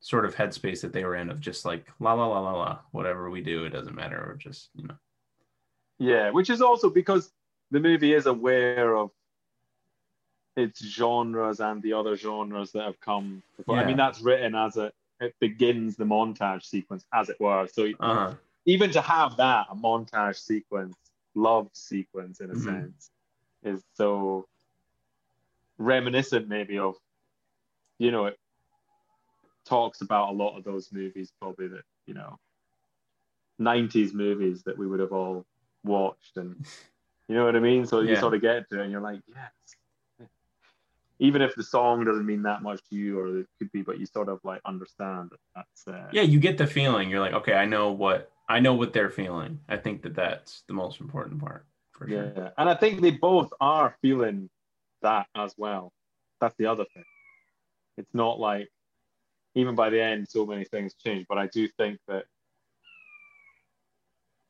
sort 0.00 0.24
of 0.24 0.34
headspace 0.34 0.80
that 0.82 0.92
they 0.92 1.04
were 1.04 1.14
in 1.14 1.30
of 1.30 1.40
just 1.40 1.64
like 1.64 1.86
la 2.00 2.12
la 2.12 2.26
la 2.26 2.40
la 2.40 2.52
la, 2.52 2.78
whatever 2.90 3.30
we 3.30 3.40
do, 3.40 3.64
it 3.64 3.70
doesn't 3.70 3.94
matter, 3.94 4.18
or 4.18 4.34
just 4.34 4.70
you 4.74 4.86
know. 4.88 4.96
Yeah, 5.98 6.30
which 6.30 6.50
is 6.50 6.60
also 6.60 6.90
because 6.90 7.30
the 7.70 7.80
movie 7.80 8.14
is 8.14 8.26
aware 8.26 8.96
of 8.96 9.10
its 10.56 10.84
genres 10.84 11.60
and 11.60 11.80
the 11.82 11.92
other 11.92 12.16
genres 12.16 12.72
that 12.72 12.82
have 12.84 13.00
come 13.00 13.42
before. 13.56 13.78
I 13.78 13.86
mean, 13.86 13.96
that's 13.96 14.20
written 14.20 14.54
as 14.56 14.76
a 14.76 14.92
it 15.20 15.34
begins 15.40 15.96
the 15.96 16.04
montage 16.04 16.64
sequence, 16.64 17.04
as 17.12 17.28
it 17.28 17.40
were. 17.40 17.66
So 17.68 17.92
Uh 18.00 18.34
even 18.68 18.90
to 18.90 19.00
have 19.00 19.36
that 19.36 19.66
a 19.70 19.76
montage 19.76 20.36
sequence, 20.38 20.96
love 21.34 21.70
sequence 21.72 22.40
in 22.40 22.50
a 22.50 22.54
Mhm. 22.54 22.64
sense, 22.64 23.10
is 23.62 23.84
so 23.94 24.48
reminiscent 25.78 26.48
maybe 26.48 26.78
of, 26.78 26.96
you 27.98 28.10
know, 28.10 28.26
it 28.26 28.38
talks 29.64 30.00
about 30.00 30.30
a 30.30 30.32
lot 30.32 30.56
of 30.56 30.64
those 30.64 30.92
movies 30.92 31.32
probably 31.40 31.68
that 31.68 31.84
you 32.06 32.14
know, 32.14 32.38
'90s 33.60 34.12
movies 34.14 34.62
that 34.64 34.76
we 34.76 34.86
would 34.86 35.00
have 35.00 35.12
all 35.12 35.44
watched, 35.84 36.36
and 36.36 36.56
you 37.28 37.34
know 37.34 37.44
what 37.44 37.56
I 37.56 37.60
mean. 37.60 37.86
So 37.86 38.00
you 38.00 38.16
sort 38.16 38.34
of 38.34 38.40
get 38.40 38.68
to 38.70 38.80
it, 38.80 38.82
and 38.82 38.92
you're 38.92 39.00
like, 39.00 39.20
yes. 39.28 39.52
Even 41.18 41.40
if 41.40 41.54
the 41.54 41.62
song 41.62 42.04
doesn't 42.04 42.26
mean 42.26 42.42
that 42.42 42.62
much 42.62 42.80
to 42.90 42.96
you, 42.96 43.18
or 43.18 43.38
it 43.38 43.46
could 43.58 43.72
be, 43.72 43.82
but 43.82 43.98
you 43.98 44.06
sort 44.06 44.28
of 44.28 44.38
like 44.44 44.60
understand 44.66 45.30
that 45.30 45.40
that's 45.54 45.88
uh, 45.88 46.08
yeah, 46.12 46.22
you 46.22 46.38
get 46.38 46.58
the 46.58 46.66
feeling. 46.66 47.08
You're 47.08 47.20
like, 47.20 47.32
okay, 47.32 47.54
I 47.54 47.64
know 47.64 47.90
what 47.92 48.30
I 48.48 48.60
know 48.60 48.74
what 48.74 48.92
they're 48.92 49.10
feeling. 49.10 49.60
I 49.68 49.76
think 49.78 50.02
that 50.02 50.14
that's 50.14 50.62
the 50.68 50.74
most 50.74 51.00
important 51.00 51.40
part 51.40 51.64
for 51.92 52.06
sure. 52.08 52.32
Yeah, 52.36 52.50
and 52.58 52.68
I 52.68 52.74
think 52.74 53.00
they 53.00 53.12
both 53.12 53.50
are 53.60 53.96
feeling 54.02 54.50
that 55.02 55.26
as 55.34 55.54
well. 55.56 55.92
That's 56.40 56.54
the 56.58 56.66
other 56.66 56.84
thing. 56.92 57.04
It's 57.96 58.14
not 58.14 58.38
like 58.38 58.68
even 59.54 59.74
by 59.74 59.88
the 59.88 60.02
end, 60.02 60.28
so 60.28 60.44
many 60.44 60.64
things 60.64 60.94
change. 61.02 61.26
But 61.28 61.38
I 61.38 61.46
do 61.46 61.66
think 61.66 61.98
that 62.08 62.26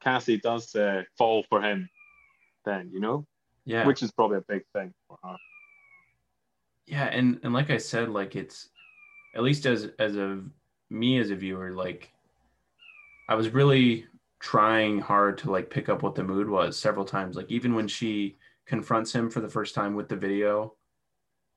Cassie 0.00 0.38
does 0.38 0.74
uh, 0.74 1.04
fall 1.16 1.44
for 1.48 1.62
him 1.62 1.88
then, 2.64 2.90
you 2.92 3.00
know, 3.00 3.24
Yeah. 3.64 3.86
which 3.86 4.02
is 4.02 4.10
probably 4.10 4.38
a 4.38 4.44
big 4.48 4.64
thing 4.74 4.92
for 5.08 5.16
her. 5.22 5.36
Yeah 6.86 7.04
and 7.04 7.40
and 7.42 7.52
like 7.52 7.70
i 7.70 7.76
said 7.76 8.08
like 8.08 8.36
it's 8.36 8.68
at 9.34 9.42
least 9.42 9.66
as 9.66 9.88
as 9.98 10.16
a 10.16 10.40
me 10.90 11.18
as 11.18 11.30
a 11.30 11.36
viewer 11.36 11.72
like 11.72 12.12
i 13.28 13.34
was 13.34 13.48
really 13.50 14.06
trying 14.38 15.00
hard 15.00 15.38
to 15.38 15.50
like 15.50 15.70
pick 15.70 15.88
up 15.88 16.02
what 16.02 16.14
the 16.14 16.22
mood 16.22 16.48
was 16.48 16.78
several 16.78 17.06
times. 17.06 17.36
Like 17.36 17.50
even 17.50 17.74
when 17.74 17.88
she 17.88 18.36
confronts 18.66 19.12
him 19.12 19.30
for 19.30 19.40
the 19.40 19.48
first 19.48 19.74
time 19.74 19.94
with 19.94 20.08
the 20.08 20.14
video 20.16 20.74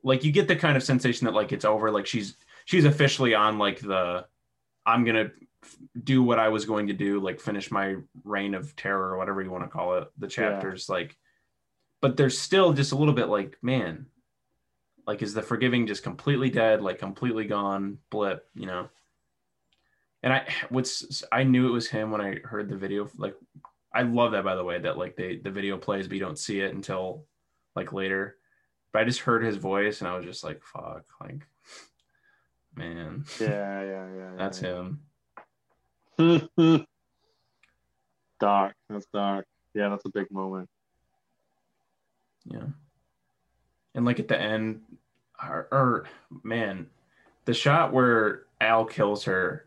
like 0.02 0.24
you 0.24 0.32
get 0.32 0.48
the 0.48 0.56
kind 0.56 0.78
of 0.78 0.84
sensation 0.84 1.26
that 1.26 1.34
like 1.34 1.52
it's 1.52 1.66
over. 1.66 1.92
Like 1.92 2.08
she's 2.08 2.36
she's 2.66 2.86
officially 2.86 3.34
on 3.34 3.58
like 3.58 3.80
the 3.80 4.26
i'm 4.86 5.04
gonna 5.04 5.32
f- 5.64 5.78
do 6.04 6.22
what 6.22 6.38
i 6.38 6.48
was 6.48 6.66
going 6.66 6.86
to 6.88 6.94
do 6.94 7.20
like 7.20 7.40
finish 7.40 7.72
my 7.72 7.96
reign 8.24 8.54
of 8.54 8.76
terror 8.76 9.10
or 9.10 9.18
whatever 9.18 9.42
you 9.42 9.50
want 9.50 9.64
to 9.64 9.70
call 9.70 9.96
it 9.96 10.08
the 10.20 10.28
chapters 10.28 10.88
like 10.88 11.18
but 12.00 12.16
there's 12.16 12.38
still 12.38 12.72
just 12.72 12.92
a 12.92 12.96
little 12.96 13.14
bit 13.14 13.28
like 13.28 13.58
man 13.64 14.06
like 15.10 15.24
is 15.24 15.34
the 15.34 15.42
forgiving 15.42 15.88
just 15.88 16.04
completely 16.04 16.52
dead 16.52 16.84
like 16.84 17.00
completely 17.00 17.44
gone 17.44 17.98
blip 18.12 18.48
you 18.54 18.68
know 18.68 18.88
and 20.22 20.32
i 20.32 20.48
what's 20.70 21.24
i 21.32 21.42
knew 21.42 21.68
it 21.68 21.72
was 21.72 21.88
him 21.88 22.12
when 22.12 22.22
i 22.22 22.36
heard 22.44 22.70
the 22.70 22.78
video 22.78 23.10
like 23.18 23.36
i 23.92 24.04
love 24.04 24.34
that 24.34 24.44
by 24.44 24.54
the 24.54 24.64
way 24.64 24.78
that 24.78 25.00
like 25.00 25.16
they 25.16 25.38
the 25.38 25.50
video 25.50 25.80
plays 25.80 26.08
but 26.08 26.14
you 26.14 26.20
don't 26.20 26.38
see 26.38 26.60
it 26.60 26.76
until 26.76 27.26
like 27.76 27.92
later 27.92 28.38
but 28.92 29.02
i 29.02 29.04
just 29.04 29.22
heard 29.22 29.44
his 29.44 29.56
voice 29.56 30.02
and 30.02 30.08
i 30.08 30.16
was 30.16 30.24
just 30.24 30.44
like 30.44 30.62
fuck 30.62 31.04
like 31.20 31.42
man 32.76 33.26
Yeah, 33.40 33.82
yeah, 33.82 34.08
yeah. 34.16 34.32
that's 34.38 34.60
him 34.60 35.00
him. 36.20 36.86
dark. 38.40 38.76
That's 38.90 39.08
dark. 39.14 39.48
Yeah, 39.74 39.90
that's 39.90 40.06
a 40.06 40.10
big 40.10 40.30
moment. 40.32 40.70
Yeah. 42.46 42.68
And 43.96 44.06
like 44.06 44.20
at 44.20 44.28
the 44.28 44.40
end, 44.40 44.82
or, 45.42 45.68
or 45.72 46.06
man, 46.44 46.88
the 47.46 47.54
shot 47.54 47.92
where 47.94 48.44
Al 48.62 48.86
kills 48.86 49.24
her, 49.26 49.66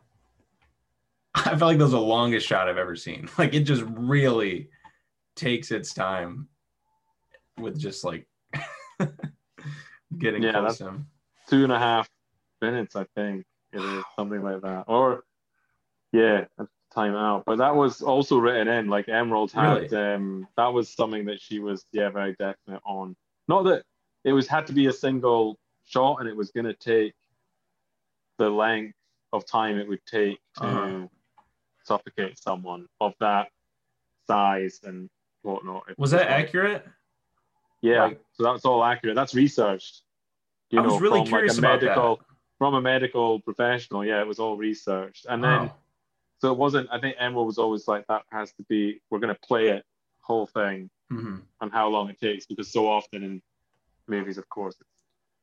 I 1.34 1.50
felt 1.50 1.62
like 1.62 1.78
that 1.78 1.84
was 1.84 1.92
the 1.92 2.00
longest 2.00 2.46
shot 2.46 2.68
I've 2.68 2.76
ever 2.78 2.96
seen. 2.96 3.28
Like 3.38 3.54
it 3.54 3.60
just 3.64 3.82
really 3.88 4.68
takes 5.34 5.70
its 5.70 5.94
time 5.94 6.48
with 7.58 7.78
just 7.78 8.04
like 8.04 8.26
getting 10.18 10.42
Yeah, 10.42 10.52
close 10.52 10.78
to 10.78 10.88
him. 10.88 11.06
Two 11.48 11.64
and 11.64 11.72
a 11.72 11.78
half 11.78 12.08
minutes, 12.60 12.96
I 12.96 13.06
think 13.14 13.44
it 13.72 13.80
is 13.80 14.04
something 14.16 14.42
like 14.42 14.60
that. 14.62 14.84
Or 14.86 15.24
yeah, 16.12 16.44
time 16.94 17.14
out. 17.14 17.44
But 17.46 17.56
that 17.58 17.74
was 17.74 18.02
also 18.02 18.38
written 18.38 18.68
in. 18.68 18.88
Like 18.88 19.08
Emerald 19.08 19.52
had 19.52 19.92
um 19.94 20.46
that 20.56 20.68
was 20.72 20.90
something 20.90 21.24
that 21.26 21.40
she 21.40 21.58
was 21.58 21.84
yeah 21.92 22.10
very 22.10 22.34
definite 22.34 22.82
on. 22.84 23.16
Not 23.48 23.64
that 23.64 23.84
it 24.24 24.32
was 24.32 24.46
had 24.46 24.66
to 24.66 24.72
be 24.72 24.86
a 24.86 24.92
single 24.92 25.58
shot 25.84 26.16
and 26.20 26.28
it 26.28 26.36
was 26.36 26.50
gonna 26.50 26.74
take 26.74 27.14
the 28.38 28.48
length 28.48 28.96
of 29.32 29.44
time 29.46 29.78
it 29.78 29.88
would 29.88 30.04
take 30.06 30.38
to 30.56 30.64
Uh-huh. 30.64 31.06
suffocate 31.84 32.38
someone 32.38 32.86
of 33.00 33.14
that 33.20 33.50
size 34.26 34.80
and 34.84 35.10
whatnot. 35.42 35.84
It 35.90 35.98
Was 35.98 36.12
that 36.12 36.30
like- 36.30 36.46
accurate? 36.46 36.86
Yeah, 37.80 38.04
Like- 38.04 38.24
so 38.32 38.44
that's 38.44 38.64
all 38.64 38.84
accurate. 38.84 39.16
That's 39.16 39.34
researched. 39.34 40.02
You 40.70 40.80
I 40.80 40.86
was 40.86 41.00
really 41.00 41.20
from 41.20 41.28
curious 41.28 41.56
like 41.58 41.64
a 41.64 41.66
about 41.66 41.80
that. 41.80 41.86
medical, 41.86 42.20
from 42.58 42.74
a 42.74 42.80
medical 42.80 43.40
professional. 43.40 44.04
Yeah, 44.04 44.20
it 44.20 44.26
was 44.26 44.38
all 44.38 44.56
researched, 44.56 45.26
and 45.28 45.42
then 45.42 45.66
Wow. 45.66 45.76
so 46.38 46.52
it 46.52 46.56
wasn't. 46.58 46.88
I 46.92 47.00
think 47.00 47.16
Emerald 47.18 47.46
was 47.46 47.58
always 47.58 47.88
like 47.88 48.06
that 48.06 48.24
has 48.30 48.52
to 48.54 48.62
be. 48.64 49.00
We're 49.10 49.18
going 49.18 49.34
to 49.34 49.40
play 49.40 49.68
it 49.68 49.84
whole 50.20 50.46
thing 50.46 50.88
Mhm. 51.10 51.44
on 51.60 51.70
how 51.70 51.88
long 51.88 52.08
it 52.08 52.20
takes 52.20 52.46
because 52.46 52.70
so 52.72 52.88
often 52.88 53.24
in 53.24 53.42
movies, 54.16 54.38
of 54.38 54.46
course, 54.48 54.76
it's 54.80 54.98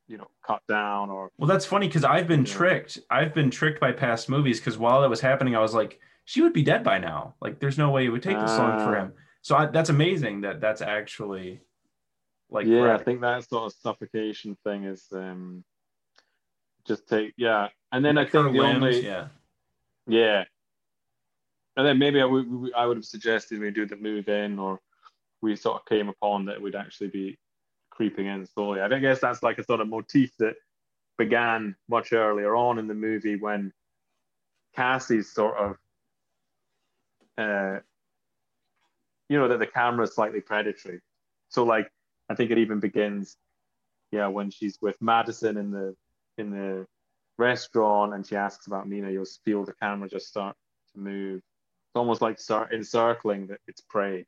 you 0.08 0.18
know 0.18 0.28
cut 0.46 0.62
down 0.68 1.10
or 1.10 1.30
Well, 1.38 1.48
that's 1.52 1.66
funny 1.66 1.86
because 1.88 2.04
I've 2.04 2.28
been 2.34 2.44
tricked. 2.44 2.98
I've 3.18 3.34
been 3.34 3.50
tricked 3.50 3.80
by 3.80 3.92
past 3.92 4.28
movies 4.28 4.58
because 4.60 4.76
while 4.78 5.00
that 5.02 5.10
was 5.10 5.20
happening, 5.20 5.54
I 5.56 5.60
was 5.60 5.74
like, 5.80 5.92
she 6.24 6.40
would 6.42 6.52
be 6.60 6.62
dead 6.72 6.82
by 6.82 6.98
now. 6.98 7.34
Like, 7.44 7.54
there's 7.60 7.78
no 7.84 7.90
way 7.90 8.02
it 8.06 8.10
would 8.14 8.22
take 8.22 8.40
this 8.40 8.56
long 8.58 8.78
for 8.84 8.92
Ah. 8.96 9.00
him. 9.02 9.12
So 9.42 9.56
I, 9.60 9.66
that's 9.66 9.90
amazing 9.98 10.34
that 10.42 10.60
that's 10.60 10.82
actually 10.82 11.60
like 12.50 12.66
yeah. 12.66 12.94
I 12.94 12.98
think 13.04 13.20
that 13.20 13.48
sort 13.48 13.64
of 13.72 13.78
suffocation 13.86 14.56
thing 14.64 14.84
is 14.84 15.06
um 15.12 15.64
just 16.88 17.08
take 17.08 17.32
yeah, 17.36 17.68
and 17.92 18.04
then 18.04 18.16
I 18.18 18.24
think 18.24 18.52
the 18.52 18.60
limbs, 18.62 18.84
only 18.84 19.04
yeah. 19.06 19.28
Yeah. 20.06 20.44
And 21.76 21.86
then 21.86 21.98
maybe 21.98 22.20
I 22.20 22.24
would 22.32 22.46
I 22.76 22.84
would 22.86 22.96
have 23.00 23.04
suggested 23.14 23.60
we 23.60 23.70
do 23.70 23.86
the 23.86 23.96
move 23.96 24.28
in, 24.28 24.58
or 24.58 24.80
we 25.40 25.56
sort 25.56 25.76
of 25.80 25.86
came 25.86 26.08
upon 26.08 26.46
that 26.46 26.56
it 26.56 26.62
would 26.62 26.74
actually 26.74 27.08
be 27.08 27.38
creeping 28.00 28.24
in 28.24 28.46
slowly. 28.46 28.80
I 28.80 28.98
guess 28.98 29.20
that's 29.20 29.42
like 29.42 29.58
a 29.58 29.64
sort 29.64 29.82
of 29.82 29.88
motif 29.88 30.30
that 30.38 30.54
began 31.18 31.76
much 31.86 32.14
earlier 32.14 32.56
on 32.56 32.78
in 32.78 32.86
the 32.86 32.94
movie 32.94 33.36
when 33.36 33.74
Cassie's 34.74 35.30
sort 35.30 35.54
of, 35.58 35.76
uh, 37.36 37.80
you 39.28 39.38
know, 39.38 39.48
that 39.48 39.58
the 39.58 39.66
camera 39.66 40.04
is 40.04 40.14
slightly 40.14 40.40
predatory. 40.40 41.00
So 41.50 41.64
like, 41.64 41.90
I 42.30 42.34
think 42.34 42.50
it 42.50 42.56
even 42.56 42.80
begins, 42.80 43.36
yeah, 44.12 44.28
when 44.28 44.50
she's 44.50 44.78
with 44.80 44.96
Madison 45.02 45.58
in 45.58 45.70
the 45.70 45.94
in 46.38 46.50
the 46.50 46.86
restaurant 47.36 48.14
and 48.14 48.26
she 48.26 48.34
asks 48.34 48.66
about 48.66 48.88
Nina, 48.88 49.10
you'll 49.10 49.26
feel 49.44 49.66
the 49.66 49.74
camera 49.74 50.08
just 50.08 50.26
start 50.26 50.56
to 50.94 50.98
move. 50.98 51.36
It's 51.36 51.96
almost 51.96 52.22
like 52.22 52.38
start 52.38 52.72
encircling 52.72 53.48
the, 53.48 53.58
its 53.68 53.82
prey. 53.82 54.24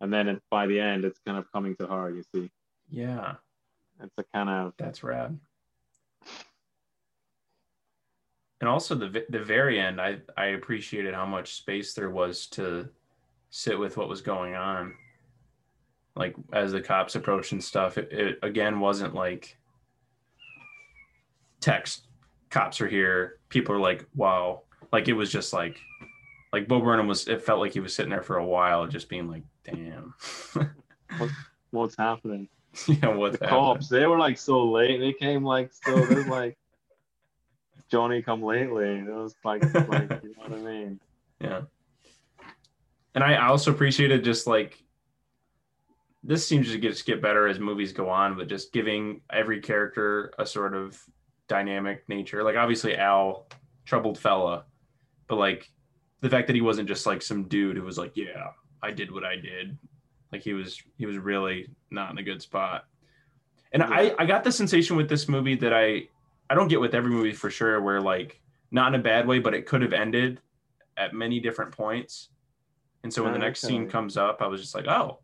And 0.00 0.12
then 0.12 0.40
by 0.52 0.68
the 0.68 0.78
end, 0.78 1.04
it's 1.04 1.18
kind 1.26 1.36
of 1.36 1.50
coming 1.50 1.74
to 1.80 1.88
her, 1.88 2.10
you 2.10 2.22
see. 2.32 2.48
Yeah, 2.90 3.34
It's 4.02 4.14
a 4.18 4.24
kind 4.34 4.48
of, 4.48 4.72
that's 4.78 5.02
rad. 5.02 5.38
and 8.60 8.68
also 8.70 8.94
the 8.94 9.24
the 9.28 9.42
very 9.42 9.78
end, 9.80 10.00
I 10.00 10.18
I 10.36 10.46
appreciated 10.46 11.14
how 11.14 11.26
much 11.26 11.54
space 11.54 11.92
there 11.94 12.10
was 12.10 12.46
to 12.48 12.88
sit 13.50 13.78
with 13.78 13.96
what 13.96 14.08
was 14.08 14.20
going 14.22 14.54
on. 14.54 14.94
Like 16.14 16.34
as 16.52 16.72
the 16.72 16.80
cops 16.80 17.14
approached 17.16 17.52
and 17.52 17.62
stuff, 17.62 17.98
it, 17.98 18.10
it 18.12 18.38
again 18.42 18.80
wasn't 18.80 19.14
like 19.14 19.58
text. 21.60 22.06
Cops 22.48 22.80
are 22.80 22.88
here. 22.88 23.40
People 23.50 23.74
are 23.74 23.80
like, 23.80 24.06
wow. 24.14 24.62
Like 24.92 25.08
it 25.08 25.12
was 25.12 25.30
just 25.30 25.52
like, 25.52 25.76
like 26.52 26.68
Bo 26.68 26.80
Burnham 26.80 27.08
was. 27.08 27.28
It 27.28 27.42
felt 27.42 27.60
like 27.60 27.72
he 27.74 27.80
was 27.80 27.92
sitting 27.94 28.10
there 28.10 28.22
for 28.22 28.38
a 28.38 28.46
while, 28.46 28.86
just 28.86 29.08
being 29.10 29.28
like, 29.28 29.42
damn. 29.64 30.14
What's 31.72 31.96
happening? 31.98 32.48
yeah, 32.86 33.08
what's 33.08 33.38
The 33.38 33.46
cops, 33.46 33.88
they 33.88 34.06
were 34.06 34.18
like 34.18 34.38
so 34.38 34.64
late. 34.64 34.98
They 34.98 35.12
came 35.12 35.44
like 35.44 35.72
so. 35.72 36.04
They're 36.04 36.24
like 36.24 36.56
Johnny 37.90 38.22
come 38.22 38.42
lately. 38.42 38.98
It 38.98 39.06
was 39.06 39.34
like, 39.44 39.62
like 39.88 40.22
you 40.22 40.34
know 40.36 40.42
what 40.46 40.52
I 40.52 40.56
mean? 40.56 41.00
Yeah. 41.38 41.60
And 43.14 43.22
I 43.22 43.36
also 43.48 43.70
appreciated 43.70 44.24
just 44.24 44.46
like 44.46 44.82
this 46.24 46.48
seems 46.48 46.72
to 46.72 46.78
get 46.78 46.92
just 46.92 47.04
get 47.04 47.20
better 47.20 47.46
as 47.46 47.58
movies 47.58 47.92
go 47.92 48.08
on, 48.08 48.38
but 48.38 48.48
just 48.48 48.72
giving 48.72 49.20
every 49.30 49.60
character 49.60 50.32
a 50.38 50.46
sort 50.46 50.74
of 50.74 50.98
dynamic 51.46 52.08
nature. 52.08 52.42
Like 52.42 52.56
obviously 52.56 52.96
Al, 52.96 53.48
troubled 53.84 54.18
fella, 54.18 54.64
but 55.28 55.36
like 55.36 55.68
the 56.22 56.30
fact 56.30 56.46
that 56.46 56.56
he 56.56 56.62
wasn't 56.62 56.88
just 56.88 57.04
like 57.04 57.20
some 57.20 57.48
dude 57.48 57.76
who 57.76 57.82
was 57.82 57.98
like, 57.98 58.12
Yeah, 58.16 58.52
I 58.82 58.92
did 58.92 59.12
what 59.12 59.24
I 59.24 59.36
did. 59.36 59.76
Like 60.32 60.42
he 60.42 60.52
was 60.52 60.82
he 60.98 61.06
was 61.06 61.18
really 61.18 61.68
not 61.90 62.10
in 62.10 62.18
a 62.18 62.22
good 62.22 62.42
spot. 62.42 62.86
And 63.72 63.82
Yeah. 63.82 63.90
I, 63.90 64.14
I 64.18 64.26
got 64.26 64.44
the 64.44 64.52
sensation 64.52 64.96
with 64.96 65.08
this 65.08 65.28
movie 65.28 65.56
that 65.56 65.72
I 65.72 66.08
I 66.48 66.54
don't 66.54 66.68
get 66.68 66.80
with 66.80 66.94
every 66.94 67.10
movie 67.10 67.32
for 67.32 67.50
sure, 67.50 67.80
where 67.80 68.00
like 68.00 68.40
not 68.70 68.94
in 68.94 69.00
a 69.00 69.02
bad 69.02 69.26
way, 69.26 69.38
but 69.38 69.54
it 69.54 69.66
could 69.66 69.82
have 69.82 69.92
ended 69.92 70.40
at 70.96 71.14
many 71.14 71.40
different 71.40 71.72
points. 71.72 72.30
And 73.02 73.12
so 73.12 73.22
when 73.22 73.32
the 73.32 73.38
ah, 73.38 73.42
next 73.42 73.60
scene 73.60 73.88
comes 73.88 74.16
up, 74.16 74.42
I 74.42 74.46
was 74.46 74.60
just 74.60 74.74
like, 74.74 74.86
oh, 74.88 75.20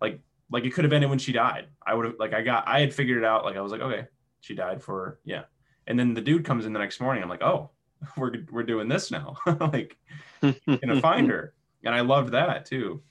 like 0.00 0.20
like 0.50 0.64
it 0.64 0.72
could 0.72 0.84
have 0.84 0.92
ended 0.92 1.10
when 1.10 1.18
she 1.18 1.32
died. 1.32 1.66
I 1.86 1.94
would 1.94 2.06
have 2.06 2.14
like 2.18 2.32
I 2.32 2.42
got 2.42 2.66
I 2.66 2.80
had 2.80 2.94
figured 2.94 3.18
it 3.18 3.24
out. 3.24 3.44
Like 3.44 3.56
I 3.56 3.60
was 3.60 3.72
like, 3.72 3.80
okay, 3.80 4.06
she 4.40 4.54
died 4.54 4.82
for 4.82 5.20
yeah. 5.24 5.42
And 5.86 5.98
then 5.98 6.14
the 6.14 6.20
dude 6.20 6.44
comes 6.44 6.66
in 6.66 6.72
the 6.72 6.78
next 6.78 7.00
morning. 7.00 7.22
I'm 7.22 7.28
like, 7.28 7.42
oh, 7.42 7.70
we're 8.16 8.32
we're 8.50 8.62
doing 8.62 8.88
this 8.88 9.10
now. 9.10 9.36
like 9.60 9.96
gonna 10.42 11.00
find 11.00 11.28
her. 11.28 11.54
And 11.84 11.94
I 11.94 12.00
loved 12.00 12.32
that 12.32 12.64
too. 12.64 13.02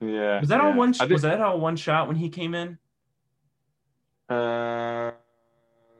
Yeah. 0.00 0.40
Was 0.40 0.48
that 0.50 0.60
all 0.60 0.70
yeah. 0.70 0.76
one? 0.76 0.94
I 1.00 1.06
Was 1.06 1.22
that 1.22 1.40
all 1.40 1.58
one 1.58 1.76
shot 1.76 2.06
when 2.06 2.16
he 2.16 2.28
came 2.28 2.54
in? 2.54 2.78
Uh, 4.28 5.12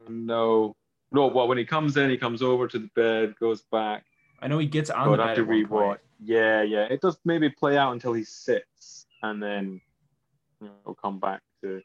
no, 0.08 0.76
no. 1.12 1.26
Well, 1.28 1.48
when 1.48 1.58
he 1.58 1.64
comes 1.64 1.96
in, 1.96 2.10
he 2.10 2.16
comes 2.16 2.42
over 2.42 2.66
to 2.68 2.78
the 2.78 2.90
bed, 2.94 3.34
goes 3.40 3.62
back. 3.62 4.04
I 4.40 4.48
know 4.48 4.58
he 4.58 4.66
gets 4.66 4.90
on 4.90 5.08
But 5.08 5.10
the 5.12 5.16
bed 5.16 5.26
have 5.28 5.36
to 5.36 5.44
one 5.44 5.64
rewatch. 5.64 5.98
Yeah, 6.22 6.62
yeah. 6.62 6.84
It 6.90 7.00
does 7.00 7.18
maybe 7.24 7.48
play 7.48 7.78
out 7.78 7.92
until 7.92 8.12
he 8.12 8.24
sits, 8.24 9.06
and 9.22 9.42
then 9.42 9.80
you 10.60 10.70
know, 10.86 10.94
come 10.94 11.18
back 11.18 11.42
to. 11.62 11.80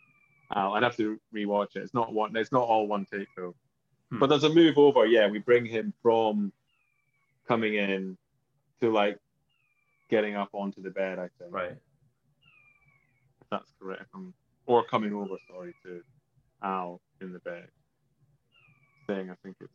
Al. 0.54 0.74
I'd 0.74 0.84
have 0.84 0.98
to 0.98 1.18
rewatch 1.34 1.78
it. 1.78 1.84
It's 1.84 1.94
not 1.94 2.12
one. 2.12 2.36
It's 2.36 2.52
not 2.52 2.64
all 2.64 2.88
one 2.88 3.06
take 3.06 3.28
though. 3.38 3.56
Hmm. 4.10 4.20
But 4.20 4.28
there's 4.28 4.44
a 4.44 4.50
move 4.50 4.78
over. 4.78 5.06
Yeah, 5.06 5.28
we 5.28 5.40
bring 5.40 5.66
him 5.66 5.94
from 6.02 6.52
coming 7.48 7.76
in 7.76 8.18
to 8.82 8.92
like 8.92 9.18
getting 10.10 10.36
up 10.36 10.50
onto 10.52 10.82
the 10.82 10.90
bed. 10.90 11.20
I 11.20 11.30
think 11.40 11.54
Right. 11.54 11.78
That's 13.52 13.72
correct. 13.80 14.06
Um, 14.14 14.34
or 14.66 14.84
coming 14.84 15.14
over. 15.14 15.36
Sorry 15.50 15.76
to 15.86 16.02
Al 16.64 17.02
in 17.22 17.34
the 17.34 17.40
bed. 17.40 17.68
Thing. 19.08 19.30
I 19.30 19.36
think 19.44 19.58
it's 19.60 19.72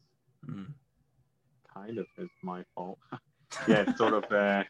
Mm. 0.49 0.73
kind 1.75 1.99
of 1.99 2.07
is 2.19 2.29
my 2.43 2.65
fault. 2.75 2.99
yeah, 3.69 3.93
sort 3.97 4.15
of. 4.15 4.25
Uh, 4.31 4.63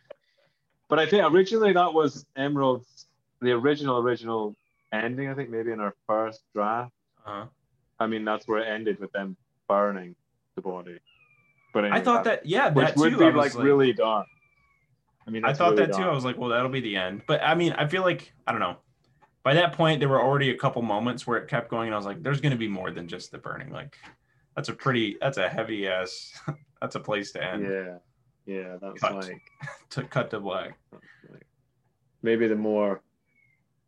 but 0.89 0.99
I 0.99 1.07
think 1.07 1.31
originally 1.31 1.73
that 1.75 1.93
was 1.93 2.25
Emerald's 2.37 3.07
the 3.43 3.53
original 3.53 3.99
original 3.99 4.57
ending. 4.93 5.29
I 5.29 5.35
think 5.35 5.51
maybe 5.51 5.73
in 5.73 5.81
our 5.81 5.95
first 6.07 6.41
draft. 6.55 6.93
Uh-huh. 7.27 7.47
I 8.01 8.07
mean, 8.07 8.25
that's 8.25 8.47
where 8.49 8.61
it 8.61 8.69
ended 8.69 8.99
with 8.99 9.13
them 9.13 9.37
burning 9.69 10.15
the 10.55 10.63
body. 10.63 10.99
But 11.75 11.85
I 11.87 12.01
thought 12.01 12.25
that 12.25 12.47
yeah, 12.47 12.71
which 12.71 12.87
that 12.89 12.97
would 12.97 13.11
too. 13.13 13.19
be 13.19 13.25
I 13.27 13.31
like, 13.31 13.55
really 13.55 13.93
dark. 13.93 14.27
I 15.27 15.31
mean, 15.31 15.45
I 15.45 15.53
thought 15.53 15.73
really 15.73 15.87
that 15.87 15.97
too. 15.97 16.05
I 16.05 16.13
was 16.15 16.25
like, 16.25 16.39
well, 16.39 16.51
that'll 16.51 16.71
be 16.71 16.81
the 16.81 16.97
end. 16.97 17.23
But 17.27 17.43
I 17.43 17.55
mean, 17.55 17.73
I 17.75 17.87
feel 17.87 18.03
like 18.03 18.33
I 18.47 18.53
don't 18.53 18.61
know. 18.61 18.77
By 19.47 19.55
that 19.55 19.75
point, 19.75 20.01
there 20.01 20.09
were 20.09 20.21
already 20.21 20.51
a 20.51 20.57
couple 20.57 20.83
moments 20.83 21.25
where 21.25 21.39
it 21.39 21.47
kept 21.47 21.71
going, 21.71 21.87
and 21.87 21.95
I 21.95 21.97
was 21.97 22.05
like, 22.05 22.21
"There's 22.21 22.41
going 22.41 22.51
to 22.51 22.59
be 22.59 22.67
more 22.67 22.91
than 22.91 23.07
just 23.07 23.31
the 23.31 23.39
burning." 23.39 23.71
Like, 23.71 23.97
that's 24.57 24.71
a 24.71 24.73
pretty, 24.73 25.19
that's 25.21 25.39
a 25.39 25.49
heavy 25.49 25.87
ass, 25.87 26.33
that's 26.81 26.97
a 26.97 26.99
place 26.99 27.31
to 27.31 27.45
end. 27.45 27.63
Yeah, 27.63 27.99
yeah, 28.45 28.77
that's 28.83 28.99
Cut. 29.01 29.15
like, 29.15 29.41
To 29.91 30.03
cut 30.03 30.31
to 30.31 30.41
black. 30.41 30.77
maybe 32.23 32.49
the 32.49 32.57
more 32.57 33.03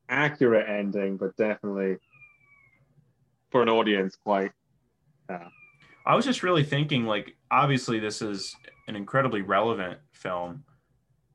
accurate 0.09 0.69
ending, 0.69 1.17
but 1.17 1.37
definitely 1.37 1.97
for 3.51 3.61
an 3.61 3.69
audience 3.69 4.15
quite. 4.15 4.53
Uh, 5.29 5.49
I 6.07 6.15
was 6.15 6.25
just 6.25 6.45
really 6.45 6.63
thinking, 6.63 7.05
like, 7.05 7.35
obviously, 7.51 7.99
this 7.99 8.23
is 8.23 8.55
an 8.87 8.95
incredibly 8.95 9.43
relevant 9.43 9.99
film, 10.13 10.63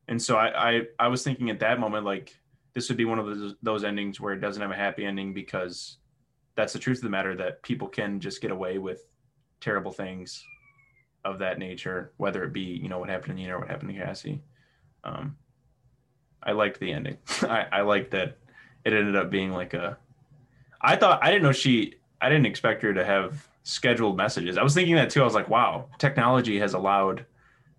and 0.07 0.21
so 0.21 0.38
I, 0.38 0.69
I, 0.69 0.82
I 0.97 1.07
was 1.09 1.26
thinking 1.26 1.49
at 1.49 1.59
that 1.59 1.78
moment, 1.78 2.05
like, 2.05 2.38
this 2.74 2.89
would 2.89 2.97
be 2.97 3.05
one 3.05 3.19
of 3.19 3.26
those, 3.26 3.55
those 3.61 3.84
endings 3.84 4.19
where 4.19 4.34
it 4.34 4.39
doesn't 4.39 4.61
have 4.61 4.71
a 4.71 4.76
happy 4.76 5.05
ending 5.05 5.34
because 5.34 5.97
that's 6.55 6.74
the 6.74 6.80
truth 6.80 6.97
of 6.99 7.03
the 7.03 7.09
matter 7.09 7.36
that 7.36 7.61
people 7.63 7.88
can 7.88 8.19
just 8.19 8.41
get 8.41 8.51
away 8.51 8.78
with 8.78 9.07
terrible 9.61 9.91
things 9.91 10.43
of 11.26 11.39
that 11.39 11.59
nature, 11.59 12.11
whether 12.17 12.43
it 12.43 12.53
be, 12.53 12.61
you 12.61 12.89
know, 12.89 12.99
what 12.99 13.09
happened 13.09 13.36
to 13.38 13.41
Nina 13.41 13.55
or 13.55 13.59
what 13.59 13.69
happened 13.69 13.93
to 13.93 13.99
Cassie. 13.99 14.41
Um, 15.03 15.38
I 16.41 16.51
liked 16.51 16.80
the 16.80 16.91
ending. 16.91 17.17
I, 17.43 17.67
I 17.71 17.82
liked 17.82 18.11
that 18.11 18.38
it 18.86 18.93
ended 18.93 19.15
up 19.15 19.30
being 19.30 19.51
like 19.51 19.74
a. 19.74 19.97
I 20.82 20.95
thought 20.95 21.24
I 21.24 21.32
didn't 21.32 21.43
know 21.43 21.51
she. 21.51 21.95
I 22.21 22.30
didn't 22.30 22.45
expect 22.45 22.82
her 22.84 22.93
to 22.93 23.05
have 23.05 23.47
scheduled 23.63 24.17
messages. 24.17 24.57
I 24.57 24.63
was 24.63 24.74
thinking 24.74 24.95
that 24.95 25.09
too. 25.09 25.21
I 25.21 25.26
was 25.26 25.34
like, 25.34 25.49
wow, 25.49 25.88
technology 25.97 26.59
has 26.59 26.74
allowed 26.74 27.26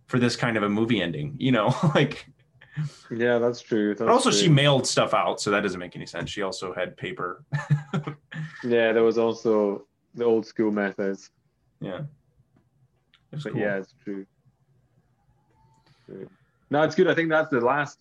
for 0.06 0.18
this 0.18 0.36
kind 0.36 0.56
of 0.56 0.62
a 0.62 0.68
movie 0.68 1.02
ending. 1.02 1.36
You 1.38 1.52
know, 1.52 1.74
like. 1.94 2.26
Yeah, 3.10 3.38
that's 3.38 3.60
true. 3.60 3.90
That's 3.90 4.00
But 4.00 4.08
also, 4.08 4.30
she 4.30 4.48
mailed 4.48 4.86
stuff 4.86 5.14
out, 5.14 5.40
so 5.40 5.50
that 5.50 5.60
doesn't 5.60 5.78
make 5.78 5.94
any 5.96 6.06
sense. 6.06 6.30
She 6.30 6.42
also 6.42 6.72
had 6.74 6.96
paper. 6.96 7.44
Yeah, 8.64 8.92
there 8.92 9.02
was 9.02 9.18
also 9.18 9.86
the 10.14 10.24
old 10.24 10.46
school 10.46 10.72
methods. 10.72 11.30
yeah. 11.80 12.00
But 13.30 13.52
cool. 13.52 13.60
yeah, 13.60 13.76
it's 13.76 13.94
true. 14.02 14.26
True. 16.06 16.28
No, 16.70 16.82
it's 16.82 16.94
good. 16.94 17.08
I 17.08 17.14
think 17.14 17.28
that's 17.28 17.50
the 17.50 17.60
last 17.60 17.98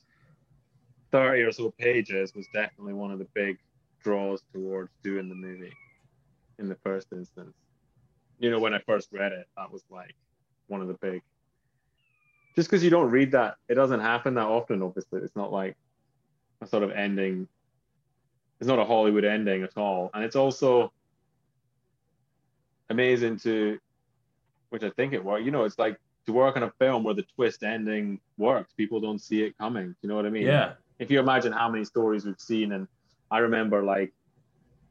30 1.12 1.42
or 1.42 1.52
so 1.52 1.72
pages 1.72 2.34
was 2.36 2.48
definitely 2.54 2.94
one 2.94 3.12
of 3.12 3.20
the 3.20 3.28
big 3.34 3.58
draws 4.04 4.42
towards 4.54 4.92
doing 5.04 5.28
the 5.28 5.36
movie 5.36 5.74
in 6.60 6.70
the 6.70 6.76
first 6.84 7.08
instance. 7.12 7.56
You 8.40 8.52
know, 8.52 8.60
when 8.60 8.74
I 8.74 8.80
first 8.80 9.10
read 9.12 9.32
it, 9.32 9.48
that 9.58 9.72
was 9.72 9.84
like 9.90 10.16
one 10.68 10.82
of 10.82 10.88
the 10.88 10.96
big. 10.96 11.22
Just 12.56 12.70
because 12.70 12.84
you 12.84 12.90
don't 12.90 13.10
read 13.10 13.32
that, 13.32 13.56
it 13.68 13.76
doesn't 13.76 14.00
happen 14.00 14.36
that 14.36 14.46
often, 14.46 14.82
obviously. 14.82 15.22
It's 15.22 15.36
not 15.36 15.52
like 15.52 15.76
a 16.62 16.68
sort 16.68 16.84
of 16.84 16.92
ending. 16.92 17.48
It's 18.60 18.68
not 18.68 18.80
a 18.80 18.86
Hollywood 18.86 19.26
ending 19.26 19.64
at 19.64 19.76
all. 19.78 20.12
And 20.14 20.24
it's 20.24 20.36
also 20.36 20.92
amazing 22.90 23.40
to 23.40 23.80
which 24.70 24.84
I 24.84 24.90
think 24.92 25.14
it 25.14 25.24
worked. 25.24 25.46
You 25.46 25.52
know, 25.52 25.64
it's 25.64 25.80
like 25.80 25.98
to 26.26 26.34
work 26.34 26.56
on 26.56 26.64
a 26.64 26.72
film 26.80 27.04
where 27.04 27.14
the 27.14 27.26
twist 27.36 27.64
ending 27.64 28.20
works. 28.38 28.74
People 28.74 29.00
don't 29.00 29.20
see 29.20 29.44
it 29.44 29.58
coming. 29.58 29.88
Do 29.88 29.96
you 30.02 30.10
know 30.10 30.16
what 30.16 30.26
I 30.26 30.30
mean? 30.30 30.46
Yeah. 30.46 30.74
If 31.00 31.12
you 31.12 31.20
imagine 31.20 31.52
how 31.52 31.70
many 31.70 31.86
stories 31.86 32.26
we've 32.26 32.40
seen, 32.40 32.72
and 32.72 32.88
I 33.30 33.40
remember 33.40 33.84
like, 33.84 34.14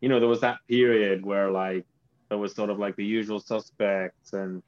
you 0.00 0.08
know, 0.08 0.20
there 0.20 0.28
was 0.28 0.40
that 0.40 0.58
period 0.68 1.24
where 1.24 1.50
like 1.50 1.84
there 2.28 2.38
was 2.38 2.54
sort 2.54 2.70
of 2.70 2.78
like 2.78 2.96
the 2.96 3.04
usual 3.04 3.40
suspects 3.40 4.32
and 4.32 4.62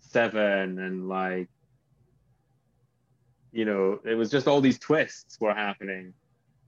Seven 0.00 0.78
and 0.78 1.08
like, 1.08 1.48
you 3.54 3.64
know, 3.64 4.00
it 4.04 4.14
was 4.14 4.30
just 4.30 4.48
all 4.48 4.60
these 4.60 4.78
twists 4.78 5.40
were 5.40 5.54
happening. 5.54 6.12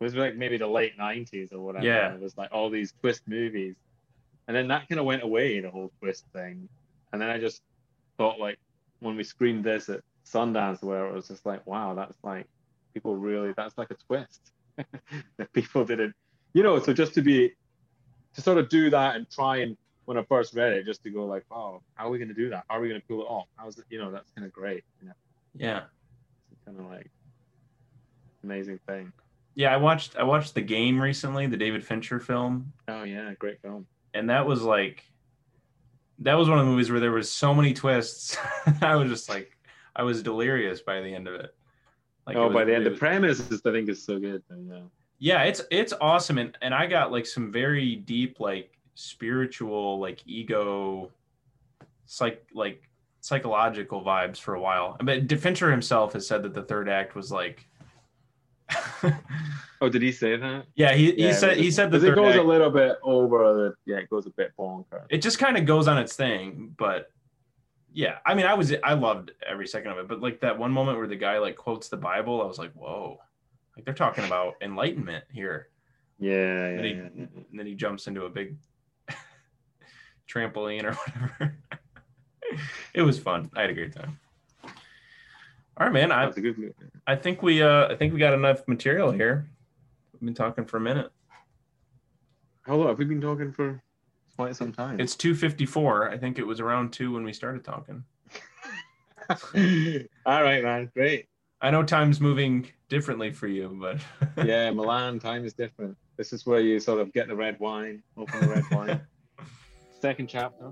It 0.01 0.05
was 0.05 0.14
like 0.14 0.37
maybe 0.37 0.57
the 0.57 0.66
late 0.66 0.97
'90s 0.99 1.53
or 1.53 1.61
whatever. 1.61 1.84
Yeah. 1.84 2.14
It 2.14 2.20
was 2.20 2.39
like 2.39 2.51
all 2.53 2.70
these 2.70 2.95
twist 3.01 3.22
movies, 3.26 3.74
and 4.47 4.57
then 4.57 4.68
that 4.68 4.89
kind 4.89 5.01
of 5.01 5.05
went 5.05 5.22
away, 5.22 5.61
the 5.61 5.70
whole 5.70 5.91
twist 6.01 6.24
thing. 6.32 6.68
And 7.12 7.20
then 7.20 7.28
I 7.28 7.39
just 7.39 7.62
thought 8.16 8.39
like 8.39 8.59
when 9.01 9.16
we 9.16 9.24
screened 9.24 9.64
this 9.64 9.89
at 9.89 10.01
Sundance 10.24 10.82
where 10.82 11.07
it 11.07 11.12
was 11.12 11.28
just 11.28 11.45
like, 11.45 11.66
wow, 11.66 11.95
that's 11.95 12.16
like 12.22 12.47
people 12.95 13.16
really 13.16 13.53
that's 13.57 13.76
like 13.76 13.91
a 13.91 13.97
twist 14.07 14.53
that 14.76 15.53
people 15.53 15.84
didn't 15.84 16.14
you 16.57 16.62
know, 16.62 16.78
so 16.78 16.95
just 16.95 17.12
to 17.12 17.20
be 17.20 17.53
to 18.34 18.41
sort 18.41 18.57
of 18.57 18.70
do 18.70 18.89
that 18.89 19.16
and 19.16 19.28
try 19.30 19.59
and 19.59 19.76
when 20.07 20.16
I 20.16 20.22
first 20.22 20.55
read 20.55 20.72
it, 20.72 20.87
just 20.87 21.03
to 21.03 21.11
go 21.11 21.26
like, 21.26 21.45
oh, 21.51 21.82
how 21.97 22.07
are 22.07 22.11
we 22.11 22.18
gonna 22.18 22.32
do 22.32 22.49
that? 22.49 22.64
How 22.68 22.78
are 22.78 22.80
we 22.80 22.89
gonna 22.89 23.03
pull 23.07 23.20
it 23.20 23.24
off? 23.24 23.49
How's 23.57 23.76
it 23.78 23.84
you 23.91 23.99
know, 23.99 24.11
that's 24.11 24.30
kinda 24.30 24.49
great, 24.49 24.82
you 25.01 25.09
know. 25.09 25.14
Yeah. 25.55 25.82
Kind 26.67 26.79
of 26.81 26.87
like 26.87 27.11
amazing 28.45 28.79
thing. 28.87 29.12
Yeah. 29.55 29.73
I 29.73 29.79
watched 29.79 30.17
I 30.17 30.25
watched 30.25 30.55
the 30.55 30.61
game 30.61 31.01
recently, 31.01 31.47
the 31.47 31.57
David 31.57 31.85
Fincher 31.85 32.21
film, 32.21 32.73
Oh 32.89 33.05
yeah, 33.05 33.33
great 33.39 33.62
film. 33.62 33.87
and 34.12 34.29
that 34.31 34.47
was 34.47 34.62
like 34.62 35.05
that 36.19 36.35
was 36.35 36.49
one 36.49 36.59
of 36.59 36.64
the 36.64 36.71
movies 36.71 36.91
where 36.91 37.01
there 37.01 37.12
was 37.12 37.31
so 37.31 37.55
many 37.55 37.73
twists. 37.75 38.37
I 38.83 38.97
was 38.97 39.11
just 39.11 39.29
like, 39.29 39.57
I 39.95 40.03
was 40.03 40.23
delirious 40.23 40.81
by 40.81 41.01
the 41.01 41.14
end 41.14 41.29
of 41.29 41.35
it. 41.35 41.55
Like 42.27 42.37
oh, 42.37 42.45
it 42.45 42.49
was, 42.49 42.55
by 42.55 42.64
the 42.64 42.75
end, 42.75 42.87
the 42.87 42.91
premise 42.93 43.39
is, 43.39 43.61
I 43.64 43.71
think 43.71 43.89
is 43.89 44.03
so 44.03 44.19
good. 44.19 44.43
Yeah. 44.51 44.81
Yeah, 45.19 45.43
it's 45.45 45.62
it's 45.71 45.95
awesome, 46.01 46.37
and 46.39 46.57
and 46.61 46.75
I 46.75 46.87
got 46.87 47.11
like 47.11 47.25
some 47.27 47.51
very 47.51 47.97
deep 47.97 48.39
like 48.41 48.77
spiritual 48.95 49.99
like 49.99 50.21
ego, 50.27 51.11
psych 52.05 52.47
like 52.53 52.83
psychological 53.27 54.05
vibes 54.05 54.39
for 54.39 54.55
a 54.55 54.61
while. 54.61 54.97
But 55.03 55.29
Fincher 55.41 55.68
himself 55.68 56.12
has 56.12 56.29
said 56.29 56.45
that 56.45 56.55
the 56.55 56.62
third 56.62 56.89
act 56.89 57.16
was 57.16 57.33
like. 57.33 57.66
oh, 59.81 59.89
did 59.89 60.03
he 60.03 60.12
say 60.12 60.37
that? 60.37 60.66
Yeah, 60.77 60.95
he, 60.95 61.12
he 61.12 61.24
yeah, 61.24 61.33
said 61.33 61.57
he 61.57 61.70
said 61.70 61.91
that 61.91 62.05
it 62.05 62.14
goes 62.14 62.35
act, 62.35 62.45
a 62.45 62.47
little 62.47 62.70
bit 62.70 62.99
over 63.03 63.53
the 63.55 63.74
yeah, 63.85 63.99
it 63.99 64.11
goes 64.11 64.27
a 64.27 64.31
bit 64.31 64.53
bonkers. 64.59 65.07
It 65.11 65.22
just 65.22 65.39
kind 65.39 65.57
of 65.57 65.66
goes 65.66 65.89
on 65.89 65.99
its 65.99 66.14
thing, 66.14 66.74
but 66.79 67.11
yeah, 67.93 68.18
I 68.27 68.35
mean, 68.35 68.47
I 68.47 68.55
was 68.55 68.74
I 68.83 68.95
loved 68.95 69.33
every 69.49 69.66
second 69.66 69.93
of 69.93 69.99
it, 69.99 70.09
but 70.09 70.20
like 70.20 70.41
that 70.41 70.59
one 70.59 70.72
moment 70.72 70.99
where 70.99 71.07
the 71.07 71.16
guy 71.16 71.39
like 71.39 71.57
quotes 71.57 71.89
the 71.89 71.97
Bible, 71.97 72.43
I 72.43 72.47
was 72.47 72.59
like, 72.59 72.72
whoa, 72.72 73.18
like 73.77 73.85
they're 73.85 73.95
talking 73.95 74.24
about 74.24 74.55
enlightenment 74.61 75.24
here. 75.33 75.68
Yeah, 76.18 76.33
and, 76.33 76.85
he, 76.85 76.91
yeah, 76.91 76.97
yeah. 76.97 77.27
and 77.35 77.45
then 77.53 77.66
he 77.66 77.74
jumps 77.74 78.09
into 78.09 78.24
a 78.24 78.31
big 78.31 78.57
trampoline 80.29 80.85
or 80.85 80.95
whatever. 80.95 81.57
it 82.95 83.03
was 83.03 83.19
fun. 83.19 83.51
I 83.55 83.63
had 83.63 83.71
a 83.71 83.75
great 83.75 83.95
time. 83.95 84.19
All 85.79 85.87
right, 85.87 85.93
man. 85.93 86.11
I, 86.11 86.33
I 87.07 87.17
think 87.17 87.43
we 87.43 87.63
uh 87.63 87.89
I 87.89 87.97
think 87.97 88.13
we 88.13 88.19
got 88.19 88.35
enough 88.35 88.67
material 88.67 89.11
here. 89.11 89.49
We've 90.13 90.23
been 90.23 90.35
talking 90.35 90.65
for 90.65 90.79
a 90.79 90.81
minute. 90.81 91.11
How 92.63 92.77
long 92.77 92.89
have 92.89 92.99
we 92.99 93.05
been 93.05 93.21
talking 93.21 93.53
for? 93.53 93.83
quite 94.37 94.55
some 94.55 94.73
time. 94.73 95.01
It's 95.01 95.17
254. 95.17 96.11
I 96.11 96.19
think 96.19 96.39
it 96.39 96.47
was 96.47 96.61
around 96.61 96.93
two 96.93 97.13
when 97.13 97.25
we 97.25 97.33
started 97.33 97.65
talking. 97.65 98.05
All 100.27 100.43
right, 100.43 100.63
man. 100.63 100.91
Great. 100.95 101.27
I 101.61 101.71
know 101.71 101.83
time's 101.83 102.21
moving 102.21 102.69
differently 102.89 103.33
for 103.33 103.47
you, 103.47 103.77
but 103.81 103.99
yeah, 104.47 104.71
Milan 104.71 105.19
time 105.19 105.45
is 105.45 105.55
different. 105.55 105.97
This 106.17 106.33
is 106.33 106.47
where 106.47 106.61
you 106.61 106.79
sort 106.79 107.01
of 107.01 107.13
get 107.13 107.29
the 107.29 107.35
red 107.35 107.59
wine, 107.59 108.03
open 108.17 108.41
the 108.41 108.49
red 108.49 108.65
wine. 108.71 109.01
Second 110.01 110.29
chapter. 110.29 110.71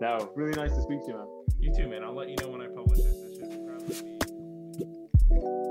No, 0.00 0.30
really 0.36 0.54
nice 0.54 0.74
to 0.74 0.82
speak 0.82 1.04
to 1.06 1.08
you, 1.08 1.16
man. 1.16 1.26
You 1.58 1.74
too, 1.74 1.88
man. 1.88 2.04
I'll 2.04 2.14
let 2.14 2.28
you 2.28 2.36
know 2.40 2.48
when 2.50 2.62
I 2.62 2.68
publish 2.68 2.98
this. 2.98 3.16
This 3.38 3.52
should 3.52 3.66
probably 3.66 4.02
be. 5.30 5.67